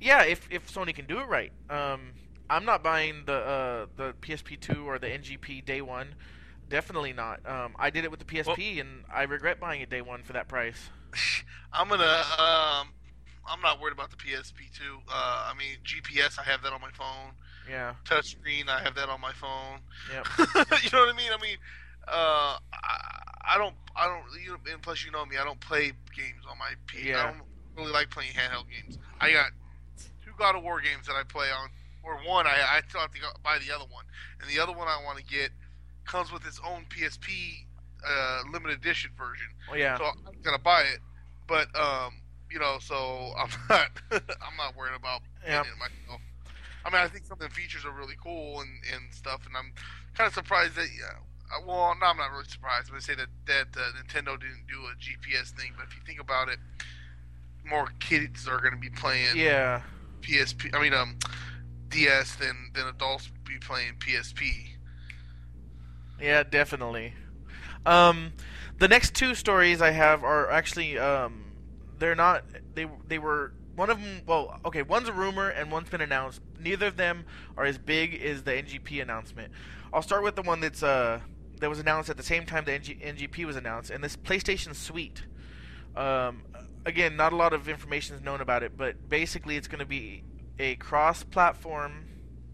Yeah, 0.00 0.24
if 0.24 0.48
if 0.50 0.72
Sony 0.72 0.94
can 0.94 1.06
do 1.06 1.20
it 1.20 1.26
right. 1.26 1.52
Um, 1.68 2.12
I'm 2.48 2.64
not 2.64 2.82
buying 2.82 3.24
the 3.26 3.34
uh, 3.34 3.86
the 3.96 4.12
PSP2 4.20 4.84
or 4.84 4.98
the 4.98 5.06
NGP 5.06 5.64
day 5.64 5.80
one. 5.80 6.14
Definitely 6.68 7.12
not. 7.12 7.40
Um, 7.46 7.74
I 7.78 7.90
did 7.90 8.04
it 8.04 8.10
with 8.10 8.20
the 8.20 8.26
PSP, 8.26 8.80
and 8.80 9.04
I 9.12 9.22
regret 9.24 9.58
buying 9.58 9.80
it 9.80 9.90
day 9.90 10.02
one 10.02 10.22
for 10.22 10.32
that 10.32 10.48
price. 10.48 10.90
I'm 11.72 11.88
gonna. 11.88 12.04
Um, 12.04 12.88
I'm 13.46 13.60
not 13.62 13.80
worried 13.80 13.92
about 13.92 14.10
the 14.10 14.16
PSP 14.16 14.72
two. 14.72 14.98
Uh, 15.08 15.50
I 15.50 15.54
mean 15.58 15.76
GPS. 15.84 16.38
I 16.38 16.42
have 16.42 16.62
that 16.62 16.72
on 16.72 16.80
my 16.80 16.90
phone. 16.90 17.32
Yeah. 17.68 17.94
Touchscreen. 18.04 18.68
I 18.68 18.80
have 18.80 18.94
that 18.94 19.08
on 19.08 19.20
my 19.20 19.32
phone. 19.32 19.80
Yep. 20.12 20.26
you 20.38 20.90
know 20.92 21.04
what 21.04 21.14
I 21.14 21.16
mean? 21.16 21.30
I 21.32 21.42
mean, 21.42 21.56
uh, 22.08 22.58
I, 22.72 23.54
I 23.54 23.58
don't. 23.58 23.74
I 23.96 24.06
don't. 24.06 24.22
You 24.42 24.50
know, 24.50 24.72
and 24.72 24.82
plus, 24.82 25.04
you 25.04 25.10
know 25.10 25.24
me. 25.26 25.36
I 25.36 25.44
don't 25.44 25.60
play 25.60 25.92
games 26.16 26.44
on 26.48 26.58
my 26.58 26.72
P. 26.86 27.08
Yeah. 27.08 27.20
I 27.20 27.30
don't 27.30 27.42
really 27.76 27.92
like 27.92 28.10
playing 28.10 28.32
handheld 28.32 28.66
games. 28.70 28.98
I 29.20 29.32
got 29.32 29.50
two 30.24 30.32
God 30.38 30.56
of 30.56 30.62
War 30.62 30.80
games 30.80 31.06
that 31.06 31.14
I 31.14 31.22
play 31.24 31.48
on, 31.50 31.68
or 32.02 32.16
one. 32.28 32.46
I 32.46 32.50
I 32.50 32.80
still 32.88 33.00
have 33.00 33.12
to 33.12 33.20
go 33.20 33.28
buy 33.42 33.58
the 33.58 33.74
other 33.74 33.86
one, 33.90 34.04
and 34.40 34.50
the 34.50 34.60
other 34.60 34.72
one 34.72 34.88
I 34.88 35.02
want 35.04 35.18
to 35.18 35.24
get 35.24 35.50
comes 36.04 36.32
with 36.32 36.46
its 36.46 36.60
own 36.66 36.86
PSP 36.88 37.66
uh, 38.06 38.42
limited 38.52 38.78
edition 38.78 39.10
version. 39.16 39.46
Oh 39.70 39.74
yeah. 39.74 39.98
So 39.98 40.04
I'm 40.04 40.40
gonna 40.42 40.58
buy 40.58 40.82
it, 40.82 41.00
but 41.46 41.68
um, 41.78 42.14
you 42.50 42.58
know, 42.58 42.78
so 42.80 42.94
I'm 43.38 43.50
not 43.68 43.90
I'm 44.12 44.56
not 44.56 44.76
worried 44.76 44.96
about 44.96 45.22
Yeah. 45.46 45.60
it 45.62 45.66
myself. 45.78 46.20
I 46.84 46.90
mean, 46.90 47.02
I 47.02 47.08
think 47.08 47.26
some 47.26 47.34
of 47.40 47.46
the 47.48 47.54
features 47.54 47.84
are 47.84 47.92
really 47.92 48.16
cool 48.22 48.60
and, 48.60 48.70
and 48.94 49.12
stuff, 49.12 49.44
and 49.46 49.54
I'm 49.56 49.72
kind 50.14 50.26
of 50.28 50.32
surprised 50.34 50.76
that 50.76 50.88
yeah. 50.98 51.18
uh, 51.54 51.60
Well, 51.66 51.94
no, 52.00 52.06
I'm 52.06 52.16
not 52.16 52.30
really 52.32 52.44
surprised. 52.48 52.86
I'm 52.88 52.92
gonna 52.92 53.02
say 53.02 53.14
that 53.16 53.28
that 53.46 53.66
uh, 53.76 53.90
Nintendo 54.00 54.40
didn't 54.40 54.66
do 54.66 54.80
a 54.86 54.94
GPS 54.96 55.50
thing, 55.50 55.72
but 55.76 55.86
if 55.86 55.94
you 55.94 56.00
think 56.06 56.20
about 56.20 56.48
it, 56.48 56.58
more 57.68 57.88
kids 58.00 58.48
are 58.48 58.60
gonna 58.60 58.76
be 58.78 58.90
playing 58.90 59.36
Yeah. 59.36 59.82
PSP. 60.22 60.74
I 60.74 60.80
mean, 60.82 60.94
um, 60.94 61.18
DS 61.88 62.36
than 62.36 62.70
than 62.74 62.86
adults 62.86 63.30
be 63.44 63.58
playing 63.58 63.94
PSP. 63.98 64.68
Yeah, 66.20 66.42
definitely. 66.42 67.14
Um, 67.86 68.32
the 68.78 68.88
next 68.88 69.14
two 69.14 69.34
stories 69.34 69.80
I 69.82 69.90
have 69.90 70.24
are 70.24 70.50
actually 70.50 70.98
um, 70.98 71.52
they're 71.98 72.14
not 72.14 72.44
they 72.74 72.86
they 73.08 73.18
were 73.18 73.52
one 73.76 73.90
of 73.90 74.00
them. 74.00 74.22
Well, 74.26 74.60
okay, 74.64 74.82
one's 74.82 75.08
a 75.08 75.12
rumor 75.12 75.48
and 75.48 75.70
one's 75.70 75.88
been 75.88 76.00
announced. 76.00 76.40
Neither 76.58 76.86
of 76.86 76.96
them 76.96 77.24
are 77.56 77.64
as 77.64 77.78
big 77.78 78.20
as 78.22 78.42
the 78.42 78.52
NGP 78.52 79.00
announcement. 79.00 79.52
I'll 79.92 80.02
start 80.02 80.22
with 80.22 80.36
the 80.36 80.42
one 80.42 80.60
that's 80.60 80.82
uh 80.82 81.20
that 81.60 81.68
was 81.68 81.78
announced 81.78 82.10
at 82.10 82.16
the 82.16 82.22
same 82.22 82.46
time 82.46 82.64
the 82.64 82.72
NG, 82.72 82.98
NGP 83.00 83.44
was 83.44 83.56
announced, 83.56 83.90
and 83.90 84.02
this 84.02 84.16
PlayStation 84.16 84.74
Suite. 84.74 85.22
Um, 85.94 86.42
again, 86.86 87.16
not 87.16 87.32
a 87.32 87.36
lot 87.36 87.52
of 87.52 87.68
information 87.68 88.16
is 88.16 88.22
known 88.22 88.40
about 88.40 88.62
it, 88.62 88.76
but 88.76 89.08
basically 89.08 89.56
it's 89.56 89.68
going 89.68 89.80
to 89.80 89.86
be 89.86 90.22
a 90.58 90.76
cross-platform, 90.76 92.06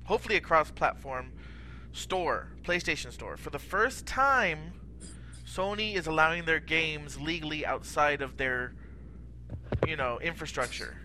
hopefully 0.04 0.36
a 0.36 0.40
cross-platform 0.40 1.32
store, 1.92 2.52
PlayStation 2.62 3.12
Store. 3.12 3.36
For 3.36 3.50
the 3.50 3.58
first 3.58 4.06
time, 4.06 4.72
Sony 5.56 5.94
is 5.94 6.06
allowing 6.06 6.44
their 6.44 6.60
games 6.60 7.18
legally 7.20 7.64
outside 7.64 8.20
of 8.20 8.36
their, 8.36 8.74
you 9.86 9.96
know, 9.96 10.18
infrastructure. 10.20 10.96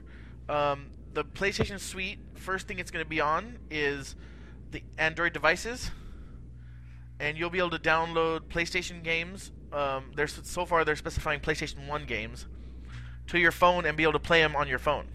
Um, 0.50 0.88
the 1.14 1.24
PlayStation 1.24 1.80
Suite, 1.80 2.20
first 2.36 2.68
thing 2.68 2.80
it's 2.80 2.92
going 2.92 3.04
to 3.06 3.10
be 3.10 3.22
on 3.22 3.58
is 3.70 4.16
the 4.72 4.84
Android 4.98 5.32
devices, 5.34 5.92
and 7.20 7.38
you'll 7.38 7.50
be 7.50 7.60
able 7.60 7.70
to 7.72 7.80
download 7.80 8.42
PlayStation 8.50 9.04
games. 9.04 9.52
Um, 9.72 10.12
there's 10.16 10.38
so 10.44 10.66
far 10.66 10.84
they're 10.84 10.96
specifying 10.98 11.40
PlayStation 11.40 11.88
One 11.88 12.06
games 12.06 12.46
to 13.28 13.40
your 13.40 13.52
phone 13.52 13.86
and 13.86 13.96
be 13.96 14.04
able 14.04 14.14
to 14.14 14.20
play 14.20 14.42
them 14.42 14.54
on 14.56 14.68
your 14.68 14.80
phone 14.80 15.08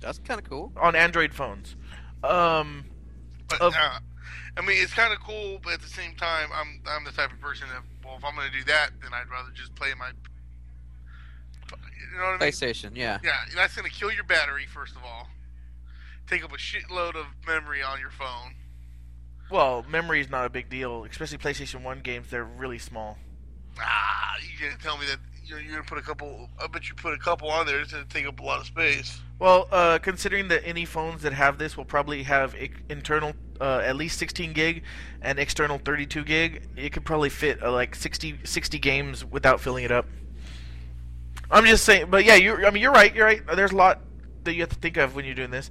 That's 0.00 0.18
kind 0.18 0.38
of 0.38 0.46
cool. 0.46 0.72
on 0.76 0.94
Android 0.94 1.32
phones. 1.32 1.74
Um, 2.22 2.84
But 3.48 3.60
Of- 3.62 3.74
uh, 3.74 4.00
I 4.58 4.60
mean, 4.60 4.76
it's 4.82 4.92
kind 4.92 5.14
of 5.14 5.20
cool, 5.20 5.58
but 5.64 5.72
at 5.72 5.80
the 5.80 5.88
same 5.88 6.14
time, 6.16 6.50
I'm 6.52 6.82
I'm 6.86 7.04
the 7.04 7.12
type 7.12 7.32
of 7.32 7.40
person 7.40 7.66
that 7.68 7.82
well, 8.04 8.16
if 8.16 8.24
I'm 8.24 8.34
going 8.34 8.50
to 8.50 8.58
do 8.58 8.64
that, 8.64 8.90
then 9.02 9.12
I'd 9.12 9.28
rather 9.30 9.50
just 9.54 9.74
play 9.74 9.88
my. 9.98 10.10
You 11.70 12.18
know 12.18 12.24
what 12.24 12.28
I 12.28 12.32
mean? 12.44 12.52
PlayStation, 12.52 12.90
yeah. 12.94 13.18
Yeah, 13.24 13.32
that's 13.54 13.74
going 13.76 13.90
to 13.90 13.96
kill 13.96 14.12
your 14.12 14.24
battery 14.24 14.66
first 14.66 14.94
of 14.96 15.02
all. 15.04 15.28
Take 16.28 16.44
up 16.44 16.52
a 16.52 16.56
shitload 16.56 17.16
of 17.16 17.26
memory 17.46 17.82
on 17.82 18.00
your 18.00 18.10
phone. 18.10 18.54
well, 19.50 19.84
memory 19.88 20.20
is 20.20 20.30
not 20.30 20.46
a 20.46 20.50
big 20.50 20.68
deal, 20.68 21.04
especially 21.04 21.38
PlayStation 21.38 21.82
One 21.82 22.00
games. 22.00 22.28
They're 22.30 22.44
really 22.44 22.78
small. 22.78 23.18
Ah, 23.78 24.36
you 24.42 24.66
gonna 24.68 24.80
tell 24.82 24.98
me 24.98 25.06
that 25.06 25.18
you're, 25.52 25.60
you're 25.60 25.72
gonna 25.76 25.84
put 25.84 25.98
a 25.98 26.02
couple? 26.02 26.48
I 26.62 26.66
bet 26.66 26.88
you 26.88 26.94
put 26.94 27.12
a 27.12 27.18
couple 27.18 27.50
on 27.50 27.66
there. 27.66 27.80
It's 27.80 27.92
gonna 27.92 28.04
take 28.06 28.26
up 28.26 28.40
a 28.40 28.42
lot 28.42 28.60
of 28.60 28.66
space. 28.66 29.20
Well, 29.38 29.68
uh, 29.70 29.98
considering 29.98 30.48
that 30.48 30.66
any 30.66 30.84
phones 30.84 31.22
that 31.22 31.32
have 31.32 31.58
this 31.58 31.76
will 31.76 31.84
probably 31.84 32.22
have 32.22 32.54
internal 32.88 33.34
uh, 33.60 33.82
at 33.84 33.96
least 33.96 34.18
16 34.18 34.52
gig 34.52 34.82
and 35.20 35.38
external 35.38 35.78
32 35.78 36.24
gig, 36.24 36.68
it 36.76 36.92
could 36.92 37.04
probably 37.04 37.28
fit 37.28 37.62
uh, 37.62 37.70
like 37.70 37.94
60, 37.94 38.40
60 38.44 38.78
games 38.78 39.24
without 39.24 39.60
filling 39.60 39.84
it 39.84 39.92
up. 39.92 40.06
I'm 41.50 41.66
just 41.66 41.84
saying, 41.84 42.06
but 42.08 42.24
yeah, 42.24 42.36
you. 42.36 42.64
I 42.64 42.70
mean, 42.70 42.82
you're 42.82 42.92
right. 42.92 43.14
You're 43.14 43.26
right. 43.26 43.42
There's 43.54 43.72
a 43.72 43.76
lot 43.76 44.00
that 44.44 44.54
you 44.54 44.60
have 44.60 44.70
to 44.70 44.76
think 44.76 44.96
of 44.96 45.14
when 45.14 45.24
you're 45.24 45.34
doing 45.34 45.50
this. 45.50 45.70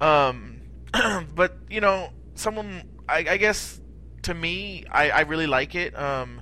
Um, 0.00 0.60
but 1.34 1.56
you 1.70 1.80
know, 1.80 2.10
someone. 2.34 2.90
I, 3.06 3.18
I 3.28 3.36
guess 3.36 3.80
to 4.22 4.34
me, 4.34 4.86
I, 4.90 5.10
I 5.10 5.20
really 5.22 5.46
like 5.46 5.74
it. 5.74 5.96
Um, 5.98 6.40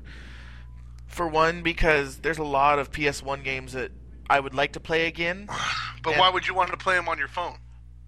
for 1.12 1.28
one, 1.28 1.62
because 1.62 2.18
there's 2.18 2.38
a 2.38 2.44
lot 2.44 2.78
of 2.78 2.90
PS1 2.90 3.44
games 3.44 3.72
that 3.74 3.92
I 4.28 4.40
would 4.40 4.54
like 4.54 4.72
to 4.72 4.80
play 4.80 5.06
again. 5.06 5.48
But 6.02 6.14
And- 6.14 6.20
why 6.20 6.30
would 6.30 6.48
you 6.48 6.54
want 6.54 6.70
to 6.72 6.76
play 6.76 6.96
them 6.96 7.08
on 7.08 7.16
your 7.16 7.28
phone? 7.28 7.58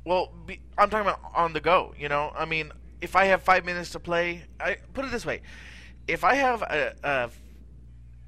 Well, 0.05 0.33
be, 0.47 0.61
I'm 0.77 0.91
talking 0.91 1.07
about 1.07 1.21
on 1.35 1.53
the 1.53 1.61
go. 1.61 1.95
You 1.97 2.09
know, 2.09 2.33
I 2.37 2.45
mean, 2.45 2.73
if 3.01 3.15
I 3.15 3.27
have 3.27 3.43
five 3.45 3.65
minutes 3.65 3.91
to 3.91 4.01
play, 4.01 4.43
I 4.59 4.79
put 4.93 5.05
it 5.05 5.13
this 5.13 5.25
way: 5.25 5.43
if 6.09 6.25
I 6.25 6.35
have 6.35 6.63
a, 6.63 6.95
a 7.05 7.31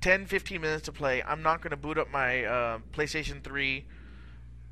10, 0.03 0.27
15 0.27 0.61
minutes 0.61 0.83
to 0.85 0.93
play, 0.93 1.21
I'm 1.23 1.43
not 1.43 1.63
going 1.63 1.73
to 1.73 1.77
boot 1.77 1.99
up 1.99 2.11
my 2.13 2.45
uh, 2.45 2.79
PlayStation 2.93 3.43
3 3.43 3.85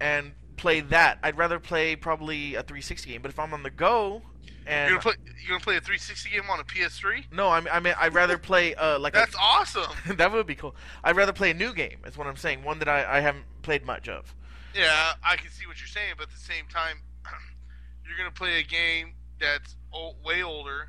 and 0.01 0.33
play 0.57 0.81
that. 0.81 1.19
I'd 1.25 1.37
rather 1.37 1.59
play 1.59 1.97
probably 1.97 2.55
a 2.55 2.63
360 2.63 3.11
game. 3.11 3.21
But 3.21 3.31
if 3.33 3.39
I'm 3.41 3.53
on 3.53 3.65
the 3.65 3.71
go, 3.71 4.23
and 4.67 4.91
You're 4.91 4.99
gonna 4.99 5.17
play. 5.17 5.33
You're 5.41 5.51
gonna 5.51 5.65
play 5.65 5.77
a 5.77 5.81
360 5.81 6.31
game 6.31 6.43
on 6.51 6.61
a 6.61 6.65
PS3. 6.65 7.33
no, 7.33 7.49
I 7.49 7.61
mean, 7.61 7.69
I 7.73 7.81
mean, 7.81 7.95
I'd 7.99 8.15
rather 8.15 8.39
play 8.39 8.75
uh, 8.75 8.99
like 8.99 9.13
That's 9.13 9.37
awesome. 9.39 9.93
that 10.17 10.33
would 10.33 10.47
be 10.47 10.55
cool. 10.55 10.75
I'd 11.03 11.17
rather 11.17 11.33
play 11.33 11.51
a 11.51 11.55
new 11.55 11.73
game. 11.73 11.99
Is 12.07 12.17
what 12.17 12.27
I'm 12.27 12.37
saying. 12.37 12.63
One 12.63 12.79
that 12.79 12.89
I, 12.89 13.19
I 13.19 13.21
haven't 13.21 13.45
played 13.63 13.85
much 13.85 14.09
of. 14.09 14.35
Yeah, 14.75 15.13
I 15.25 15.37
can 15.37 15.51
see 15.51 15.67
what 15.67 15.81
you're 15.81 15.89
saying, 15.89 16.15
but 16.17 16.25
at 16.29 16.33
the 16.33 16.41
same 16.41 16.65
time, 16.73 16.99
you're 18.07 18.17
gonna 18.17 18.31
play 18.31 18.61
a 18.61 18.65
game 18.65 19.15
that's 19.41 19.77
old, 19.93 20.17
way 20.25 20.43
older. 20.43 20.89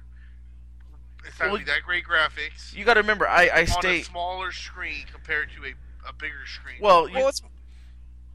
It's 1.28 1.40
not 1.40 1.50
Well, 1.50 1.58
be 1.58 1.64
that 1.66 1.82
great 1.84 2.04
graphics 2.06 2.76
You 2.76 2.86
got 2.86 2.96
to 2.96 3.02
remember, 3.02 3.28
I 3.28 3.48
I 3.48 3.62
on 3.62 3.68
stay 3.68 4.02
a 4.02 4.04
smaller 4.04 4.52
screen 4.52 5.06
compared 5.12 5.50
to 5.58 5.66
a, 5.66 6.10
a 6.10 6.14
bigger 6.14 6.46
screen. 6.46 6.78
well. 6.82 7.08
You, 7.08 7.16
Well, 7.16 7.30
it's 7.30 7.42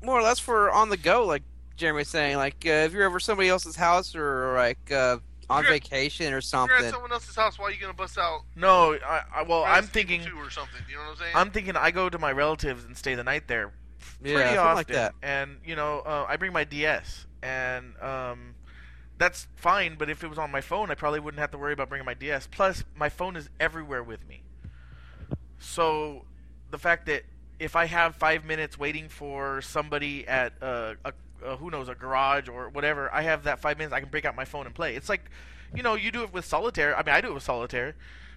more 0.02 0.18
or 0.18 0.22
less 0.22 0.38
for 0.38 0.70
on 0.70 0.88
the 0.88 0.96
go, 0.96 1.24
like 1.24 1.42
Jeremy 1.76 1.98
was 1.98 2.08
saying. 2.08 2.36
Like 2.36 2.64
uh, 2.66 2.86
if 2.86 2.92
you're 2.92 3.06
over 3.06 3.20
somebody 3.20 3.48
else's 3.48 3.76
house 3.76 4.14
or 4.14 4.54
like 4.54 4.90
uh, 4.92 5.18
on 5.50 5.64
You're- 5.64 5.74
vacation 5.76 6.26
or 6.26 6.28
If 6.28 6.32
you're 6.32 6.40
something. 6.42 6.84
at 6.86 6.90
someone 6.92 7.12
else's 7.12 7.34
house. 7.36 7.58
Why 7.58 7.66
are 7.66 7.70
you 7.72 7.80
gonna 7.80 7.92
bust 7.92 8.16
out? 8.18 8.42
no, 8.56 8.94
I, 8.94 9.22
I 9.34 9.42
well, 9.42 9.64
I'm 9.64 9.84
thinking. 9.84 10.24
2 10.24 10.36
or 10.38 10.48
something. 10.50 10.80
You 10.88 10.96
know 10.96 11.02
what 11.02 11.10
I'm 11.10 11.16
saying? 11.16 11.32
I'm 11.34 11.50
thinking 11.50 11.76
I 11.76 11.90
go 11.90 12.08
to 12.08 12.18
my 12.18 12.32
relatives 12.32 12.84
and 12.84 12.96
stay 12.96 13.14
the 13.14 13.24
night 13.24 13.48
there 13.48 13.72
yeah, 14.22 14.34
pretty 14.34 14.40
something 14.48 14.58
often, 14.58 14.76
like 14.76 14.86
that. 14.88 15.14
and 15.22 15.58
you 15.64 15.76
know 15.76 16.00
uh, 16.00 16.24
I 16.28 16.36
bring 16.36 16.52
my 16.52 16.64
DS, 16.64 17.26
and 17.42 17.94
um, 18.00 18.54
that's 19.18 19.46
fine. 19.56 19.96
But 19.98 20.08
if 20.08 20.24
it 20.24 20.28
was 20.28 20.38
on 20.38 20.50
my 20.50 20.60
phone, 20.62 20.90
I 20.90 20.94
probably 20.94 21.20
wouldn't 21.20 21.40
have 21.40 21.50
to 21.50 21.58
worry 21.58 21.72
about 21.72 21.88
bringing 21.88 22.06
my 22.06 22.14
DS. 22.14 22.46
Plus, 22.50 22.84
my 22.96 23.08
phone 23.08 23.36
is 23.36 23.50
everywhere 23.58 24.02
with 24.02 24.26
me. 24.28 24.42
So 25.58 26.24
the 26.70 26.78
fact 26.78 27.06
that 27.06 27.24
if 27.58 27.76
I 27.76 27.86
have 27.86 28.16
five 28.16 28.44
minutes 28.44 28.78
waiting 28.78 29.08
for 29.08 29.60
somebody 29.60 30.26
at 30.26 30.54
uh, 30.62 30.94
a, 31.04 31.12
a 31.44 31.56
who 31.56 31.70
knows 31.70 31.88
a 31.88 31.94
garage 31.94 32.48
or 32.48 32.68
whatever, 32.68 33.12
I 33.12 33.22
have 33.22 33.44
that 33.44 33.60
five 33.60 33.78
minutes. 33.78 33.94
I 33.94 34.00
can 34.00 34.08
break 34.08 34.24
out 34.24 34.34
my 34.36 34.44
phone 34.44 34.66
and 34.66 34.74
play. 34.74 34.94
It's 34.96 35.08
like, 35.08 35.30
you 35.74 35.82
know, 35.82 35.94
you 35.94 36.10
do 36.10 36.22
it 36.22 36.32
with 36.32 36.44
solitaire. 36.44 36.96
I 36.96 37.02
mean, 37.02 37.14
I 37.14 37.20
do 37.20 37.28
it 37.28 37.34
with 37.34 37.42
solitaire. 37.42 37.94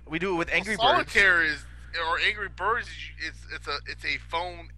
We 0.08 0.20
do 0.20 0.34
it 0.34 0.38
with 0.38 0.50
Angry 0.52 0.76
well, 0.78 0.98
Birds. 0.98 1.12
Solitaire 1.14 1.44
is 1.44 1.64
or 2.10 2.20
Angry 2.20 2.50
Birds. 2.50 2.88
is- 2.88 3.28
It's 3.28 3.38
it's 3.56 3.68
a 3.68 3.78
it's 3.90 4.04
a 4.06 4.18
phone 4.30 4.70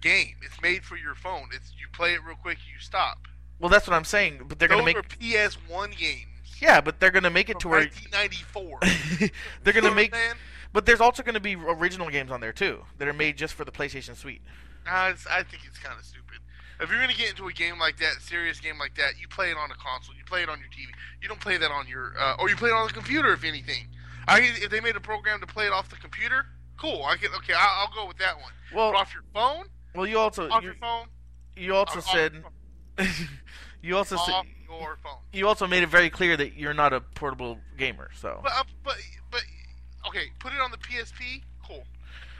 game. 0.00 0.36
It's 0.44 0.60
made 0.60 0.84
for 0.84 0.96
your 0.96 1.14
phone. 1.14 1.48
It's 1.52 1.72
you 1.78 1.86
play 1.92 2.12
it 2.14 2.20
real 2.24 2.36
quick, 2.36 2.58
you 2.72 2.78
stop. 2.80 3.18
Well, 3.58 3.70
that's 3.70 3.86
what 3.86 3.94
I'm 3.94 4.04
saying. 4.04 4.42
But 4.48 4.58
they're 4.58 4.68
Those 4.68 4.80
gonna 4.80 4.94
make 4.94 5.18
PS1 5.18 5.96
games. 5.96 6.26
yeah, 6.60 6.80
but 6.80 7.00
they're 7.00 7.10
gonna 7.10 7.30
make 7.30 7.48
it 7.48 7.58
to 7.60 7.62
from 7.62 7.70
where 7.72 7.80
1994. 7.80 9.30
they're 9.64 9.72
gonna 9.72 9.94
make. 9.94 10.14
I'm? 10.14 10.36
But 10.72 10.84
there's 10.84 11.00
also 11.00 11.22
gonna 11.22 11.40
be 11.40 11.54
original 11.54 12.10
games 12.10 12.30
on 12.30 12.40
there 12.40 12.52
too 12.52 12.84
that 12.98 13.08
are 13.08 13.12
made 13.14 13.36
just 13.36 13.54
for 13.54 13.64
the 13.64 13.72
PlayStation 13.72 14.14
Suite. 14.14 14.42
It's, 14.86 15.26
I 15.26 15.42
think 15.42 15.62
it's 15.66 15.78
kind 15.78 15.98
of 15.98 16.04
stupid. 16.04 16.38
If 16.80 16.90
you're 16.90 17.00
gonna 17.00 17.14
get 17.14 17.30
into 17.30 17.46
a 17.48 17.52
game 17.52 17.78
like 17.78 17.96
that, 17.98 18.20
serious 18.20 18.60
game 18.60 18.78
like 18.78 18.94
that, 18.96 19.18
you 19.20 19.28
play 19.28 19.50
it 19.50 19.56
on 19.56 19.70
a 19.70 19.74
console. 19.74 20.14
You 20.14 20.24
play 20.24 20.42
it 20.42 20.48
on 20.48 20.58
your 20.58 20.68
TV. 20.68 20.92
You 21.22 21.28
don't 21.28 21.40
play 21.40 21.56
that 21.56 21.70
on 21.70 21.86
your, 21.88 22.14
uh, 22.18 22.36
or 22.38 22.48
you 22.50 22.56
play 22.56 22.70
it 22.70 22.74
on 22.74 22.86
the 22.86 22.92
computer. 22.92 23.32
If 23.32 23.44
anything, 23.44 23.88
I 24.28 24.40
if 24.40 24.70
they 24.70 24.80
made 24.80 24.96
a 24.96 25.00
program 25.00 25.40
to 25.40 25.46
play 25.46 25.66
it 25.66 25.72
off 25.72 25.88
the 25.88 25.96
computer, 25.96 26.46
cool. 26.76 27.02
I 27.04 27.16
can 27.16 27.30
okay. 27.36 27.54
I'll, 27.54 27.86
I'll 27.86 27.94
go 27.94 28.06
with 28.06 28.18
that 28.18 28.36
one. 28.36 28.52
Well, 28.74 28.92
but 28.92 28.98
off 28.98 29.14
your 29.14 29.22
phone, 29.32 29.66
well, 29.94 30.06
you 30.06 30.18
also 30.18 30.48
off 30.50 30.62
you, 30.62 30.68
your 30.70 30.76
phone, 30.76 31.06
you 31.56 31.74
also 31.74 31.98
off- 31.98 32.04
said 32.06 32.32
you 33.82 33.96
also 33.96 34.16
said, 34.16 34.32
off 34.32 34.46
your 34.68 34.98
phone. 35.02 35.18
you 35.32 35.46
also 35.48 35.66
made 35.66 35.82
it 35.82 35.88
very 35.88 36.10
clear 36.10 36.36
that 36.36 36.54
you're 36.54 36.74
not 36.74 36.92
a 36.92 37.00
portable 37.00 37.58
gamer. 37.78 38.10
So 38.14 38.40
But 38.42 38.52
uh, 38.52 38.64
but 38.84 38.96
but 39.30 39.42
okay, 40.08 40.26
put 40.40 40.52
it 40.52 40.60
on 40.60 40.70
the 40.70 40.78
PSP. 40.78 41.42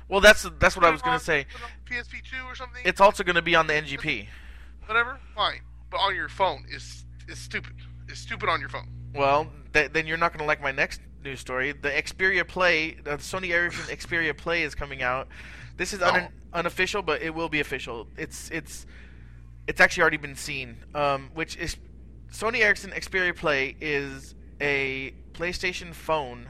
Well, 0.09 0.21
that's 0.21 0.49
that's 0.61 0.77
what 0.77 0.85
I 0.85 0.91
was 0.91 1.03
gonna 1.03 1.15
on- 1.15 1.21
say. 1.21 1.47
on 1.55 1.71
PSP 1.91 2.23
two 2.23 2.45
or 2.47 2.55
something. 2.55 2.83
It's 2.85 3.01
also 3.01 3.25
gonna 3.25 3.43
be 3.43 3.55
on 3.55 3.67
the 3.67 3.75
NGP. 3.75 4.29
whatever. 4.87 5.19
Fine, 5.35 5.61
but 5.91 5.99
on 5.99 6.15
your 6.15 6.29
phone 6.29 6.65
is 6.71 7.05
is 7.29 7.39
stupid. 7.39 7.73
It's 8.09 8.21
stupid 8.21 8.49
on 8.49 8.61
your 8.61 8.69
phone. 8.69 8.89
Well, 9.15 9.51
th- 9.73 9.93
then 9.93 10.07
you're 10.07 10.17
not 10.17 10.33
gonna 10.33 10.45
like 10.47 10.63
my 10.63 10.71
next 10.73 11.01
news 11.25 11.41
story. 11.41 11.73
The 11.73 11.91
Xperia 11.91 12.47
Play, 12.47 12.93
the 13.03 13.17
Sony 13.19 13.51
Ericsson 13.51 13.97
Xperia 13.97 14.37
Play 14.37 14.63
is 14.63 14.75
coming 14.77 15.03
out. 15.03 15.27
This 15.77 15.93
is 15.93 16.01
un- 16.03 16.29
unofficial, 16.53 17.03
but 17.03 17.21
it 17.23 17.35
will 17.35 17.49
be 17.49 17.59
official. 17.61 18.07
It's 18.17 18.49
it's 18.51 18.87
it's 19.67 19.81
actually 19.81 20.03
already 20.03 20.17
been 20.19 20.37
seen. 20.37 20.85
Um, 20.95 21.31
which 21.35 21.57
is 21.57 21.77
Sony 22.33 22.61
Ericsson 22.61 22.93
Xperia 22.93 23.35
Play 23.35 23.77
is 23.81 24.35
a 24.61 25.13
PlayStation 25.33 25.93
phone 25.93 26.47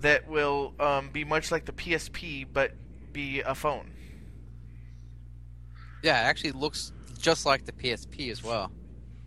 that 0.00 0.28
will 0.28 0.74
um, 0.80 1.10
be 1.10 1.24
much 1.24 1.50
like 1.52 1.64
the 1.64 1.72
PSP, 1.72 2.46
but 2.52 2.72
be 3.12 3.40
a 3.40 3.54
phone. 3.54 3.90
Yeah, 6.02 6.20
it 6.22 6.24
actually 6.26 6.52
looks 6.52 6.92
just 7.18 7.44
like 7.46 7.64
the 7.64 7.72
PSP 7.72 8.30
as 8.30 8.42
well. 8.42 8.70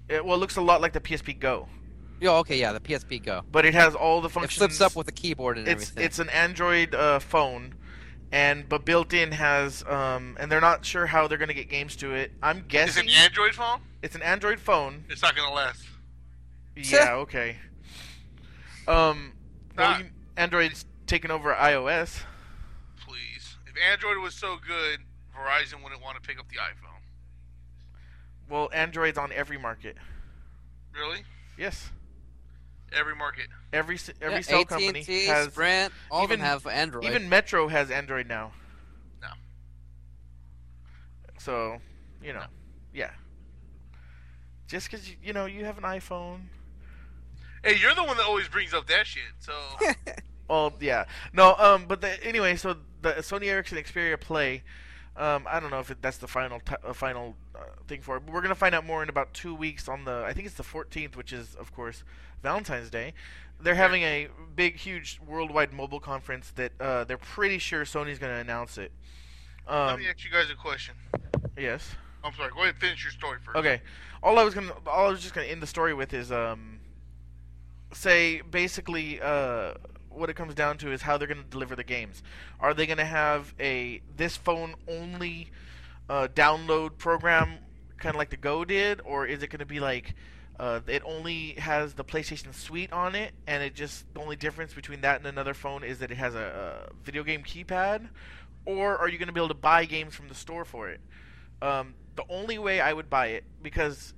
It, 0.07 0.23
well, 0.23 0.35
it 0.35 0.39
looks 0.39 0.55
a 0.57 0.61
lot 0.61 0.81
like 0.81 0.93
the 0.93 0.99
PSP 1.01 1.39
Go, 1.39 1.67
Yeah, 2.19 2.31
okay, 2.37 2.59
yeah, 2.59 2.71
the 2.73 2.79
PSP 2.79 3.23
Go. 3.23 3.41
but 3.51 3.65
it 3.65 3.73
has 3.73 3.95
all 3.95 4.21
the 4.21 4.29
functions. 4.29 4.55
It 4.57 4.59
flips 4.59 4.81
up 4.81 4.95
with 4.95 5.05
the 5.05 5.11
keyboard 5.11 5.57
and 5.57 5.67
it's 5.67 5.83
everything. 5.91 6.03
it's 6.05 6.19
an 6.19 6.29
Android 6.29 6.95
uh, 6.95 7.19
phone, 7.19 7.75
and 8.31 8.67
but 8.69 8.85
built 8.85 9.13
in 9.13 9.31
has 9.33 9.83
um, 9.87 10.37
and 10.39 10.51
they're 10.51 10.61
not 10.61 10.85
sure 10.85 11.05
how 11.05 11.27
they're 11.27 11.37
gonna 11.37 11.53
get 11.53 11.69
games 11.69 11.95
to 11.97 12.13
it. 12.13 12.31
I'm 12.41 12.63
guessing. 12.67 13.05
It's 13.05 13.13
guessing 13.13 13.17
an 13.19 13.25
Android 13.25 13.55
phone. 13.55 13.79
it's 14.01 14.15
an 14.15 14.21
Android 14.21 14.59
phone. 14.59 15.05
It's 15.09 15.21
not 15.21 15.35
gonna 15.35 15.53
last. 15.53 15.83
Yeah, 16.75 17.15
okay. 17.15 17.57
Um, 18.87 19.33
well, 19.77 19.87
Ah. 19.89 19.99
you, 19.99 20.05
Android's 20.41 20.85
taken 21.05 21.29
over 21.29 21.53
iOS. 21.53 22.23
Please, 23.05 23.57
if 23.67 23.75
Android 23.91 24.17
was 24.17 24.33
so 24.33 24.57
good, 24.57 25.01
Verizon 25.37 25.83
wouldn't 25.83 26.01
want 26.01 26.15
to 26.15 26.27
pick 26.27 26.39
up 26.39 26.49
the 26.49 26.55
iPhone. 26.55 27.01
Well, 28.49 28.67
Android's 28.73 29.19
on 29.19 29.31
every 29.31 29.59
market. 29.59 29.97
Really? 30.93 31.25
Yes, 31.59 31.91
Every 32.91 33.15
market. 33.15 33.47
every 33.71 33.99
every 34.19 34.37
yeah, 34.37 34.41
cell 34.41 34.61
AT&T, 34.61 34.65
company 34.65 35.25
has. 35.27 35.47
Sprint, 35.53 35.93
all 36.09 36.23
even- 36.23 36.33
of 36.33 36.39
them 36.39 36.47
have 36.47 36.67
Android. 36.67 37.05
Even 37.05 37.29
Metro 37.29 37.67
has 37.67 37.91
Android 37.91 38.27
now. 38.27 38.51
No. 39.21 39.29
So, 41.37 41.77
you 42.23 42.33
know, 42.33 42.45
yeah. 42.93 43.11
Just 44.67 44.89
because 44.89 45.07
you, 45.07 45.17
you 45.23 45.33
know 45.33 45.45
you 45.45 45.65
have 45.65 45.77
an 45.77 45.83
iPhone. 45.83 46.47
Hey, 47.63 47.77
you're 47.77 47.93
the 47.93 48.03
one 48.03 48.17
that 48.17 48.25
always 48.25 48.47
brings 48.47 48.73
up 48.73 48.87
that 48.87 49.05
shit. 49.05 49.21
So 49.39 49.53
Well, 50.51 50.73
yeah, 50.81 51.05
no. 51.31 51.55
Um, 51.55 51.85
but 51.87 52.01
the, 52.01 52.21
anyway, 52.25 52.57
so 52.57 52.75
the 53.01 53.13
Sony 53.13 53.45
Ericsson 53.47 53.77
Xperia 53.77 54.19
Play. 54.19 54.63
Um, 55.15 55.45
I 55.49 55.59
don't 55.61 55.71
know 55.71 55.79
if 55.79 55.89
it, 55.91 56.01
that's 56.01 56.17
the 56.17 56.27
final 56.27 56.59
t- 56.59 56.75
uh, 56.85 56.91
final 56.93 57.35
uh, 57.55 57.59
thing 57.87 58.01
for 58.01 58.17
it, 58.17 58.23
but 58.25 58.33
we're 58.33 58.41
gonna 58.41 58.53
find 58.55 58.75
out 58.75 58.85
more 58.85 59.01
in 59.01 59.07
about 59.09 59.33
two 59.33 59.55
weeks 59.55 59.87
on 59.87 60.03
the. 60.03 60.23
I 60.25 60.33
think 60.33 60.45
it's 60.47 60.55
the 60.55 60.63
14th, 60.63 61.15
which 61.15 61.31
is 61.31 61.55
of 61.55 61.73
course 61.73 62.03
Valentine's 62.43 62.89
Day. 62.89 63.13
They're 63.61 63.75
having 63.75 64.01
a 64.03 64.27
big, 64.55 64.75
huge 64.75 65.19
worldwide 65.25 65.71
mobile 65.71 65.99
conference 66.01 66.51
that 66.55 66.73
uh, 66.81 67.03
they're 67.05 67.17
pretty 67.17 67.57
sure 67.59 67.85
Sony's 67.85 68.19
gonna 68.19 68.39
announce 68.39 68.77
it. 68.77 68.91
let 69.69 69.75
Um, 69.93 69.99
me 69.99 70.07
ask 70.09 70.23
you 70.25 70.31
guys 70.31 70.49
a 70.51 70.55
question. 70.55 70.95
yes. 71.57 71.95
I'm 72.25 72.33
sorry. 72.33 72.49
Go 72.51 72.57
ahead 72.63 72.73
and 72.73 72.77
finish 72.81 73.03
your 73.03 73.11
story 73.11 73.37
first. 73.43 73.57
Okay. 73.57 73.81
All 74.21 74.37
I 74.37 74.43
was 74.43 74.53
gonna, 74.53 74.73
all 74.85 75.07
I 75.07 75.11
was 75.11 75.21
just 75.21 75.33
gonna 75.33 75.47
end 75.47 75.61
the 75.61 75.67
story 75.67 75.93
with 75.93 76.13
is, 76.13 76.29
um, 76.31 76.79
say 77.93 78.41
basically, 78.41 79.19
uh, 79.21 79.73
what 80.13 80.29
it 80.29 80.35
comes 80.35 80.53
down 80.53 80.77
to 80.79 80.91
is 80.91 81.01
how 81.01 81.17
they're 81.17 81.27
gonna 81.27 81.43
deliver 81.49 81.75
the 81.75 81.83
games. 81.83 82.23
Are 82.59 82.73
they 82.73 82.85
gonna 82.85 83.05
have 83.05 83.53
a 83.59 84.01
this 84.15 84.37
phone 84.37 84.75
only 84.87 85.51
uh, 86.09 86.27
download 86.33 86.97
program, 86.97 87.59
kind 87.97 88.15
of 88.15 88.19
like 88.19 88.29
the 88.29 88.37
Go 88.37 88.65
did, 88.65 89.01
or 89.03 89.25
is 89.25 89.43
it 89.43 89.49
gonna 89.49 89.65
be 89.65 89.79
like 89.79 90.15
uh, 90.59 90.81
it 90.87 91.01
only 91.05 91.53
has 91.53 91.93
the 91.93 92.03
PlayStation 92.03 92.53
Suite 92.53 92.91
on 92.93 93.15
it, 93.15 93.33
and 93.47 93.63
it 93.63 93.73
just 93.73 94.05
the 94.13 94.19
only 94.19 94.35
difference 94.35 94.73
between 94.73 95.01
that 95.01 95.17
and 95.17 95.25
another 95.25 95.53
phone 95.53 95.83
is 95.83 95.99
that 95.99 96.11
it 96.11 96.17
has 96.17 96.35
a, 96.35 96.89
a 96.89 97.03
video 97.03 97.23
game 97.23 97.43
keypad, 97.43 98.07
or 98.65 98.97
are 98.97 99.09
you 99.09 99.17
gonna 99.17 99.31
be 99.31 99.39
able 99.39 99.47
to 99.47 99.53
buy 99.53 99.85
games 99.85 100.15
from 100.15 100.27
the 100.27 100.35
store 100.35 100.65
for 100.65 100.89
it? 100.89 101.01
Um, 101.61 101.95
the 102.15 102.23
only 102.29 102.57
way 102.57 102.81
I 102.81 102.93
would 102.93 103.09
buy 103.09 103.27
it 103.27 103.43
because 103.61 104.13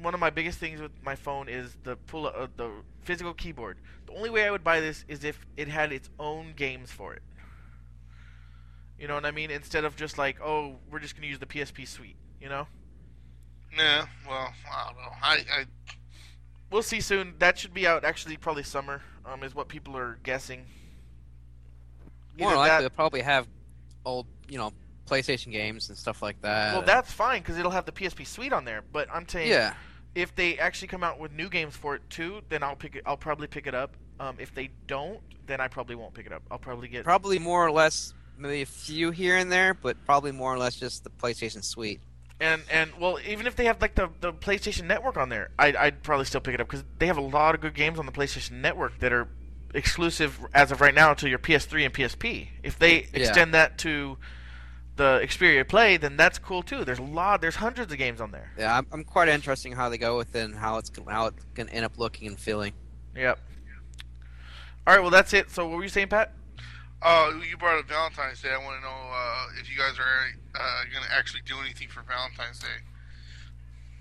one 0.00 0.14
of 0.14 0.20
my 0.20 0.30
biggest 0.30 0.58
things 0.58 0.80
with 0.80 0.92
my 1.02 1.14
phone 1.14 1.48
is 1.48 1.76
the 1.82 1.96
pull 1.96 2.26
uh, 2.26 2.46
the 2.56 2.70
physical 3.02 3.34
keyboard. 3.34 3.78
The 4.14 4.20
only 4.20 4.30
way 4.30 4.46
I 4.46 4.50
would 4.52 4.62
buy 4.62 4.78
this 4.78 5.04
is 5.08 5.24
if 5.24 5.44
it 5.56 5.66
had 5.66 5.92
its 5.92 6.08
own 6.20 6.52
games 6.54 6.92
for 6.92 7.14
it. 7.14 7.22
You 8.96 9.08
know 9.08 9.14
what 9.14 9.26
I 9.26 9.32
mean? 9.32 9.50
Instead 9.50 9.84
of 9.84 9.96
just 9.96 10.18
like, 10.18 10.40
oh, 10.40 10.76
we're 10.88 11.00
just 11.00 11.16
gonna 11.16 11.26
use 11.26 11.40
the 11.40 11.46
PSP 11.46 11.86
suite. 11.88 12.14
You 12.40 12.48
know? 12.48 12.68
Yeah. 13.76 14.06
Well, 14.24 14.52
I 14.72 14.86
don't 14.86 14.96
know. 14.96 15.10
I, 15.20 15.34
I 15.50 15.64
We'll 16.70 16.84
see 16.84 17.00
soon. 17.00 17.34
That 17.40 17.58
should 17.58 17.74
be 17.74 17.88
out 17.88 18.04
actually 18.04 18.36
probably 18.36 18.62
summer. 18.62 19.02
Um, 19.26 19.42
is 19.42 19.52
what 19.52 19.66
people 19.66 19.96
are 19.96 20.16
guessing. 20.22 20.64
More 22.38 22.54
likely, 22.54 22.68
that- 22.68 22.80
they'll 22.82 22.90
probably 22.90 23.22
have 23.22 23.48
old, 24.04 24.26
you 24.48 24.58
know, 24.58 24.72
PlayStation 25.08 25.50
games 25.50 25.88
and 25.88 25.98
stuff 25.98 26.22
like 26.22 26.40
that. 26.42 26.74
well, 26.74 26.82
that's 26.82 27.10
fine 27.12 27.42
because 27.42 27.58
it'll 27.58 27.72
have 27.72 27.84
the 27.84 27.92
PSP 27.92 28.24
suite 28.24 28.52
on 28.52 28.64
there. 28.64 28.82
But 28.92 29.08
I'm 29.12 29.28
saying, 29.28 29.50
yeah. 29.50 29.74
if 30.14 30.36
they 30.36 30.56
actually 30.58 30.88
come 30.88 31.02
out 31.02 31.18
with 31.18 31.32
new 31.32 31.48
games 31.48 31.76
for 31.76 31.96
it 31.96 32.08
too, 32.10 32.42
then 32.48 32.62
I'll 32.62 32.76
pick 32.76 32.94
it. 32.94 33.02
I'll 33.04 33.16
probably 33.16 33.48
pick 33.48 33.66
it 33.66 33.74
up. 33.74 33.96
Um, 34.20 34.36
if 34.38 34.54
they 34.54 34.70
don't, 34.86 35.20
then 35.46 35.60
I 35.60 35.68
probably 35.68 35.96
won't 35.96 36.14
pick 36.14 36.26
it 36.26 36.32
up. 36.32 36.42
I'll 36.50 36.58
probably 36.58 36.88
get. 36.88 37.04
Probably 37.04 37.38
more 37.38 37.66
or 37.66 37.70
less, 37.70 38.14
maybe 38.38 38.62
a 38.62 38.66
few 38.66 39.10
here 39.10 39.36
and 39.36 39.50
there, 39.50 39.74
but 39.74 39.96
probably 40.04 40.32
more 40.32 40.52
or 40.54 40.58
less 40.58 40.76
just 40.76 41.04
the 41.04 41.10
PlayStation 41.10 41.64
Suite. 41.64 42.00
And 42.40 42.62
and 42.70 42.90
well, 43.00 43.18
even 43.26 43.46
if 43.46 43.54
they 43.56 43.66
have 43.66 43.80
like 43.80 43.94
the, 43.94 44.10
the 44.20 44.32
PlayStation 44.32 44.84
Network 44.86 45.16
on 45.16 45.28
there, 45.28 45.50
I'd, 45.58 45.76
I'd 45.76 46.02
probably 46.02 46.26
still 46.26 46.40
pick 46.40 46.54
it 46.54 46.60
up 46.60 46.66
because 46.68 46.84
they 46.98 47.06
have 47.06 47.16
a 47.16 47.22
lot 47.22 47.54
of 47.54 47.60
good 47.60 47.74
games 47.74 47.98
on 47.98 48.06
the 48.06 48.12
PlayStation 48.12 48.60
Network 48.60 48.98
that 49.00 49.12
are 49.12 49.28
exclusive 49.72 50.38
as 50.52 50.70
of 50.70 50.80
right 50.80 50.94
now 50.94 51.14
to 51.14 51.28
your 51.28 51.38
PS3 51.38 51.86
and 51.86 51.94
PSP. 51.94 52.48
If 52.62 52.78
they 52.78 53.08
extend 53.12 53.54
that 53.54 53.78
to 53.78 54.18
the 54.96 55.20
Xperia 55.22 55.66
Play, 55.66 55.96
then 55.96 56.16
that's 56.16 56.38
cool 56.38 56.62
too. 56.62 56.84
There's 56.84 56.98
a 56.98 57.02
lot. 57.02 57.40
There's 57.40 57.56
hundreds 57.56 57.92
of 57.92 57.98
games 57.98 58.20
on 58.20 58.30
there. 58.30 58.52
Yeah, 58.58 58.78
I'm, 58.78 58.86
I'm 58.92 59.04
quite 59.04 59.28
interested 59.28 59.70
in 59.70 59.76
how 59.76 59.88
they 59.88 59.98
go 59.98 60.16
with 60.16 60.34
it 60.34 60.44
and 60.44 60.54
how 60.54 60.78
it's 60.78 60.90
how 61.08 61.26
it's 61.26 61.44
gonna 61.54 61.70
end 61.70 61.84
up 61.84 61.98
looking 61.98 62.28
and 62.28 62.38
feeling. 62.38 62.72
Yep. 63.16 63.38
All 64.86 64.94
right. 64.94 65.00
Well, 65.00 65.10
that's 65.10 65.32
it. 65.32 65.50
So, 65.50 65.66
what 65.66 65.76
were 65.76 65.82
you 65.82 65.88
saying, 65.88 66.08
Pat? 66.08 66.32
Uh, 67.00 67.32
you 67.48 67.56
brought 67.56 67.78
up 67.78 67.86
Valentine's 67.86 68.40
Day. 68.40 68.50
I 68.50 68.58
want 68.58 68.80
to 68.80 68.82
know 68.82 68.96
uh, 69.12 69.46
if 69.60 69.70
you 69.70 69.76
guys 69.76 69.98
are 69.98 70.60
uh, 70.60 70.84
going 70.90 71.04
to 71.04 71.14
actually 71.14 71.42
do 71.46 71.58
anything 71.60 71.88
for 71.88 72.02
Valentine's 72.02 72.58
Day. 72.58 72.82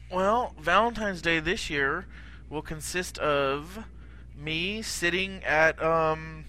Well, 0.10 0.56
Valentine's 0.60 1.22
Day 1.22 1.40
this 1.40 1.70
year 1.70 2.06
will 2.50 2.62
consist 2.62 3.18
of 3.18 3.86
me 4.38 4.82
sitting 4.82 5.44
at, 5.44 5.82
um, 5.84 6.46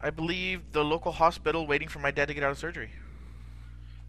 I 0.00 0.10
believe, 0.10 0.72
the 0.72 0.84
local 0.84 1.12
hospital 1.12 1.66
waiting 1.66 1.88
for 1.88 1.98
my 1.98 2.10
dad 2.10 2.28
to 2.28 2.34
get 2.34 2.44
out 2.44 2.52
of 2.52 2.58
surgery. 2.58 2.90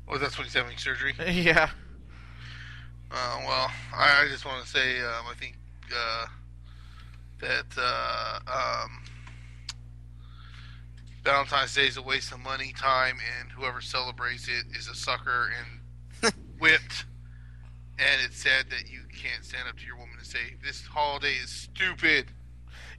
Oh, 0.08 0.18
that's 0.18 0.38
when 0.38 0.45
he's 0.45 0.54
having 0.54 0.78
surgery. 0.78 1.14
yeah. 1.28 1.70
Uh, 3.10 3.41
well, 3.47 3.72
I, 3.95 4.24
I 4.24 4.28
just 4.30 4.45
want 4.45 4.64
to 4.64 4.70
say, 4.70 4.99
um, 4.99 5.26
I 5.30 5.34
think 5.39 5.58
uh, 5.95 6.26
that 7.39 7.66
uh, 7.78 8.39
um, 8.47 9.04
Valentine's 11.24 11.74
Day 11.74 11.88
is 11.88 11.97
a 11.97 12.01
waste 12.01 12.32
of 12.32 12.39
money, 12.39 12.74
time, 12.78 13.17
and 13.39 13.51
whoever 13.51 13.80
celebrates 13.82 14.47
it 14.47 14.65
is 14.78 14.88
a 14.88 14.95
sucker 14.95 15.51
and 16.21 16.34
whipped. 16.59 17.05
And 17.99 18.21
it's 18.26 18.41
sad 18.41 18.69
that 18.71 18.89
you 18.91 19.01
can't 19.21 19.45
stand 19.45 19.67
up 19.69 19.78
to 19.78 19.86
your 19.86 19.95
woman 19.95 20.15
and 20.17 20.26
say, 20.28 20.55
"This 20.63 20.84
holiday 20.86 21.34
is 21.34 21.49
stupid." 21.49 22.26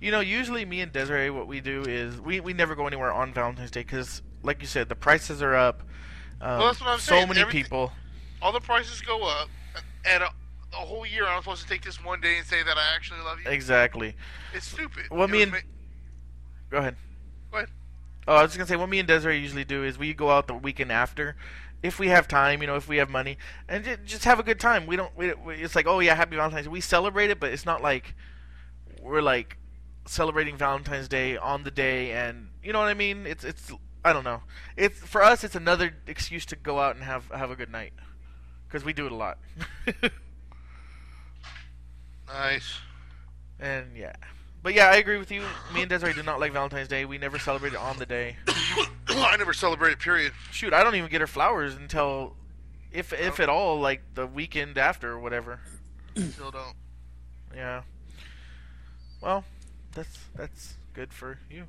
You 0.01 0.11
know, 0.11 0.21
usually 0.21 0.65
me 0.65 0.81
and 0.81 0.93
Desiree, 0.93 1.31
what 1.31 1.47
we 1.47 1.61
do 1.61 1.83
is 1.83 2.21
we, 2.21 2.41
we 2.41 2.53
never 2.53 2.75
go 2.75 2.87
anywhere 2.87 3.13
on 3.13 3.33
Valentine's 3.33 3.71
Day 3.71 3.81
because, 3.81 4.23
like 4.43 4.61
you 4.61 4.67
said, 4.67 4.89
the 4.89 4.95
prices 4.95 5.43
are 5.43 5.55
up. 5.55 5.83
Um, 6.41 6.59
Well, 6.59 6.67
that's 6.69 6.81
what 6.81 6.89
I'm 6.91 6.99
so 6.99 7.15
saying. 7.17 7.29
many 7.29 7.41
Everything- 7.41 7.63
people. 7.65 7.93
All 8.43 8.53
the 8.53 8.61
prices 8.61 9.01
go 9.01 9.23
up, 9.27 9.49
and 10.05 10.23
a, 10.23 10.27
a 10.73 10.77
whole 10.77 11.07
year 11.07 11.27
I'm 11.27 11.41
supposed 11.43 11.63
to 11.63 11.69
take 11.69 11.83
this 11.83 12.03
one 12.05 12.21
day 12.21 12.37
and 12.39 12.47
say 12.47 12.63
that 12.63 12.77
I 12.77 12.95
actually 12.95 13.21
love 13.21 13.39
you. 13.43 13.51
Exactly. 13.51 14.15
It's 14.53 14.67
stupid. 14.67 15.05
Well, 15.11 15.25
It 15.25 15.31
me 15.31 15.43
and- 15.43 15.53
ma- 15.53 15.59
Go 16.71 16.79
ahead. 16.79 16.97
Go 17.51 17.59
ahead. 17.59 17.69
Oh, 18.27 18.37
I 18.37 18.43
was 18.43 18.51
just 18.53 18.59
gonna 18.59 18.69
say 18.69 18.77
what 18.77 18.89
me 18.89 18.99
and 18.99 19.09
Desiree 19.09 19.39
usually 19.39 19.65
do 19.65 19.85
is 19.85 19.99
we 19.99 20.15
go 20.15 20.31
out 20.31 20.47
the 20.47 20.55
weekend 20.55 20.91
after, 20.93 21.37
if 21.83 21.99
we 21.99 22.09
have 22.09 22.27
time, 22.27 22.63
you 22.63 22.67
know, 22.67 22.77
if 22.77 22.89
we 22.89 22.97
have 22.97 23.11
money, 23.11 23.37
and 23.69 23.85
ju- 23.85 23.99
just 24.05 24.25
have 24.25 24.39
a 24.39 24.43
good 24.43 24.59
time. 24.59 24.87
We 24.87 24.97
don't. 24.97 25.15
We, 25.17 25.35
we, 25.35 25.55
it's 25.57 25.77
like, 25.77 25.87
oh 25.87 26.01
yeah, 26.01 26.15
happy 26.15 26.37
Valentine's. 26.37 26.65
Day. 26.65 26.71
We 26.71 26.81
celebrate 26.81 27.31
it, 27.31 27.39
but 27.39 27.53
it's 27.53 27.67
not 27.67 27.83
like 27.83 28.15
we're 29.03 29.21
like 29.21 29.59
celebrating 30.07 30.57
Valentine's 30.57 31.09
Day 31.09 31.37
on 31.37 31.63
the 31.65 31.71
day, 31.71 32.13
and 32.13 32.49
you 32.63 32.73
know 32.73 32.79
what 32.79 32.89
I 32.89 32.95
mean. 32.95 33.27
It's 33.27 33.45
it's. 33.45 33.71
I 34.03 34.13
don't 34.15 34.25
know. 34.25 34.43
It's 34.77 34.99
for 34.99 35.23
us. 35.23 35.45
It's 35.45 35.55
another 35.55 35.95
excuse 36.07 36.47
to 36.47 36.57
go 36.57 36.79
out 36.79 36.95
and 36.97 37.05
have 37.05 37.29
have 37.31 37.51
a 37.51 37.57
good 37.57 37.71
night, 37.71 37.93
because 38.67 38.83
we 38.85 38.95
do 38.95 39.05
it 39.05 39.13
a 39.13 39.17
lot. 39.17 39.39
nice. 42.27 42.79
and 43.61 43.97
yeah, 43.97 44.15
but 44.65 44.75
yeah, 44.75 44.87
I 44.87 44.97
agree 44.97 45.19
with 45.19 45.31
you. 45.31 45.43
Me 45.75 45.83
and 45.83 45.89
Desiree 45.91 46.15
do 46.15 46.23
not 46.23 46.41
like 46.41 46.53
Valentine's 46.53 46.89
Day. 46.89 47.05
We 47.05 47.19
never 47.19 47.39
celebrate 47.39 47.75
it 47.75 47.79
on 47.79 47.99
the 47.99 48.07
day. 48.07 48.37
I 49.09 49.37
never 49.37 49.53
celebrated. 49.53 49.99
Period. 50.01 50.33
shoot, 50.51 50.73
I 50.73 50.83
don't 50.83 50.95
even 50.97 51.11
get 51.11 51.21
her 51.21 51.27
flowers 51.27 51.75
until, 51.77 52.35
if 52.91 53.13
if 53.13 53.39
at 53.39 53.49
all, 53.51 53.79
like 53.79 54.01
the 54.15 54.27
weekend 54.27 54.79
after 54.79 55.13
or 55.13 55.21
whatever. 55.21 55.61
Still 56.17 56.51
don't. 56.51 56.75
Yeah. 57.55 57.83
Well, 59.21 59.45
that's 59.93 60.19
that's 60.35 60.75
good 60.95 61.13
for 61.13 61.39
you. 61.51 61.65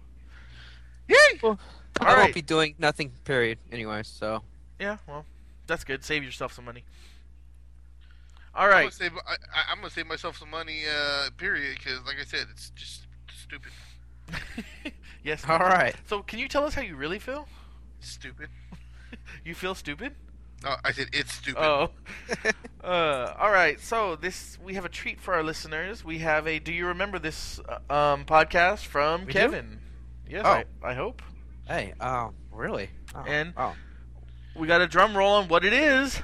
Yay! 1.10 1.40
All 1.44 1.60
I 2.00 2.06
right. 2.06 2.18
won't 2.24 2.34
be 2.34 2.42
doing 2.42 2.76
nothing. 2.80 3.12
Period. 3.26 3.60
Anyway, 3.72 4.04
so 4.04 4.42
Yeah. 4.80 4.98
Well, 5.06 5.26
that's 5.68 5.84
good. 5.84 6.04
Save 6.04 6.24
yourself 6.24 6.54
some 6.54 6.66
money. 6.66 6.84
All 8.56 8.68
I'm 8.68 8.72
gonna 8.72 8.92
save. 8.92 9.12
I, 9.28 9.34
I- 9.34 9.72
I'm 9.72 9.78
gonna 9.78 9.90
save 9.90 10.08
myself 10.08 10.38
some 10.38 10.50
money. 10.50 10.82
Uh, 10.90 11.30
period. 11.38 11.78
Because, 11.78 12.00
like 12.06 12.16
I 12.20 12.24
said, 12.26 12.48
it's 12.52 12.70
just 12.72 13.06
stupid. 13.34 13.72
yes. 15.24 15.44
all 15.48 15.60
right. 15.60 15.96
So, 16.08 16.22
can 16.22 16.40
you 16.40 16.48
tell 16.48 16.64
us 16.64 16.74
how 16.74 16.82
you 16.82 16.96
really 16.96 17.20
feel? 17.20 17.48
Stupid. 18.00 18.50
You 19.44 19.54
feel 19.56 19.76
stupid? 19.76 20.14
No, 20.64 20.76
I 20.84 20.92
said 20.92 21.08
it's 21.14 21.34
stupid. 21.34 21.62
Oh. 21.62 21.92
uh, 22.84 23.34
all 23.38 23.52
right. 23.52 23.80
So 23.80 24.16
this 24.16 24.58
we 24.64 24.74
have 24.76 24.86
a 24.86 24.90
treat 24.90 25.20
for 25.20 25.34
our 25.34 25.44
listeners. 25.44 26.04
We 26.04 26.20
have 26.20 26.48
a. 26.48 26.60
Do 26.60 26.72
you 26.72 26.88
remember 26.88 27.20
this 27.20 27.60
uh, 27.68 27.94
um, 27.94 28.26
podcast 28.26 28.86
from 28.86 29.22
We 29.26 29.34
do? 29.34 29.40
Kevin? 29.40 29.80
Yes, 30.30 30.44
Oh. 30.46 30.50
I, 30.50 30.66
I 30.84 30.94
hope. 30.96 31.22
Hey, 31.68 31.94
oh, 32.00 32.32
really? 32.52 32.90
Oh, 33.14 33.24
And- 33.28 33.54
oh. 33.58 33.76
We 34.56 34.68
got 34.68 34.80
a 34.82 34.88
drum 34.88 35.16
roll 35.18 35.34
on 35.34 35.50
what 35.50 35.66
it 35.66 35.74
is. 35.74 36.22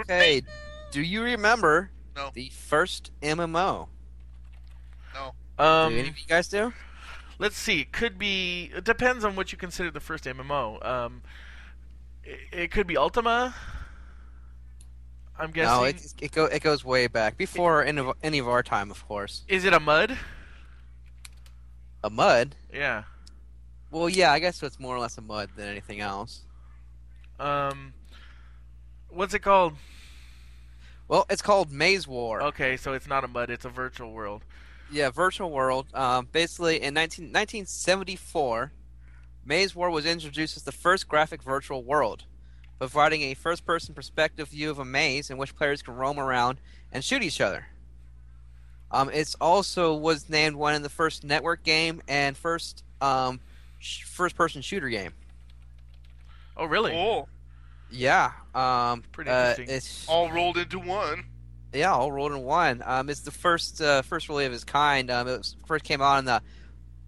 Okay. 0.00 0.42
Do 0.90 1.02
you 1.02 1.22
remember 1.22 1.90
No. 2.16 2.30
the 2.32 2.50
first 2.50 3.10
MMO? 3.22 3.88
No. 5.14 5.34
Um, 5.58 5.92
do 5.92 5.98
any 5.98 6.08
of 6.08 6.18
you 6.18 6.26
guys 6.26 6.48
do? 6.48 6.72
let's 7.38 7.56
see. 7.56 7.80
It 7.80 7.92
could 7.92 8.18
be. 8.18 8.70
It 8.74 8.84
depends 8.84 9.24
on 9.24 9.36
what 9.36 9.52
you 9.52 9.58
consider 9.58 9.90
the 9.90 10.00
first 10.00 10.24
MMO. 10.24 10.84
Um, 10.84 11.22
it, 12.22 12.40
it 12.52 12.70
could 12.70 12.86
be 12.86 12.96
Ultima. 12.96 13.54
I'm 15.38 15.50
guessing. 15.50 15.74
No, 15.76 15.84
it 15.84 16.14
it, 16.20 16.32
go, 16.32 16.44
it 16.44 16.62
goes 16.62 16.84
way 16.84 17.06
back 17.08 17.36
before 17.36 17.84
any 17.84 18.00
of, 18.00 18.16
any 18.22 18.38
of 18.38 18.48
our 18.48 18.62
time, 18.62 18.90
of 18.90 19.06
course. 19.06 19.42
Is 19.48 19.64
it 19.64 19.72
a 19.72 19.80
mud? 19.80 20.16
A 22.04 22.10
mud. 22.10 22.54
Yeah. 22.72 23.02
Well, 23.90 24.08
yeah, 24.08 24.32
I 24.32 24.38
guess 24.38 24.62
it's 24.62 24.78
more 24.78 24.94
or 24.94 25.00
less 25.00 25.18
a 25.18 25.22
mud 25.22 25.50
than 25.56 25.68
anything 25.68 26.00
else. 26.00 26.42
Um, 27.40 27.94
what's 29.14 29.34
it 29.34 29.40
called? 29.40 29.74
Well, 31.08 31.26
it's 31.28 31.42
called 31.42 31.70
Maze 31.70 32.08
War. 32.08 32.42
Okay, 32.42 32.76
so 32.76 32.92
it's 32.92 33.06
not 33.06 33.24
a 33.24 33.28
mud. 33.28 33.50
It's 33.50 33.64
a 33.64 33.68
virtual 33.68 34.12
world. 34.12 34.42
Yeah, 34.90 35.10
virtual 35.10 35.50
world. 35.50 35.86
Um, 35.94 36.28
basically, 36.30 36.82
in 36.82 36.94
19, 36.94 37.26
1974, 37.26 38.72
Maze 39.44 39.74
War 39.74 39.90
was 39.90 40.06
introduced 40.06 40.56
as 40.56 40.62
the 40.62 40.72
first 40.72 41.08
graphic 41.08 41.42
virtual 41.42 41.82
world, 41.82 42.24
providing 42.78 43.22
a 43.22 43.34
first-person 43.34 43.94
perspective 43.94 44.48
view 44.48 44.70
of 44.70 44.78
a 44.78 44.84
maze 44.84 45.30
in 45.30 45.36
which 45.36 45.56
players 45.56 45.82
can 45.82 45.94
roam 45.94 46.18
around 46.18 46.58
and 46.90 47.04
shoot 47.04 47.22
each 47.22 47.40
other. 47.40 47.66
Um, 48.90 49.10
it's 49.12 49.34
also 49.40 49.94
was 49.94 50.28
named 50.28 50.56
one 50.56 50.74
of 50.74 50.82
the 50.82 50.88
first 50.88 51.24
network 51.24 51.64
game 51.64 52.00
and 52.06 52.36
first 52.36 52.84
um, 53.00 53.40
sh- 53.78 54.04
first-person 54.04 54.62
shooter 54.62 54.88
game. 54.88 55.12
Oh, 56.56 56.66
really? 56.66 56.92
Oh, 56.94 57.28
Yeah, 57.94 58.32
um, 58.54 59.02
Pretty 59.12 59.30
uh, 59.30 59.50
interesting. 59.50 59.76
It's 59.76 60.08
all 60.08 60.30
rolled 60.30 60.58
into 60.58 60.80
one. 60.80 61.26
Yeah, 61.72 61.92
all 61.92 62.10
rolled 62.10 62.32
in 62.32 62.42
one. 62.42 62.82
Um, 62.84 63.08
it's 63.08 63.20
the 63.20 63.30
first, 63.30 63.80
uh, 63.80 64.02
first 64.02 64.28
really 64.28 64.46
of 64.46 64.52
its 64.52 64.64
kind. 64.64 65.10
Um, 65.10 65.28
it 65.28 65.38
was, 65.38 65.56
first 65.66 65.84
came 65.84 66.02
out 66.02 66.18
in 66.18 66.24
the, 66.24 66.42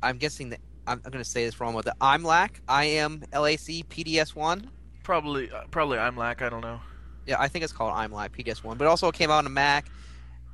I'm 0.03 0.19
guessing 0.19 0.51
that 0.51 0.61
I'm, 0.87 1.01
I'm 1.05 1.11
going 1.11 1.23
to 1.23 1.29
say 1.29 1.45
this 1.45 1.61
wrong, 1.61 1.75
but 1.75 1.85
the 1.85 1.95
IMLAC, 2.01 2.61
I 2.69 2.87
M 2.87 3.25
L 3.33 3.47
A 3.47 3.57
C 3.57 3.83
PDS 3.83 4.35
one. 4.35 4.71
Probably, 5.03 5.51
uh, 5.51 5.63
probably 5.71 5.99
IMLAC. 5.99 6.43
I 6.43 6.49
don't 6.49 6.63
know. 6.63 6.81
Yeah, 7.27 7.41
I 7.41 7.49
think 7.49 7.65
it's 7.65 7.73
called 7.73 7.93
IMLAC 7.95 8.31
PDS 8.31 8.63
one. 8.63 8.79
But 8.79 8.85
it 8.85 8.89
also 8.89 9.11
came 9.11 9.31
out 9.31 9.39
on 9.39 9.47
a 9.47 9.51
Mac, 9.51 9.87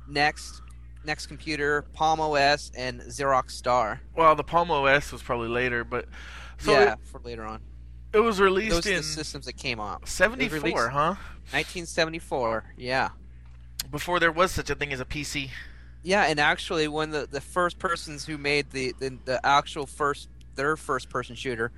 Next, 0.07 0.61
Next 1.05 1.27
Computer, 1.27 1.83
Palm 1.93 2.19
OS, 2.19 2.71
and 2.75 3.01
Xerox 3.01 3.51
Star. 3.51 4.01
Well, 4.15 4.35
the 4.35 4.43
Palm 4.43 4.71
OS 4.71 5.11
was 5.11 5.21
probably 5.21 5.49
later, 5.49 5.83
but 5.83 6.05
so 6.57 6.71
yeah, 6.71 6.93
it, 6.93 6.99
for 7.03 7.19
later 7.19 7.45
on. 7.45 7.61
It 8.13 8.19
was 8.19 8.39
released 8.39 8.75
Those 8.75 8.87
are 8.87 8.91
in 8.91 8.97
the 8.97 9.03
systems 9.03 9.45
that 9.45 9.57
came 9.57 9.79
out. 9.79 10.07
'74, 10.07 10.89
huh? 10.89 11.15
1974. 11.51 12.63
Yeah. 12.77 13.09
Before 13.91 14.19
there 14.19 14.31
was 14.31 14.51
such 14.51 14.69
a 14.69 14.75
thing 14.75 14.93
as 14.93 14.99
a 14.99 15.05
PC. 15.05 15.49
Yeah, 16.03 16.23
and 16.23 16.39
actually, 16.39 16.87
when 16.87 17.11
the, 17.11 17.27
the 17.29 17.41
first 17.41 17.79
persons 17.79 18.25
who 18.25 18.37
made 18.37 18.71
the, 18.71 18.93
the, 18.99 19.17
the 19.25 19.45
actual 19.45 19.85
first 19.85 20.29
their 20.55 20.75
first 20.75 21.09
person 21.09 21.35
shooter 21.35 21.71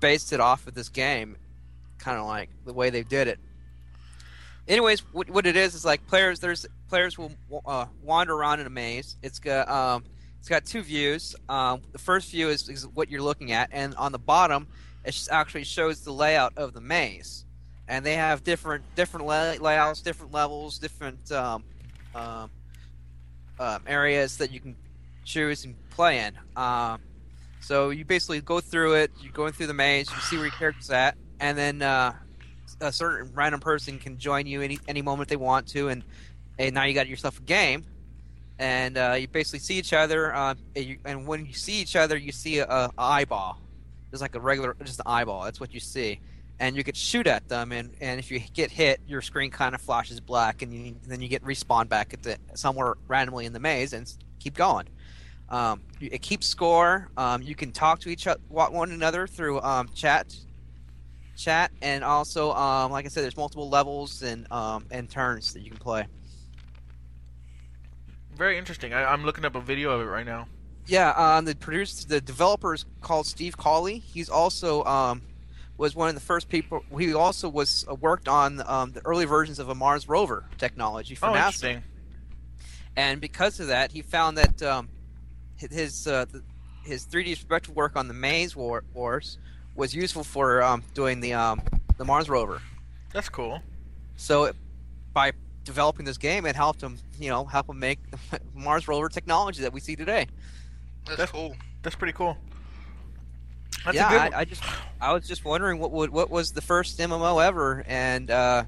based 0.00 0.32
it 0.32 0.40
off 0.40 0.66
of 0.66 0.74
this 0.74 0.88
game, 0.88 1.36
kind 1.98 2.18
of 2.18 2.26
like 2.26 2.48
the 2.64 2.72
way 2.72 2.90
they 2.90 3.02
did 3.02 3.28
it. 3.28 3.38
Anyways, 4.68 5.00
what, 5.12 5.30
what 5.30 5.46
it 5.46 5.56
is 5.56 5.74
is 5.74 5.84
like 5.84 6.06
players. 6.06 6.40
There's 6.40 6.66
players 6.88 7.18
will 7.18 7.32
uh, 7.64 7.86
wander 8.02 8.34
around 8.34 8.60
in 8.60 8.66
a 8.66 8.70
maze. 8.70 9.16
It's 9.22 9.38
got 9.38 9.68
um, 9.68 10.04
it's 10.40 10.48
got 10.48 10.64
two 10.64 10.82
views. 10.82 11.34
Um, 11.48 11.82
the 11.92 11.98
first 11.98 12.30
view 12.30 12.48
is, 12.48 12.68
is 12.68 12.86
what 12.86 13.10
you're 13.10 13.22
looking 13.22 13.52
at, 13.52 13.70
and 13.72 13.94
on 13.96 14.12
the 14.12 14.18
bottom, 14.18 14.68
it 15.06 15.28
actually 15.30 15.64
shows 15.64 16.00
the 16.00 16.12
layout 16.12 16.52
of 16.58 16.72
the 16.72 16.80
maze. 16.80 17.44
And 17.88 18.04
they 18.04 18.14
have 18.14 18.42
different 18.42 18.84
different 18.96 19.26
lay- 19.26 19.58
layouts, 19.58 20.02
different 20.02 20.32
levels, 20.32 20.78
different 20.78 21.30
um, 21.30 21.62
um, 22.14 22.50
um, 23.60 23.82
areas 23.86 24.36
that 24.38 24.50
you 24.50 24.60
can 24.60 24.76
choose 25.24 25.64
and 25.64 25.74
play 25.90 26.18
in. 26.18 26.34
Um, 26.56 27.00
so 27.60 27.90
you 27.90 28.04
basically 28.04 28.40
go 28.40 28.60
through 28.60 28.94
it. 28.94 29.12
You're 29.20 29.32
going 29.32 29.52
through 29.52 29.68
the 29.68 29.74
maze. 29.74 30.10
You 30.10 30.20
see 30.20 30.36
where 30.36 30.46
your 30.46 30.54
character's 30.54 30.90
at, 30.90 31.16
and 31.40 31.56
then 31.56 31.82
uh, 31.82 32.12
a 32.80 32.92
certain 32.92 33.32
random 33.34 33.60
person 33.60 33.98
can 33.98 34.18
join 34.18 34.46
you 34.46 34.62
any 34.62 34.78
any 34.88 35.02
moment 35.02 35.28
they 35.28 35.36
want 35.36 35.68
to, 35.68 35.88
and 35.88 36.02
and 36.58 36.74
now 36.74 36.84
you 36.84 36.94
got 36.94 37.06
yourself 37.06 37.38
a 37.38 37.42
game, 37.42 37.84
and 38.58 38.98
uh, 38.98 39.16
you 39.18 39.28
basically 39.28 39.60
see 39.60 39.78
each 39.78 39.92
other, 39.92 40.34
uh, 40.34 40.54
and, 40.74 40.84
you, 40.84 40.98
and 41.04 41.26
when 41.26 41.46
you 41.46 41.52
see 41.52 41.80
each 41.80 41.96
other, 41.96 42.16
you 42.16 42.32
see 42.32 42.58
a, 42.58 42.66
a 42.66 42.90
eyeball, 42.98 43.60
just 44.10 44.20
like 44.20 44.34
a 44.34 44.40
regular, 44.40 44.76
just 44.82 45.00
an 45.00 45.06
eyeball. 45.06 45.44
That's 45.44 45.60
what 45.60 45.74
you 45.74 45.80
see, 45.80 46.20
and 46.58 46.76
you 46.76 46.84
could 46.84 46.96
shoot 46.96 47.26
at 47.26 47.48
them, 47.48 47.72
and, 47.72 47.94
and 48.00 48.18
if 48.18 48.30
you 48.30 48.40
get 48.40 48.70
hit, 48.70 49.00
your 49.06 49.22
screen 49.22 49.50
kind 49.50 49.74
of 49.74 49.80
flashes 49.80 50.20
black, 50.20 50.62
and 50.62 50.72
you, 50.72 50.96
then 51.06 51.20
you 51.20 51.28
get 51.28 51.42
respawn 51.44 51.88
back 51.88 52.14
at 52.14 52.22
the 52.22 52.38
somewhere 52.54 52.94
randomly 53.08 53.46
in 53.46 53.52
the 53.52 53.60
maze, 53.60 53.92
and 53.92 54.12
keep 54.38 54.54
going. 54.54 54.88
Um, 55.48 55.82
it 56.00 56.22
keeps 56.22 56.46
score. 56.46 57.08
Um, 57.16 57.42
you 57.42 57.54
can 57.54 57.72
talk 57.72 58.00
to 58.00 58.08
each 58.08 58.26
other, 58.26 58.40
one 58.48 58.90
another 58.90 59.26
through 59.26 59.60
um, 59.60 59.88
chat, 59.94 60.34
chat, 61.36 61.70
and 61.82 62.02
also, 62.02 62.52
um, 62.52 62.90
like 62.90 63.04
I 63.04 63.08
said, 63.08 63.22
there's 63.22 63.36
multiple 63.36 63.68
levels 63.68 64.22
and 64.22 64.50
um, 64.50 64.86
and 64.90 65.08
turns 65.08 65.52
that 65.52 65.60
you 65.60 65.70
can 65.70 65.78
play. 65.78 66.06
Very 68.34 68.58
interesting. 68.58 68.92
I, 68.92 69.04
I'm 69.04 69.24
looking 69.24 69.44
up 69.44 69.54
a 69.54 69.60
video 69.60 69.90
of 69.92 70.00
it 70.00 70.10
right 70.10 70.26
now. 70.26 70.48
Yeah, 70.86 71.10
um, 71.10 71.44
the 71.44 71.56
producer, 71.56 72.06
the 72.06 72.20
developer 72.20 72.74
is 72.74 72.84
called 73.00 73.26
Steve 73.26 73.56
Colley. 73.56 73.98
He's 73.98 74.28
also 74.28 74.84
um, 74.84 75.22
was 75.78 75.94
one 75.94 76.08
of 76.08 76.14
the 76.14 76.20
first 76.20 76.48
people. 76.48 76.84
He 76.98 77.12
also 77.14 77.48
was 77.48 77.84
uh, 77.90 77.94
worked 77.94 78.28
on 78.28 78.62
um, 78.66 78.92
the 78.92 79.04
early 79.04 79.24
versions 79.24 79.58
of 79.58 79.68
a 79.68 79.74
Mars 79.74 80.08
rover 80.08 80.44
technology 80.58 81.14
for 81.14 81.26
oh, 81.26 81.32
NASA. 81.32 81.36
interesting. 81.38 81.82
And 82.96 83.20
because 83.20 83.60
of 83.60 83.66
that, 83.68 83.92
he 83.92 84.02
found 84.02 84.38
that 84.38 84.62
um, 84.62 84.88
his 85.56 86.06
uh, 86.06 86.26
his 86.84 87.06
3D 87.06 87.34
perspective 87.34 87.74
work 87.74 87.96
on 87.96 88.08
the 88.08 88.14
Maze 88.14 88.54
War- 88.56 88.84
Wars 88.94 89.38
was 89.74 89.94
useful 89.94 90.24
for 90.24 90.62
um, 90.62 90.82
doing 90.94 91.20
the 91.20 91.34
um, 91.34 91.60
the 91.98 92.04
Mars 92.04 92.28
rover. 92.28 92.62
That's 93.12 93.28
cool. 93.28 93.60
So 94.16 94.52
by 95.12 95.32
developing 95.64 96.06
this 96.06 96.16
game, 96.16 96.46
it 96.46 96.56
helped 96.56 96.80
him, 96.80 96.98
you 97.18 97.28
know, 97.28 97.44
help 97.44 97.68
him 97.68 97.78
make 97.78 97.98
the 98.10 98.40
Mars 98.54 98.88
rover 98.88 99.08
technology 99.08 99.62
that 99.62 99.72
we 99.72 99.80
see 99.80 99.96
today. 99.96 100.26
That's, 101.06 101.18
That's- 101.18 101.30
cool. 101.30 101.56
That's 101.82 101.96
pretty 101.96 102.12
cool. 102.12 102.36
That's 103.84 103.94
yeah, 103.94 104.08
a 104.08 104.10
good 104.10 104.20
I, 104.20 104.24
one. 104.24 104.34
I 104.34 104.44
just 104.44 104.62
I 105.00 105.12
was 105.12 105.28
just 105.28 105.44
wondering 105.44 105.78
what 105.78 105.92
would 105.92 106.10
what 106.10 106.30
was 106.30 106.50
the 106.52 106.60
first 106.60 106.98
MMO 106.98 107.44
ever, 107.44 107.84
and 107.86 108.28
uh, 108.30 108.64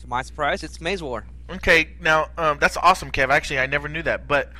to 0.00 0.06
my 0.06 0.22
surprise, 0.22 0.62
it's 0.62 0.80
Maze 0.80 1.02
War. 1.02 1.26
Okay, 1.50 1.90
now 2.00 2.28
um, 2.38 2.58
that's 2.58 2.78
awesome, 2.78 3.10
Kev. 3.10 3.28
Actually, 3.28 3.58
I 3.58 3.66
never 3.66 3.88
knew 3.88 4.02
that. 4.04 4.26
But 4.26 4.50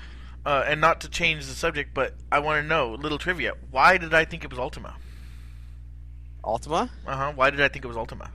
uh, 0.45 0.65
and 0.67 0.81
not 0.81 1.01
to 1.03 1.09
change 1.09 1.47
the 1.47 1.55
subject, 1.55 1.95
but 1.95 2.15
I 2.31 2.41
want 2.41 2.63
to 2.63 2.69
know 2.69 2.95
a 2.95 2.97
little 2.97 3.17
trivia. 3.19 3.55
Why 3.71 3.97
did 3.97 4.13
I 4.13 4.27
think 4.27 4.45
it 4.45 4.51
was 4.51 4.59
Ultima? 4.59 4.95
Ultima? 6.45 6.91
Uh 7.07 7.17
huh. 7.17 7.33
Why 7.35 7.49
did 7.51 7.61
I 7.63 7.69
think 7.69 7.85
it 7.85 7.89
was 7.89 7.97
Ultima? 7.97 8.31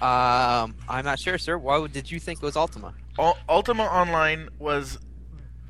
Um, 0.00 0.74
I'm 0.88 1.04
not 1.04 1.18
sure, 1.18 1.38
sir. 1.38 1.58
Why 1.58 1.86
did 1.86 2.10
you 2.10 2.18
think 2.18 2.42
it 2.42 2.44
was 2.44 2.56
Ultima? 2.56 2.94
Ul- 3.18 3.38
Ultima 3.48 3.84
Online 3.84 4.48
was 4.58 4.98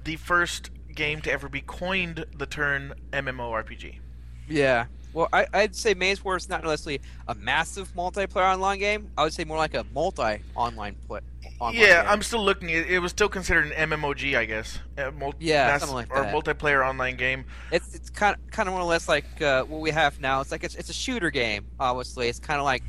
the 0.05 0.17
first 0.17 0.71
game 0.99 1.23
to 1.23 1.33
ever 1.33 1.49
be 1.49 1.61
coined 1.63 2.27
the 2.37 2.45
term 2.45 2.93
MMORPG. 3.13 4.01
Yeah. 4.49 4.87
Well, 5.15 5.29
I, 5.33 5.47
I'd 5.55 5.75
say 5.75 5.95
Maze 5.95 6.23
War 6.23 6.37
is 6.37 6.49
not 6.49 6.63
necessarily 6.65 7.01
a 7.29 7.35
massive 7.35 7.95
multiplayer 7.95 8.53
online 8.53 8.79
game. 8.79 9.11
I 9.17 9.23
would 9.25 9.33
say 9.33 9.45
more 9.45 9.57
like 9.57 9.75
a 9.75 9.87
multi-online 9.95 10.97
play. 11.07 11.21
Online 11.61 11.81
yeah, 11.81 12.03
game. 12.03 12.11
I'm 12.11 12.23
still 12.23 12.45
looking. 12.45 12.69
It, 12.69 12.91
it 12.91 12.99
was 12.99 13.11
still 13.13 13.29
considered 13.29 13.73
an 13.73 13.91
MMOG, 13.91 14.37
I 14.37 14.45
guess. 14.45 14.79
Mul- 15.19 15.35
Yeah, 15.41 15.69
mass- 15.69 15.81
something 15.81 15.95
like 15.97 16.11
or 16.15 16.23
that. 16.23 16.35
multiplayer 16.35 16.87
online 16.87 17.17
game. 17.17 17.45
It's 17.73 17.95
it's 17.95 18.11
kind 18.11 18.37
of 18.37 18.51
kind 18.51 18.69
of 18.69 18.75
more 18.75 18.83
or 18.83 18.87
less 18.87 19.09
like 19.09 19.41
uh, 19.41 19.65
what 19.65 19.81
we 19.81 19.91
have 19.91 20.21
now. 20.21 20.41
It's 20.41 20.53
like 20.53 20.63
it's, 20.63 20.75
it's 20.75 20.91
a 20.91 20.93
shooter 20.93 21.31
game. 21.31 21.67
Obviously, 21.81 22.29
it's 22.29 22.39
kind 22.39 22.59
of 22.61 22.65
like 22.65 22.83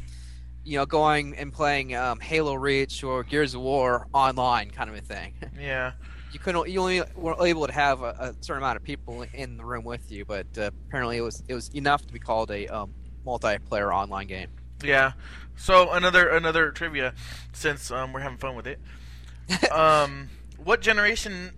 you 0.65 0.77
know 0.77 0.85
going 0.85 1.35
and 1.37 1.53
playing 1.53 1.95
um, 1.95 2.19
Halo 2.19 2.53
Reach 2.55 3.03
or 3.03 3.23
Gears 3.23 3.55
of 3.55 3.61
War 3.61 4.07
online 4.13 4.71
kind 4.71 4.89
of 4.89 4.95
a 4.97 5.01
thing. 5.01 5.33
Yeah. 5.59 5.93
You 6.31 6.39
couldn't 6.39 6.69
you 6.69 6.79
only 6.79 7.01
were 7.15 7.35
able 7.45 7.65
to 7.67 7.73
have 7.73 8.01
a, 8.01 8.15
a 8.19 8.35
certain 8.41 8.63
amount 8.63 8.77
of 8.77 8.83
people 8.83 9.25
in 9.33 9.57
the 9.57 9.65
room 9.65 9.83
with 9.83 10.11
you, 10.11 10.25
but 10.25 10.45
uh, 10.57 10.71
apparently 10.87 11.17
it 11.17 11.21
was 11.21 11.43
it 11.47 11.53
was 11.53 11.69
enough 11.69 12.05
to 12.05 12.13
be 12.13 12.19
called 12.19 12.51
a 12.51 12.67
um, 12.67 12.93
multiplayer 13.25 13.93
online 13.93 14.27
game. 14.27 14.49
Yeah. 14.83 15.13
So 15.55 15.91
another 15.91 16.29
another 16.29 16.71
trivia, 16.71 17.13
since 17.53 17.91
um, 17.91 18.13
we're 18.13 18.21
having 18.21 18.37
fun 18.37 18.55
with 18.55 18.67
it. 18.67 18.79
um, 19.71 20.29
what 20.63 20.81
generation 20.81 21.51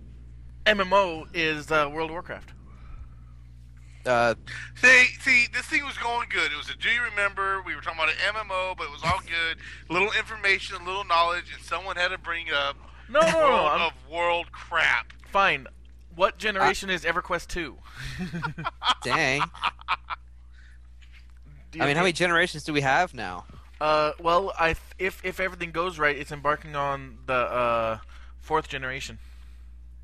MMO 0.66 1.26
is 1.34 1.70
uh, 1.70 1.90
World 1.92 2.10
of 2.10 2.14
Warcraft? 2.14 2.52
Uh, 4.04 4.34
See, 4.74 5.04
see, 5.20 5.46
this 5.52 5.66
thing 5.66 5.84
was 5.84 5.96
going 5.98 6.28
good. 6.28 6.50
It 6.50 6.56
was 6.56 6.68
a 6.68 6.76
Do 6.76 6.88
You 6.88 7.02
Remember? 7.04 7.62
We 7.64 7.76
were 7.76 7.80
talking 7.80 8.00
about 8.00 8.08
an 8.10 8.34
MMO, 8.34 8.76
but 8.76 8.84
it 8.86 8.90
was 8.90 9.02
all 9.04 9.20
good. 9.20 9.58
little 9.88 10.10
information, 10.18 10.74
a 10.82 10.84
little 10.84 11.04
knowledge, 11.04 11.52
and 11.54 11.62
someone 11.62 11.94
had 11.94 12.08
to 12.08 12.18
bring 12.18 12.46
up 12.50 12.76
No, 13.12 13.20
no, 13.20 13.26
no. 13.26 13.32
no, 13.32 13.38
world 13.40 13.68
I'm 13.70 13.80
of 13.82 13.92
world 14.10 14.52
crap. 14.52 15.12
fine. 15.30 15.66
What 16.14 16.38
generation 16.38 16.90
is 16.90 17.04
EverQuest 17.04 17.48
two? 17.48 17.76
dang. 19.04 19.42
I 21.80 21.86
mean, 21.86 21.96
how 21.96 22.02
many 22.02 22.12
generations 22.12 22.64
do 22.64 22.72
we 22.72 22.82
have 22.82 23.14
now? 23.14 23.46
Uh, 23.80 24.12
well, 24.20 24.52
I 24.58 24.74
th- 24.74 24.78
if 24.98 25.24
if 25.24 25.40
everything 25.40 25.70
goes 25.70 25.98
right, 25.98 26.16
it's 26.16 26.30
embarking 26.30 26.76
on 26.76 27.18
the 27.26 27.32
uh, 27.34 27.98
fourth 28.40 28.68
generation. 28.68 29.18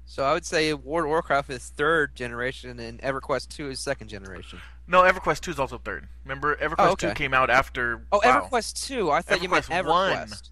So 0.06 0.24
I 0.24 0.32
would 0.32 0.46
say 0.46 0.72
World 0.72 1.04
of 1.04 1.10
Warcraft 1.10 1.50
is 1.50 1.68
third 1.76 2.14
generation, 2.16 2.80
and 2.80 2.98
EverQuest 3.02 3.48
two 3.50 3.68
is 3.68 3.78
second 3.78 4.08
generation. 4.08 4.58
No, 4.86 5.02
EverQuest 5.02 5.40
two 5.42 5.50
is 5.50 5.58
also 5.58 5.76
third. 5.76 6.08
Remember, 6.24 6.56
EverQuest 6.56 6.74
Oh, 6.78 6.94
two 6.94 7.08
okay. 7.08 7.14
came 7.14 7.34
out 7.34 7.50
after. 7.50 8.06
Oh, 8.10 8.20
WoW, 8.24 8.48
EverQuest 8.50 8.86
two. 8.86 9.10
I 9.10 9.20
thought 9.20 9.42
you 9.42 9.50
meant 9.50 9.66
EverQuest 9.66 9.84
one. 9.86 10.12
EverQuest. 10.28 10.50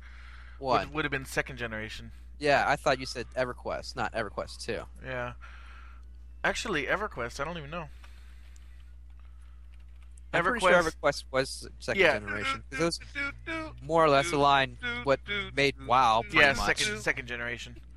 One. 0.58 0.80
Would, 0.80 0.94
would 0.94 1.04
have 1.06 1.12
been 1.12 1.24
second 1.24 1.56
generation. 1.56 2.12
Yeah, 2.38 2.64
I 2.66 2.76
thought 2.76 2.98
you 3.00 3.06
said 3.06 3.26
EverQuest, 3.36 3.96
not 3.96 4.12
EverQuest 4.12 4.64
two. 4.64 4.82
Yeah. 5.04 5.32
Actually, 6.44 6.86
EverQuest, 6.86 7.40
I 7.40 7.44
don't 7.44 7.56
even 7.58 7.70
know. 7.70 7.86
I'm 10.32 10.44
pretty 10.44 10.60
sure 10.60 10.70
EverQuest 10.72 11.24
was 11.30 11.66
second 11.78 12.00
Yeah. 12.02 12.18
generation. 12.18 12.62
'cause 12.70 12.78
Those 12.78 13.00
more 13.80 14.04
or 14.04 14.10
less 14.10 14.30
align 14.32 14.76
what 15.04 15.20
made 15.54 15.76
WoW. 15.86 16.22
Pretty 16.22 16.38
Yeah, 16.38 16.52
much. 16.52 16.78
second 16.78 17.00
second 17.00 17.26
generation. 17.26 17.80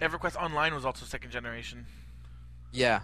EverQuest 0.00 0.36
Online 0.36 0.74
was 0.74 0.84
also 0.84 1.04
second 1.04 1.30
generation. 1.30 1.86
Yeah. 2.72 3.00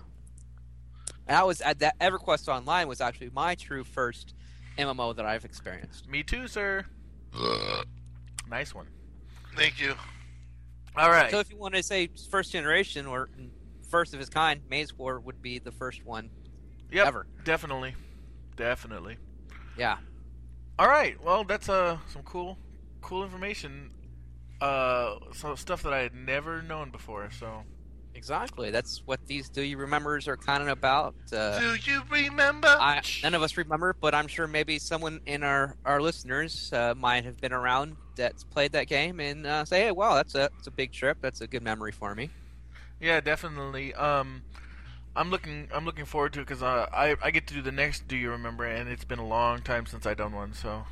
And 1.26 1.36
I 1.36 1.42
was 1.44 1.60
at 1.60 1.78
that 1.80 1.98
EverQuest 2.00 2.48
Online 2.48 2.88
was 2.88 3.00
actually 3.00 3.30
my 3.30 3.54
true 3.54 3.84
first 3.84 4.34
MMO 4.78 5.14
that 5.14 5.26
I've 5.26 5.44
experienced. 5.44 6.08
Me 6.08 6.22
too, 6.22 6.48
sir. 6.48 6.86
Nice 8.48 8.74
one. 8.74 8.88
Thank 9.56 9.80
you. 9.80 9.94
All 10.96 11.10
right. 11.10 11.30
So 11.30 11.38
if 11.38 11.50
you 11.50 11.56
want 11.56 11.74
to 11.74 11.82
say 11.82 12.08
first 12.30 12.52
generation 12.52 13.06
or 13.06 13.28
first 13.88 14.12
of 14.12 14.20
his 14.20 14.28
kind, 14.28 14.60
Maze 14.68 14.96
War 14.96 15.20
would 15.20 15.42
be 15.42 15.58
the 15.58 15.72
first 15.72 16.04
one 16.04 16.30
yep, 16.90 17.06
ever. 17.06 17.26
definitely, 17.44 17.94
definitely. 18.56 19.16
Yeah. 19.76 19.98
All 20.78 20.88
right. 20.88 21.22
Well, 21.22 21.44
that's 21.44 21.68
uh 21.68 21.98
some 22.12 22.22
cool, 22.22 22.58
cool 23.00 23.24
information. 23.24 23.90
Uh, 24.60 25.16
some 25.32 25.56
stuff 25.56 25.82
that 25.84 25.92
I 25.92 26.00
had 26.00 26.14
never 26.14 26.60
known 26.60 26.90
before. 26.90 27.30
So 27.30 27.62
Exactly. 28.20 28.70
That's 28.70 29.00
what 29.06 29.18
these 29.26 29.48
Do 29.48 29.62
You 29.62 29.78
Remembers 29.78 30.28
are 30.28 30.36
kind 30.36 30.62
of 30.62 30.68
about. 30.68 31.14
Uh, 31.32 31.58
Do 31.58 31.74
you 31.90 32.02
remember? 32.10 32.68
I, 32.68 33.00
none 33.22 33.32
of 33.34 33.42
us 33.42 33.56
remember, 33.56 33.96
but 33.98 34.14
I'm 34.14 34.28
sure 34.28 34.46
maybe 34.46 34.78
someone 34.78 35.20
in 35.24 35.42
our, 35.42 35.74
our 35.86 36.02
listeners 36.02 36.70
uh, 36.74 36.92
might 36.94 37.24
have 37.24 37.40
been 37.40 37.54
around 37.54 37.96
that's 38.16 38.44
played 38.44 38.72
that 38.72 38.88
game 38.88 39.20
and 39.20 39.46
uh, 39.46 39.64
say, 39.64 39.84
hey, 39.84 39.90
wow, 39.90 40.16
that's 40.16 40.34
a, 40.34 40.50
that's 40.54 40.66
a 40.66 40.70
big 40.70 40.92
trip. 40.92 41.16
That's 41.22 41.40
a 41.40 41.46
good 41.46 41.62
memory 41.62 41.92
for 41.92 42.14
me. 42.14 42.28
yeah, 43.00 43.20
definitely. 43.20 43.94
Um, 43.94 44.42
I'm 45.16 45.30
looking, 45.30 45.68
I'm 45.74 45.86
looking 45.86 46.04
forward 46.04 46.34
to 46.34 46.40
it 46.40 46.46
because 46.46 46.62
uh, 46.62 46.88
I 46.92 47.16
I 47.22 47.30
get 47.30 47.46
to 47.46 47.54
do 47.54 47.62
the 47.62 47.72
next. 47.72 48.06
Do 48.06 48.16
you 48.16 48.30
remember? 48.32 48.66
And 48.66 48.86
it's 48.90 49.04
been 49.04 49.18
a 49.18 49.26
long 49.26 49.62
time 49.62 49.86
since 49.86 50.04
I 50.04 50.12
done 50.12 50.32
one, 50.34 50.52
so 50.52 50.84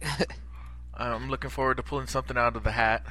I'm 0.94 1.28
looking 1.28 1.50
forward 1.50 1.76
to 1.78 1.82
pulling 1.82 2.06
something 2.06 2.36
out 2.36 2.54
of 2.56 2.62
the 2.62 2.70
hat. 2.70 3.04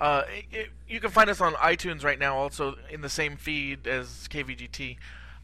Uh, 0.00 0.22
it, 0.28 0.44
it, 0.50 0.68
you 0.88 0.98
can 0.98 1.10
find 1.10 1.30
us 1.30 1.40
on 1.40 1.52
iTunes 1.54 2.02
right 2.04 2.18
now, 2.18 2.36
also 2.36 2.76
in 2.90 3.02
the 3.02 3.08
same 3.08 3.36
feed 3.36 3.86
as 3.86 4.26
KVGT. 4.28 4.96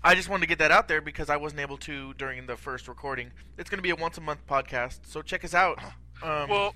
I 0.03 0.15
just 0.15 0.29
wanted 0.29 0.43
to 0.43 0.49
get 0.49 0.59
that 0.59 0.71
out 0.71 0.89
there 0.89 1.01
because 1.01 1.29
I 1.29 1.37
wasn't 1.37 1.61
able 1.61 1.77
to 1.79 2.15
during 2.15 2.47
the 2.47 2.57
first 2.57 2.89
recording. 2.89 3.33
It's 3.57 3.69
going 3.71 3.79
to 3.79 3.83
be 3.83 3.91
a 3.91 3.97
once 3.97 4.17
a 4.19 4.21
month 4.21 4.47
podcast, 4.49 5.01
so 5.05 5.23
check 5.23 5.45
us 5.45 5.55
out. 5.55 5.79
Um, 6.23 6.49
Well, 6.49 6.75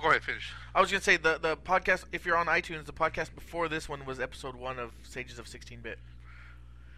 go 0.00 0.10
ahead, 0.10 0.22
finish. 0.22 0.52
I 0.74 0.80
was 0.80 0.90
going 0.90 1.00
to 1.00 1.04
say 1.04 1.16
the 1.16 1.38
the 1.40 1.56
podcast. 1.56 2.04
If 2.12 2.24
you're 2.26 2.36
on 2.36 2.46
iTunes, 2.46 2.84
the 2.84 2.92
podcast 2.92 3.34
before 3.34 3.68
this 3.68 3.88
one 3.88 4.04
was 4.04 4.20
episode 4.20 4.54
one 4.54 4.78
of 4.78 4.92
Sages 5.02 5.38
of 5.38 5.48
16 5.48 5.80
Bit. 5.80 5.98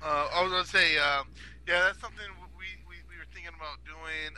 Uh, 0.02 0.28
I 0.32 0.42
was 0.42 0.52
gonna 0.52 0.64
say, 0.64 0.96
um, 0.98 1.26
yeah, 1.66 1.80
that's 1.86 2.00
something 2.00 2.24
we, 2.56 2.64
we, 2.88 2.94
we 3.08 3.16
were 3.16 3.26
thinking 3.32 3.52
about 3.56 3.78
doing. 3.84 4.36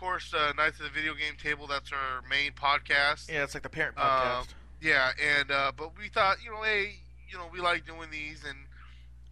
Uh, 0.00 0.04
of 0.06 0.08
course, 0.12 0.32
uh, 0.34 0.52
Knights 0.56 0.78
of 0.78 0.84
the 0.84 0.90
Video 0.90 1.14
Game 1.14 1.34
Table. 1.42 1.66
That's 1.66 1.90
our 1.92 2.22
main 2.28 2.52
podcast. 2.52 3.30
Yeah, 3.30 3.44
it's 3.44 3.54
like 3.54 3.62
the 3.62 3.68
parent 3.68 3.98
Um, 3.98 4.04
podcast. 4.04 4.48
Yeah, 4.80 5.10
and 5.38 5.50
uh, 5.50 5.72
but 5.76 5.96
we 5.98 6.08
thought, 6.08 6.38
you 6.44 6.50
know, 6.50 6.62
hey, 6.62 6.94
you 7.30 7.36
know, 7.36 7.48
we 7.52 7.60
like 7.60 7.86
doing 7.86 8.10
these, 8.10 8.42
and 8.48 8.56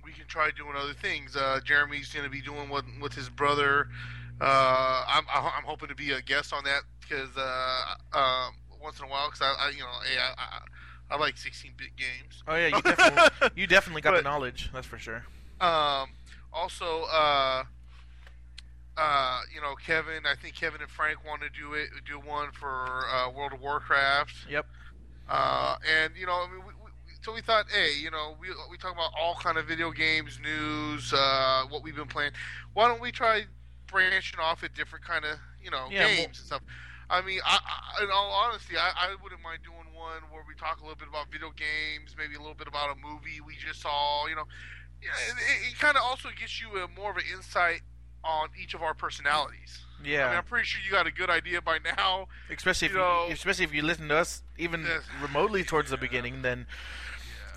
we 0.04 0.12
can 0.12 0.26
try 0.26 0.50
doing 0.50 0.74
other 0.76 0.92
things. 0.92 1.36
Uh, 1.36 1.60
Jeremy's 1.64 2.12
going 2.12 2.24
to 2.24 2.30
be 2.30 2.42
doing 2.42 2.68
one 2.68 3.00
with 3.00 3.14
his 3.14 3.28
brother. 3.30 3.88
Uh, 4.40 5.04
I'm 5.08 5.24
I'm 5.32 5.64
hoping 5.64 5.88
to 5.88 5.94
be 5.94 6.12
a 6.12 6.20
guest 6.20 6.52
on 6.52 6.64
that 6.64 6.82
because 7.00 7.30
uh, 7.36 7.94
um, 8.18 8.54
once 8.80 8.98
in 8.98 9.06
a 9.06 9.08
while, 9.08 9.28
because 9.30 9.40
I, 9.42 9.54
I, 9.66 9.70
you 9.70 9.80
know, 9.80 9.86
hey, 10.06 10.18
I, 10.20 10.34
I, 11.10 11.14
I 11.14 11.18
like 11.18 11.36
16-bit 11.36 11.96
games. 11.96 12.42
oh 12.46 12.54
yeah, 12.54 12.66
you 12.76 12.82
definitely 12.82 13.50
you 13.62 13.66
definitely 13.66 14.02
got 14.02 14.10
But- 14.12 14.16
the 14.24 14.28
knowledge. 14.28 14.70
That's 14.72 14.86
for 14.86 14.98
sure. 14.98 15.24
Um, 15.60 16.10
also, 16.52 17.04
uh, 17.10 17.64
uh, 18.98 19.40
you 19.54 19.60
know, 19.60 19.74
Kevin. 19.76 20.26
I 20.26 20.34
think 20.34 20.54
Kevin 20.54 20.80
and 20.80 20.90
Frank 20.90 21.24
want 21.24 21.42
to 21.42 21.48
do 21.50 21.74
it, 21.74 21.88
do 22.06 22.18
one 22.18 22.50
for 22.52 23.04
uh, 23.14 23.30
World 23.30 23.52
of 23.52 23.60
Warcraft. 23.60 24.34
Yep. 24.50 24.66
Uh, 25.28 25.76
and 26.02 26.12
you 26.18 26.26
know, 26.26 26.32
I 26.32 26.46
mean, 26.50 26.60
we, 26.66 26.72
we, 26.84 26.90
so 27.22 27.32
we 27.34 27.40
thought, 27.42 27.66
hey, 27.70 27.92
you 28.00 28.10
know, 28.10 28.34
we 28.40 28.48
we 28.70 28.76
talk 28.76 28.92
about 28.92 29.12
all 29.20 29.34
kind 29.36 29.58
of 29.58 29.66
video 29.66 29.90
games, 29.90 30.38
news, 30.42 31.12
uh, 31.12 31.64
what 31.68 31.82
we've 31.82 31.96
been 31.96 32.08
playing. 32.08 32.32
Why 32.74 32.88
don't 32.88 33.00
we 33.00 33.12
try 33.12 33.44
branching 33.86 34.40
off 34.40 34.64
at 34.64 34.74
different 34.74 35.04
kind 35.04 35.24
of 35.24 35.38
you 35.62 35.70
know 35.70 35.86
Yeah, 35.90 36.06
games 36.08 36.18
well- 36.18 36.26
and 36.26 36.36
stuff? 36.36 36.62
I 37.10 37.22
mean, 37.22 37.40
I, 37.42 37.58
I, 37.64 38.04
in 38.04 38.10
all 38.12 38.30
honesty, 38.30 38.76
I, 38.76 38.90
I 38.94 39.16
wouldn't 39.22 39.40
mind 39.40 39.60
doing 39.64 39.96
one 39.96 40.20
where 40.30 40.44
we 40.46 40.54
talk 40.54 40.80
a 40.80 40.82
little 40.82 40.94
bit 40.98 41.08
about 41.08 41.32
video 41.32 41.48
games, 41.56 42.14
maybe 42.18 42.34
a 42.34 42.38
little 42.38 42.52
bit 42.52 42.68
about 42.68 42.90
a 42.94 43.00
movie 43.00 43.40
we 43.40 43.56
just 43.56 43.80
saw. 43.80 44.26
You 44.26 44.36
know, 44.36 44.44
yeah, 45.00 45.08
it, 45.32 45.72
it 45.72 45.78
kind 45.78 45.96
of 45.96 46.02
also 46.02 46.28
gets 46.38 46.60
you 46.60 46.68
a 46.76 46.86
more 47.00 47.10
of 47.12 47.16
an 47.16 47.22
insight 47.34 47.80
on 48.28 48.48
each 48.62 48.74
of 48.74 48.82
our 48.82 48.92
personalities. 48.94 49.80
Yeah. 50.04 50.26
I 50.26 50.28
mean, 50.28 50.38
I'm 50.38 50.44
pretty 50.44 50.66
sure 50.66 50.80
you 50.84 50.92
got 50.92 51.06
a 51.06 51.10
good 51.10 51.30
idea 51.30 51.60
by 51.62 51.78
now. 51.78 52.28
especially 52.52 52.86
if 52.88 52.92
you 52.94 53.00
you, 53.00 53.32
especially 53.32 53.64
if 53.64 53.74
you 53.74 53.82
listen 53.82 54.08
to 54.08 54.16
us 54.16 54.42
even 54.58 54.82
Yes. 54.84 55.02
remotely 55.22 55.64
towards 55.64 55.90
the 55.90 55.96
beginning, 55.96 56.42
then 56.42 56.66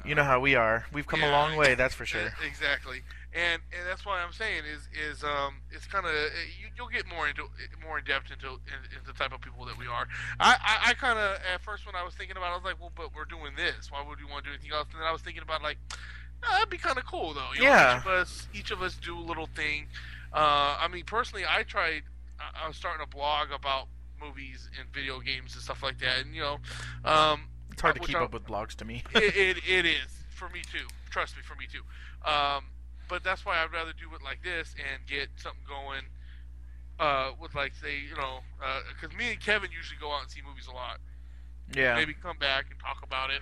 you 0.06 0.16
know 0.16 0.24
how 0.24 0.40
we 0.40 0.56
are. 0.56 0.86
We've 0.92 1.06
come 1.06 1.22
a 1.22 1.30
long 1.30 1.56
way, 1.58 1.76
that's 1.76 1.94
for 1.94 2.06
sure. 2.06 2.34
Exactly, 2.48 3.02
and 3.34 3.62
and 3.78 3.88
that's 3.88 4.04
why 4.06 4.22
I'm 4.24 4.34
saying 4.34 4.64
is 4.66 4.88
is 4.98 5.24
um 5.24 5.58
it's 5.72 5.86
kind 5.86 6.06
of 6.08 6.12
you, 6.60 6.68
you'll 6.76 6.88
get 6.88 7.06
more 7.08 7.28
into 7.28 7.44
more 7.86 8.00
in 8.00 8.06
depth 8.06 8.32
into 8.32 8.48
into 8.74 9.06
the 9.06 9.14
type 9.14 9.34
of 9.34 9.42
people 9.42 9.66
that 9.66 9.78
we 9.78 9.86
are. 9.86 10.08
I 10.40 10.56
I, 10.72 10.90
I 10.90 10.94
kind 10.96 11.20
of 11.20 11.38
at 11.54 11.62
first 11.62 11.86
when 11.86 11.96
I 11.96 12.04
was 12.04 12.16
thinking 12.16 12.38
about 12.38 12.48
it, 12.50 12.54
I 12.54 12.56
was 12.56 12.64
like, 12.66 12.80
well, 12.80 12.92
but 12.96 13.14
we're 13.16 13.26
doing 13.26 13.54
this. 13.56 13.92
Why 13.92 14.02
would 14.08 14.18
we 14.20 14.26
want 14.26 14.46
to 14.46 14.50
do 14.50 14.54
anything 14.56 14.72
else? 14.74 14.88
And 14.94 15.00
then 15.02 15.08
I 15.08 15.12
was 15.12 15.22
thinking 15.22 15.44
about 15.44 15.62
like, 15.62 15.78
"Ah, 16.44 16.54
that'd 16.54 16.70
be 16.72 16.80
kind 16.80 16.98
of 16.98 17.06
cool 17.06 17.36
though. 17.36 17.50
You 17.54 17.62
know, 17.62 17.68
Yeah. 17.68 18.00
each 18.00 18.06
of 18.06 18.12
us 18.12 18.48
each 18.56 18.72
of 18.72 18.82
us 18.82 18.96
do 18.96 19.16
a 19.16 19.22
little 19.22 19.48
thing. 19.54 19.86
Uh, 20.34 20.78
I 20.80 20.88
mean, 20.88 21.04
personally, 21.06 21.44
I 21.48 21.64
tried. 21.64 22.04
I, 22.40 22.68
was 22.68 22.76
starting 22.76 23.04
a 23.04 23.08
blog 23.08 23.52
about 23.52 23.88
movies 24.20 24.70
and 24.80 24.90
video 24.94 25.20
games 25.20 25.54
and 25.54 25.62
stuff 25.64 25.84
like 25.84 26.00
that, 26.00 26.20
and 26.26 26.34
you 26.34 26.42
know, 26.42 26.58
um, 27.06 27.44
It's 27.72 27.82
hard 27.82 27.96
to 27.96 28.02
keep 28.02 28.16
I- 28.16 28.24
up 28.24 28.34
with 28.34 28.46
blogs 28.46 28.76
to 28.78 28.86
me. 28.86 29.04
it, 29.16 29.36
it, 29.36 29.58
it 29.70 29.86
is 29.86 30.24
for 30.34 30.50
me 30.50 30.62
too. 30.62 30.88
Trust 31.10 31.36
me, 31.38 31.44
for 31.44 31.56
me 31.56 31.66
too. 31.72 31.84
Um, 32.30 32.66
but 33.10 33.24
that's 33.24 33.46
why 33.46 33.62
I'd 33.62 33.72
rather 33.74 33.92
do 33.92 34.16
it 34.16 34.24
like 34.24 34.42
this 34.44 34.74
and 34.80 35.06
get 35.06 35.30
something 35.38 35.62
going. 35.68 36.04
Uh, 37.00 37.32
with 37.42 37.56
like 37.56 37.74
say 37.82 37.96
you 38.08 38.16
know, 38.16 38.40
because 38.94 39.16
me 39.18 39.32
and 39.32 39.40
Kevin 39.40 39.72
usually 39.76 39.98
go 40.00 40.12
out 40.12 40.22
and 40.22 40.30
see 40.32 40.42
movies 40.48 40.68
a 40.68 40.72
lot. 40.72 41.00
yeah. 41.76 41.96
Maybe 41.96 42.14
come 42.14 42.38
back 42.38 42.66
and 42.70 42.80
talk 42.80 43.04
about 43.04 43.32
it. 43.32 43.42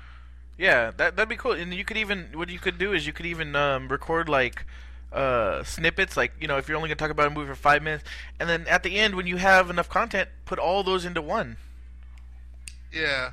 Yeah, 0.58 0.92
that 0.98 1.16
that'd 1.16 1.30
be 1.30 1.36
cool. 1.36 1.52
And 1.52 1.74
you 1.74 1.84
could 1.84 1.98
even 1.98 2.30
what 2.34 2.50
you 2.50 2.60
could 2.60 2.78
do 2.78 2.94
is 2.94 3.06
you 3.06 3.12
could 3.14 3.26
even 3.26 3.56
um, 3.56 3.88
record 3.90 4.30
like 4.30 4.66
uh, 5.12 5.64
snippets, 5.64 6.16
like 6.18 6.34
you 6.40 6.48
know, 6.48 6.58
if 6.58 6.68
you're 6.68 6.78
only 6.78 6.90
gonna 6.90 6.96
talk 6.98 7.10
about 7.12 7.28
a 7.28 7.30
movie 7.30 7.48
for 7.48 7.56
five 7.56 7.82
minutes, 7.84 8.04
and 8.40 8.48
then 8.50 8.68
at 8.68 8.84
the 8.84 8.98
end 8.98 9.16
when 9.16 9.28
you 9.28 9.38
have 9.38 9.70
enough 9.70 9.90
content, 9.90 10.30
put 10.46 10.60
all 10.60 10.84
those 10.84 11.06
into 11.06 11.22
one. 11.22 11.58
Yeah, 12.92 13.32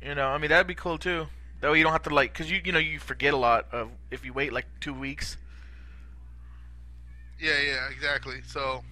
You 0.00 0.14
know, 0.14 0.28
I 0.28 0.38
mean 0.38 0.50
that'd 0.50 0.66
be 0.66 0.74
cool 0.74 0.98
too. 0.98 1.26
That 1.60 1.70
way 1.70 1.78
you 1.78 1.84
don't 1.84 1.92
have 1.92 2.02
to 2.04 2.14
like, 2.14 2.32
cause 2.34 2.50
you 2.50 2.60
you 2.64 2.72
know 2.72 2.78
you 2.78 2.98
forget 2.98 3.34
a 3.34 3.36
lot 3.36 3.66
of 3.72 3.90
if 4.10 4.24
you 4.24 4.32
wait 4.32 4.52
like 4.52 4.66
two 4.80 4.94
weeks. 4.94 5.36
yeah, 7.40 7.60
yeah, 7.66 7.88
exactly. 7.90 8.40
So, 8.46 8.82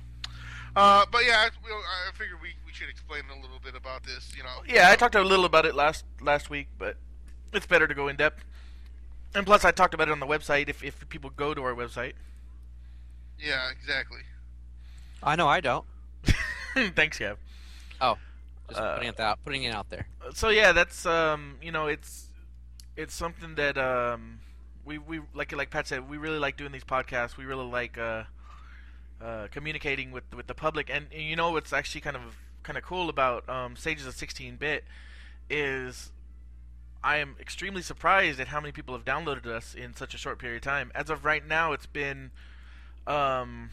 uh, 0.76 1.06
but 1.10 1.24
yeah, 1.24 1.46
I, 1.46 1.48
we- 1.64 1.72
I 1.72 2.12
figured 2.16 2.40
we, 2.42 2.50
we 2.66 2.72
should 2.72 2.88
explain 2.88 3.22
a 3.30 3.40
little 3.40 3.60
bit 3.62 3.74
about 3.76 4.02
this. 4.04 4.32
You 4.36 4.42
know. 4.42 4.62
Yeah, 4.68 4.88
I 4.90 4.96
talked 4.96 5.14
a 5.14 5.22
little 5.22 5.44
about 5.44 5.66
it 5.66 5.74
last 5.74 6.04
last 6.20 6.50
week, 6.50 6.68
but 6.78 6.96
it's 7.52 7.66
better 7.66 7.86
to 7.86 7.94
go 7.94 8.08
in 8.08 8.16
depth. 8.16 8.44
And 9.34 9.46
plus, 9.46 9.64
I 9.64 9.70
talked 9.70 9.94
about 9.94 10.08
it 10.08 10.12
on 10.12 10.20
the 10.20 10.26
website. 10.26 10.68
If 10.68 10.82
if 10.82 11.08
people 11.08 11.30
go 11.30 11.54
to 11.54 11.62
our 11.62 11.74
website, 11.74 12.14
Yeah, 13.38 13.70
exactly. 13.70 14.20
I 15.22 15.36
know 15.36 15.48
I 15.48 15.60
don't. 15.60 15.84
thanks, 16.94 17.18
Kev. 17.18 17.36
Oh, 18.00 18.16
just 18.68 18.80
Uh, 18.80 18.94
putting 18.94 19.08
it 19.08 19.20
out, 19.20 19.38
putting 19.44 19.62
it 19.64 19.74
out 19.74 19.88
there. 19.90 20.06
so 20.34 20.48
yeah, 20.48 20.72
that's 20.72 21.06
um, 21.06 21.56
you 21.62 21.70
know, 21.72 21.86
it's 21.86 22.26
it's 22.96 23.14
something 23.14 23.54
that 23.54 23.78
um, 23.78 24.40
we 24.84 24.98
we 24.98 25.20
like 25.34 25.52
like 25.52 25.70
Pat 25.70 25.86
said, 25.86 26.08
we 26.08 26.16
really 26.18 26.38
like 26.38 26.56
doing 26.56 26.72
these 26.72 26.84
podcasts. 26.84 27.36
We 27.36 27.44
really 27.44 27.66
like 27.66 27.98
uh, 27.98 28.24
uh, 29.22 29.46
communicating 29.50 30.10
with 30.10 30.24
with 30.34 30.46
the 30.48 30.54
public, 30.54 30.90
and, 30.90 31.06
and 31.12 31.22
you 31.22 31.36
know 31.36 31.52
what's 31.52 31.72
actually 31.72 32.00
kind 32.00 32.16
of 32.16 32.22
kind 32.62 32.76
of 32.76 32.84
cool 32.84 33.08
about 33.08 33.48
um, 33.48 33.74
Sages 33.76 34.06
of 34.06 34.14
16-bit 34.14 34.84
is 35.48 36.12
I 37.02 37.16
am 37.16 37.36
extremely 37.40 37.82
surprised 37.82 38.40
at 38.40 38.48
how 38.48 38.60
many 38.60 38.72
people 38.72 38.94
have 38.94 39.04
downloaded 39.04 39.46
us 39.46 39.74
in 39.74 39.94
such 39.94 40.14
a 40.14 40.18
short 40.18 40.38
period 40.38 40.56
of 40.56 40.62
time. 40.62 40.92
As 40.94 41.08
of 41.08 41.24
right 41.24 41.46
now, 41.46 41.72
it's 41.72 41.86
been 41.86 42.30
um, 43.06 43.70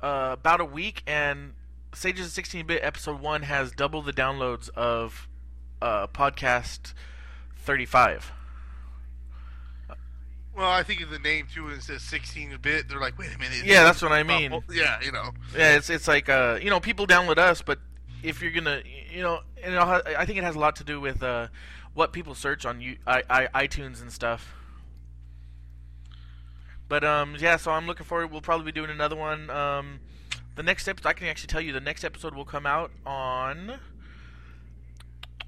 uh, 0.00 0.30
about 0.32 0.60
a 0.60 0.64
week, 0.64 1.02
and 1.06 1.54
Sages 1.94 2.26
of 2.36 2.44
16-bit 2.44 2.82
episode 2.82 3.20
one 3.20 3.42
has 3.42 3.70
double 3.70 4.02
the 4.02 4.12
downloads 4.12 4.68
of 4.70 5.28
uh, 5.80 6.06
podcast 6.08 6.94
35. 7.56 8.32
Well, 10.56 10.68
I 10.70 10.82
think 10.82 11.00
of 11.00 11.10
the 11.10 11.18
name 11.18 11.46
too, 11.52 11.66
and 11.68 11.76
it 11.76 11.82
says 11.82 12.02
16 12.02 12.58
bit. 12.60 12.88
They're 12.88 13.00
like, 13.00 13.18
wait 13.18 13.34
a 13.34 13.38
minute. 13.38 13.64
Yeah, 13.64 13.84
that's 13.84 14.02
what 14.02 14.12
I 14.12 14.22
mean. 14.22 14.62
Yeah, 14.70 15.00
you 15.02 15.12
know. 15.12 15.30
Yeah, 15.56 15.76
it's 15.76 15.88
it's 15.88 16.06
like 16.06 16.28
uh, 16.28 16.58
you 16.60 16.68
know, 16.68 16.78
people 16.78 17.06
download 17.06 17.38
us, 17.38 17.62
but 17.62 17.78
if 18.22 18.42
you're 18.42 18.52
gonna, 18.52 18.82
you 19.10 19.22
know, 19.22 19.40
and 19.62 19.74
ha- 19.74 20.02
I 20.06 20.26
think 20.26 20.38
it 20.38 20.44
has 20.44 20.54
a 20.54 20.58
lot 20.58 20.76
to 20.76 20.84
do 20.84 21.00
with 21.00 21.22
uh, 21.22 21.48
what 21.94 22.12
people 22.12 22.34
search 22.34 22.64
on 22.64 22.80
you, 22.80 22.96
I, 23.06 23.22
I, 23.28 23.66
iTunes 23.66 24.00
and 24.00 24.10
stuff. 24.12 24.54
But 26.88 27.04
um, 27.04 27.36
yeah, 27.38 27.56
so 27.56 27.70
I'm 27.70 27.86
looking 27.86 28.04
forward. 28.04 28.30
We'll 28.30 28.40
probably 28.40 28.66
be 28.66 28.72
doing 28.72 28.90
another 28.90 29.16
one. 29.16 29.48
Um, 29.50 30.00
the 30.56 30.62
next 30.62 30.86
episode, 30.88 31.08
I 31.08 31.12
can 31.14 31.26
actually 31.28 31.46
tell 31.46 31.60
you, 31.60 31.72
the 31.72 31.80
next 31.80 32.04
episode 32.04 32.34
will 32.34 32.44
come 32.44 32.66
out 32.66 32.90
on 33.06 33.78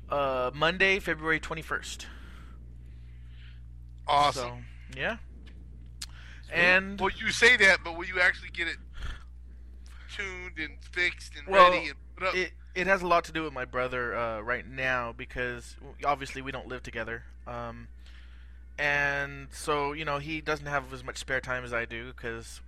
uh, 0.09 0.51
Monday, 0.55 0.99
February 0.99 1.41
21st. 1.41 2.07
Awesome. 4.07 4.43
So, 4.93 4.99
yeah. 4.99 5.17
And 6.53 7.01
well, 7.01 7.11
you 7.19 7.31
say 7.31 7.57
that, 7.57 7.79
but 7.85 7.97
will 7.97 8.05
you 8.07 8.21
actually 8.21 8.51
get 8.51 8.69
it 8.69 8.77
tuned 10.15 10.59
and 10.59 10.79
fixed 10.93 11.33
and 11.37 11.47
Well, 11.49 11.71
ready 11.71 11.89
and 11.89 11.97
put 12.17 12.29
up? 12.29 12.35
it 12.37 12.53
it 12.75 12.87
has 12.87 13.03
a 13.03 13.07
lot 13.07 13.25
to 13.25 13.33
do 13.33 13.43
with 13.43 13.53
my 13.53 13.65
brother 13.65 14.17
uh, 14.17 14.41
right 14.41 14.67
now 14.67 15.13
because 15.17 15.77
obviously 16.05 16.43
we 16.43 16.53
don't 16.53 16.67
live 16.67 16.83
together, 16.83 17.25
um, 17.47 17.89
and 18.79 19.49
so 19.53 19.93
you 19.93 20.05
know 20.05 20.19
he 20.19 20.41
doesn't 20.41 20.67
have 20.67 20.93
as 20.93 21.05
much 21.05 21.19
spare 21.19 21.41
time 21.41 21.65
as 21.65 21.73
I 21.73 21.85
do 21.85 22.13
because, 22.13 22.61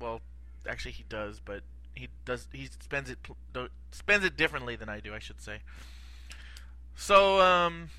well, 0.00 0.20
actually 0.68 0.92
he 0.92 1.04
does, 1.08 1.40
but 1.44 1.62
he 1.94 2.08
does 2.24 2.48
he 2.52 2.68
spends 2.80 3.10
it 3.10 3.18
spends 3.90 4.24
it 4.24 4.36
differently 4.36 4.76
than 4.76 4.88
I 4.88 5.00
do, 5.00 5.14
I 5.14 5.18
should 5.18 5.40
say. 5.40 5.58
So 6.96 7.40
um, 7.40 7.90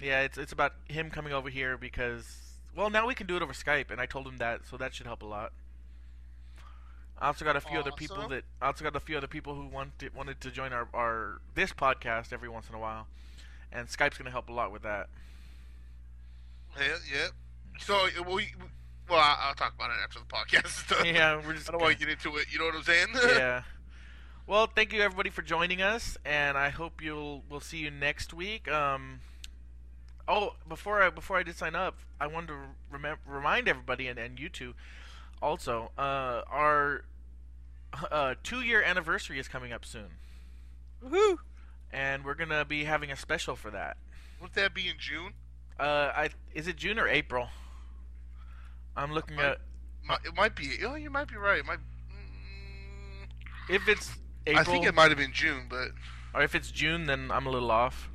yeah, 0.00 0.22
it's 0.22 0.38
it's 0.38 0.52
about 0.52 0.72
him 0.86 1.10
coming 1.10 1.32
over 1.32 1.50
here 1.50 1.76
because 1.76 2.38
well 2.74 2.90
now 2.90 3.06
we 3.06 3.14
can 3.14 3.26
do 3.26 3.36
it 3.36 3.42
over 3.42 3.52
Skype, 3.52 3.90
and 3.90 4.00
I 4.00 4.06
told 4.06 4.26
him 4.26 4.38
that, 4.38 4.62
so 4.68 4.76
that 4.76 4.94
should 4.94 5.06
help 5.06 5.22
a 5.22 5.26
lot. 5.26 5.52
I 7.20 7.26
also 7.28 7.44
got 7.44 7.56
a 7.56 7.60
few 7.60 7.78
other 7.78 7.90
people 7.92 8.28
that 8.28 8.44
I 8.62 8.66
also 8.66 8.84
got 8.84 8.94
a 8.94 9.00
few 9.00 9.16
other 9.16 9.26
people 9.26 9.54
who 9.54 9.66
wanted 9.66 10.14
wanted 10.14 10.40
to 10.42 10.50
join 10.50 10.72
our, 10.72 10.88
our 10.94 11.40
this 11.54 11.72
podcast 11.72 12.32
every 12.32 12.48
once 12.48 12.68
in 12.68 12.74
a 12.74 12.78
while, 12.78 13.08
and 13.72 13.88
Skype's 13.88 14.18
gonna 14.18 14.30
help 14.30 14.48
a 14.48 14.52
lot 14.52 14.70
with 14.72 14.82
that. 14.82 15.08
yeah, 16.78 16.96
yeah. 17.12 17.26
So, 17.80 17.94
uh, 17.96 18.22
we, 18.24 18.32
we- 18.32 18.52
well, 19.08 19.20
I'll 19.40 19.54
talk 19.54 19.74
about 19.74 19.90
it 19.90 19.96
after 20.04 20.18
the 20.18 20.26
podcast 20.26 21.04
yeah, 21.04 21.40
we're 21.44 21.54
just 21.54 21.68
I 21.68 21.72
don't 21.72 21.80
want 21.80 21.94
to 21.94 21.98
get 21.98 22.10
into 22.10 22.36
it. 22.36 22.46
You 22.52 22.58
know 22.58 22.66
what 22.66 22.74
I'm 22.74 22.82
saying? 22.82 23.08
yeah. 23.36 23.62
Well, 24.46 24.66
thank 24.66 24.92
you 24.92 25.00
everybody 25.00 25.30
for 25.30 25.42
joining 25.42 25.80
us, 25.82 26.16
and 26.24 26.56
I 26.58 26.68
hope 26.68 27.02
you'll 27.02 27.42
we'll 27.48 27.60
see 27.60 27.78
you 27.78 27.90
next 27.90 28.32
week. 28.34 28.68
Um, 28.70 29.20
oh, 30.28 30.54
before 30.68 31.02
I 31.02 31.10
before 31.10 31.36
I 31.38 31.42
did 31.42 31.56
sign 31.56 31.74
up, 31.74 31.96
I 32.20 32.26
wanted 32.26 32.48
to 32.48 32.58
remem- 32.96 33.18
remind 33.26 33.66
everybody 33.66 34.08
and, 34.08 34.18
and 34.18 34.38
you 34.38 34.48
two 34.48 34.74
also 35.42 35.90
uh, 35.98 36.42
our 36.50 37.04
uh, 38.10 38.34
two 38.42 38.60
year 38.60 38.82
anniversary 38.82 39.38
is 39.38 39.48
coming 39.48 39.72
up 39.72 39.84
soon, 39.84 40.08
Woohoo! 41.04 41.38
and 41.92 42.24
we're 42.24 42.34
gonna 42.34 42.64
be 42.64 42.84
having 42.84 43.10
a 43.10 43.16
special 43.16 43.56
for 43.56 43.70
that. 43.70 43.96
Would 44.40 44.52
that 44.54 44.74
be 44.74 44.88
in 44.88 44.94
June? 44.98 45.32
Uh, 45.78 46.12
I 46.14 46.30
is 46.54 46.66
it 46.68 46.76
June 46.76 46.98
or 46.98 47.08
April? 47.08 47.48
I'm 48.96 49.12
looking 49.12 49.38
at 49.38 49.58
Mi- 50.08 50.16
It 50.24 50.34
might 50.34 50.56
be. 50.56 50.70
Oh, 50.84 50.94
you 50.96 51.10
might 51.10 51.28
be 51.28 51.36
right. 51.36 51.58
It 51.60 51.66
might. 51.66 51.78
Mm, 51.78 53.28
if 53.68 53.88
it's 53.88 54.10
April 54.46 54.60
I 54.60 54.64
think 54.64 54.86
it 54.86 54.94
might 54.94 55.10
have 55.10 55.18
been 55.18 55.32
June, 55.32 55.66
but 55.68 55.88
or 56.34 56.42
if 56.42 56.54
it's 56.54 56.70
June, 56.70 57.06
then 57.06 57.30
I'm 57.30 57.46
a 57.46 57.50
little 57.50 57.70
off. 57.70 58.08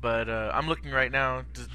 But 0.00 0.28
uh, 0.28 0.50
I'm 0.54 0.68
looking 0.68 0.90
right 0.90 1.10
now. 1.12 1.42
Does- 1.52 1.68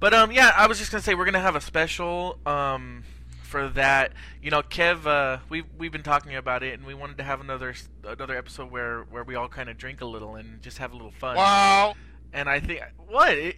But 0.00 0.14
um, 0.14 0.32
yeah, 0.32 0.52
I 0.56 0.66
was 0.66 0.78
just 0.78 0.90
gonna 0.90 1.02
say 1.02 1.14
we're 1.14 1.24
gonna 1.24 1.40
have 1.40 1.56
a 1.56 1.60
special 1.60 2.38
um 2.46 3.04
for 3.48 3.68
that. 3.70 4.12
You 4.42 4.50
know, 4.50 4.62
Kev, 4.62 5.06
uh, 5.06 5.38
we 5.48 5.62
we've 5.76 5.90
been 5.92 6.02
talking 6.02 6.34
about 6.36 6.62
it, 6.62 6.74
and 6.78 6.86
we 6.86 6.94
wanted 6.94 7.16
to 7.18 7.24
have 7.24 7.40
another 7.40 7.74
another 8.04 8.36
episode 8.36 8.70
where 8.70 9.02
where 9.04 9.24
we 9.24 9.34
all 9.34 9.48
kind 9.48 9.68
of 9.68 9.76
drink 9.78 10.00
a 10.00 10.04
little 10.06 10.36
and 10.36 10.60
just 10.62 10.78
have 10.78 10.92
a 10.92 10.96
little 10.96 11.10
fun. 11.12 11.36
wow. 11.36 11.94
And 12.32 12.48
I 12.48 12.60
think 12.60 12.82
what 13.06 13.32
it, 13.32 13.56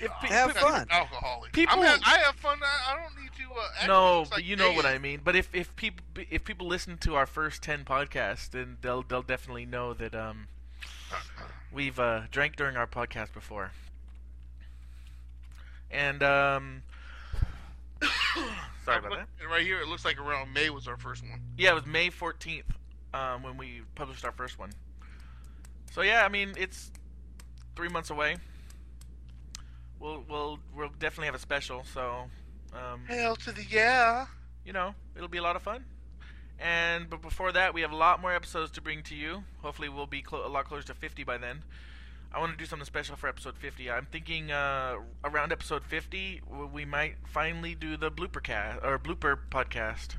if 0.00 0.10
pe- 0.22 0.28
Have 0.28 0.54
pe- 0.54 0.60
fun. 0.60 0.86
Alcoholic. 0.90 1.52
People- 1.52 1.78
I'm 1.78 2.00
I 2.04 2.18
have 2.24 2.36
fun. 2.36 2.58
I, 2.62 2.92
I 2.92 2.96
don't 2.96 3.22
need 3.22 3.30
to. 3.36 3.52
Uh, 3.52 3.86
No, 3.86 4.24
but 4.28 4.38
like 4.38 4.44
you 4.46 4.56
know 4.56 4.72
what. 4.72 4.86
I 4.86 4.98
mean. 4.98 5.20
But 5.22 5.36
if 5.36 5.50
if 5.54 5.76
people 5.76 6.04
if 6.30 6.44
people 6.44 6.66
listen 6.66 6.96
to 6.98 7.14
our 7.16 7.26
first 7.26 7.62
ten 7.62 7.84
podcasts, 7.84 8.50
then 8.50 8.78
they'll 8.80 9.02
they'll 9.02 9.22
definitely 9.22 9.66
know 9.66 9.92
that 9.94 10.14
um 10.14 10.48
we've 11.72 11.98
uh, 12.00 12.22
drank 12.30 12.56
during 12.56 12.76
our 12.76 12.86
podcast 12.86 13.32
before. 13.34 13.72
And 15.90 16.22
um 16.22 16.82
sorry 18.84 18.98
about 18.98 19.10
that. 19.12 19.28
Right 19.50 19.62
here, 19.62 19.80
it 19.80 19.88
looks 19.88 20.04
like 20.04 20.20
around 20.20 20.52
May 20.52 20.70
was 20.70 20.86
our 20.88 20.96
first 20.96 21.22
one. 21.22 21.40
Yeah, 21.56 21.70
it 21.70 21.74
was 21.74 21.86
May 21.86 22.10
fourteenth 22.10 22.66
um, 23.14 23.42
when 23.42 23.56
we 23.56 23.82
published 23.94 24.24
our 24.24 24.32
first 24.32 24.58
one. 24.58 24.70
So 25.92 26.02
yeah, 26.02 26.24
I 26.24 26.28
mean 26.28 26.52
it's 26.56 26.90
three 27.74 27.88
months 27.88 28.10
away. 28.10 28.36
We'll 29.98 30.24
we'll 30.28 30.58
we'll 30.74 30.90
definitely 30.98 31.26
have 31.26 31.34
a 31.34 31.40
special. 31.40 31.84
So 31.92 32.24
um, 32.74 33.02
Hell 33.08 33.36
to 33.36 33.52
the 33.52 33.64
yeah. 33.64 34.26
you 34.64 34.72
know, 34.72 34.94
it'll 35.14 35.28
be 35.28 35.38
a 35.38 35.42
lot 35.42 35.56
of 35.56 35.62
fun. 35.62 35.84
And 36.58 37.08
but 37.10 37.20
before 37.22 37.52
that, 37.52 37.74
we 37.74 37.82
have 37.82 37.92
a 37.92 37.96
lot 37.96 38.20
more 38.20 38.34
episodes 38.34 38.70
to 38.72 38.80
bring 38.80 39.02
to 39.04 39.14
you. 39.14 39.44
Hopefully, 39.62 39.88
we'll 39.88 40.06
be 40.06 40.22
clo- 40.22 40.46
a 40.46 40.48
lot 40.48 40.64
closer 40.66 40.86
to 40.86 40.94
50 40.94 41.24
by 41.24 41.38
then. 41.38 41.62
I 42.32 42.38
want 42.38 42.52
to 42.52 42.58
do 42.58 42.66
something 42.66 42.84
special 42.84 43.16
for 43.16 43.28
episode 43.28 43.56
50. 43.56 43.90
I'm 43.90 44.06
thinking 44.10 44.50
uh, 44.50 44.96
around 45.24 45.52
episode 45.52 45.84
50, 45.84 46.42
we 46.72 46.84
might 46.84 47.14
finally 47.26 47.74
do 47.74 47.96
the 47.96 48.10
blooper 48.10 48.42
cast 48.42 48.84
or 48.84 48.98
blooper 48.98 49.38
podcast 49.50 50.16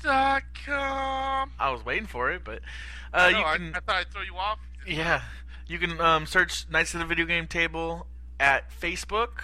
Dot 0.02 0.42
com. 0.64 1.50
I 1.58 1.70
was 1.70 1.84
waiting 1.84 2.06
for 2.06 2.30
it, 2.30 2.42
but 2.44 2.60
uh, 3.12 3.16
I, 3.16 3.28
you 3.30 3.36
I- 3.44 3.56
can 3.56 3.74
I, 3.74 3.80
thought 3.80 3.96
I'd 3.96 4.10
throw 4.12 4.22
you 4.22 4.36
off. 4.36 4.58
yeah, 4.86 5.22
you 5.66 5.78
can 5.78 6.00
um, 6.00 6.26
search 6.26 6.66
Knights 6.70 6.94
of 6.94 7.00
the 7.00 7.06
Video 7.06 7.24
Game 7.26 7.46
Table 7.46 8.06
at 8.38 8.70
Facebook, 8.70 9.40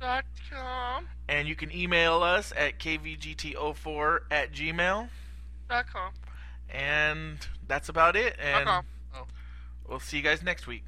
Dot 0.00 0.24
com. 0.50 1.06
and 1.28 1.46
you 1.48 1.54
can 1.56 1.74
email 1.74 2.22
us 2.22 2.52
at 2.56 2.78
kvgt04 2.78 4.18
at 4.30 4.52
gmail. 4.52 5.08
Dot 5.70 5.86
com. 5.92 6.12
And 6.68 7.38
that's 7.68 7.88
about 7.88 8.16
it. 8.16 8.36
And. 8.42 8.68
Oh. 8.68 8.80
we'll 9.88 10.00
see 10.00 10.16
you 10.16 10.22
guys 10.22 10.42
next 10.42 10.66
week. 10.66 10.82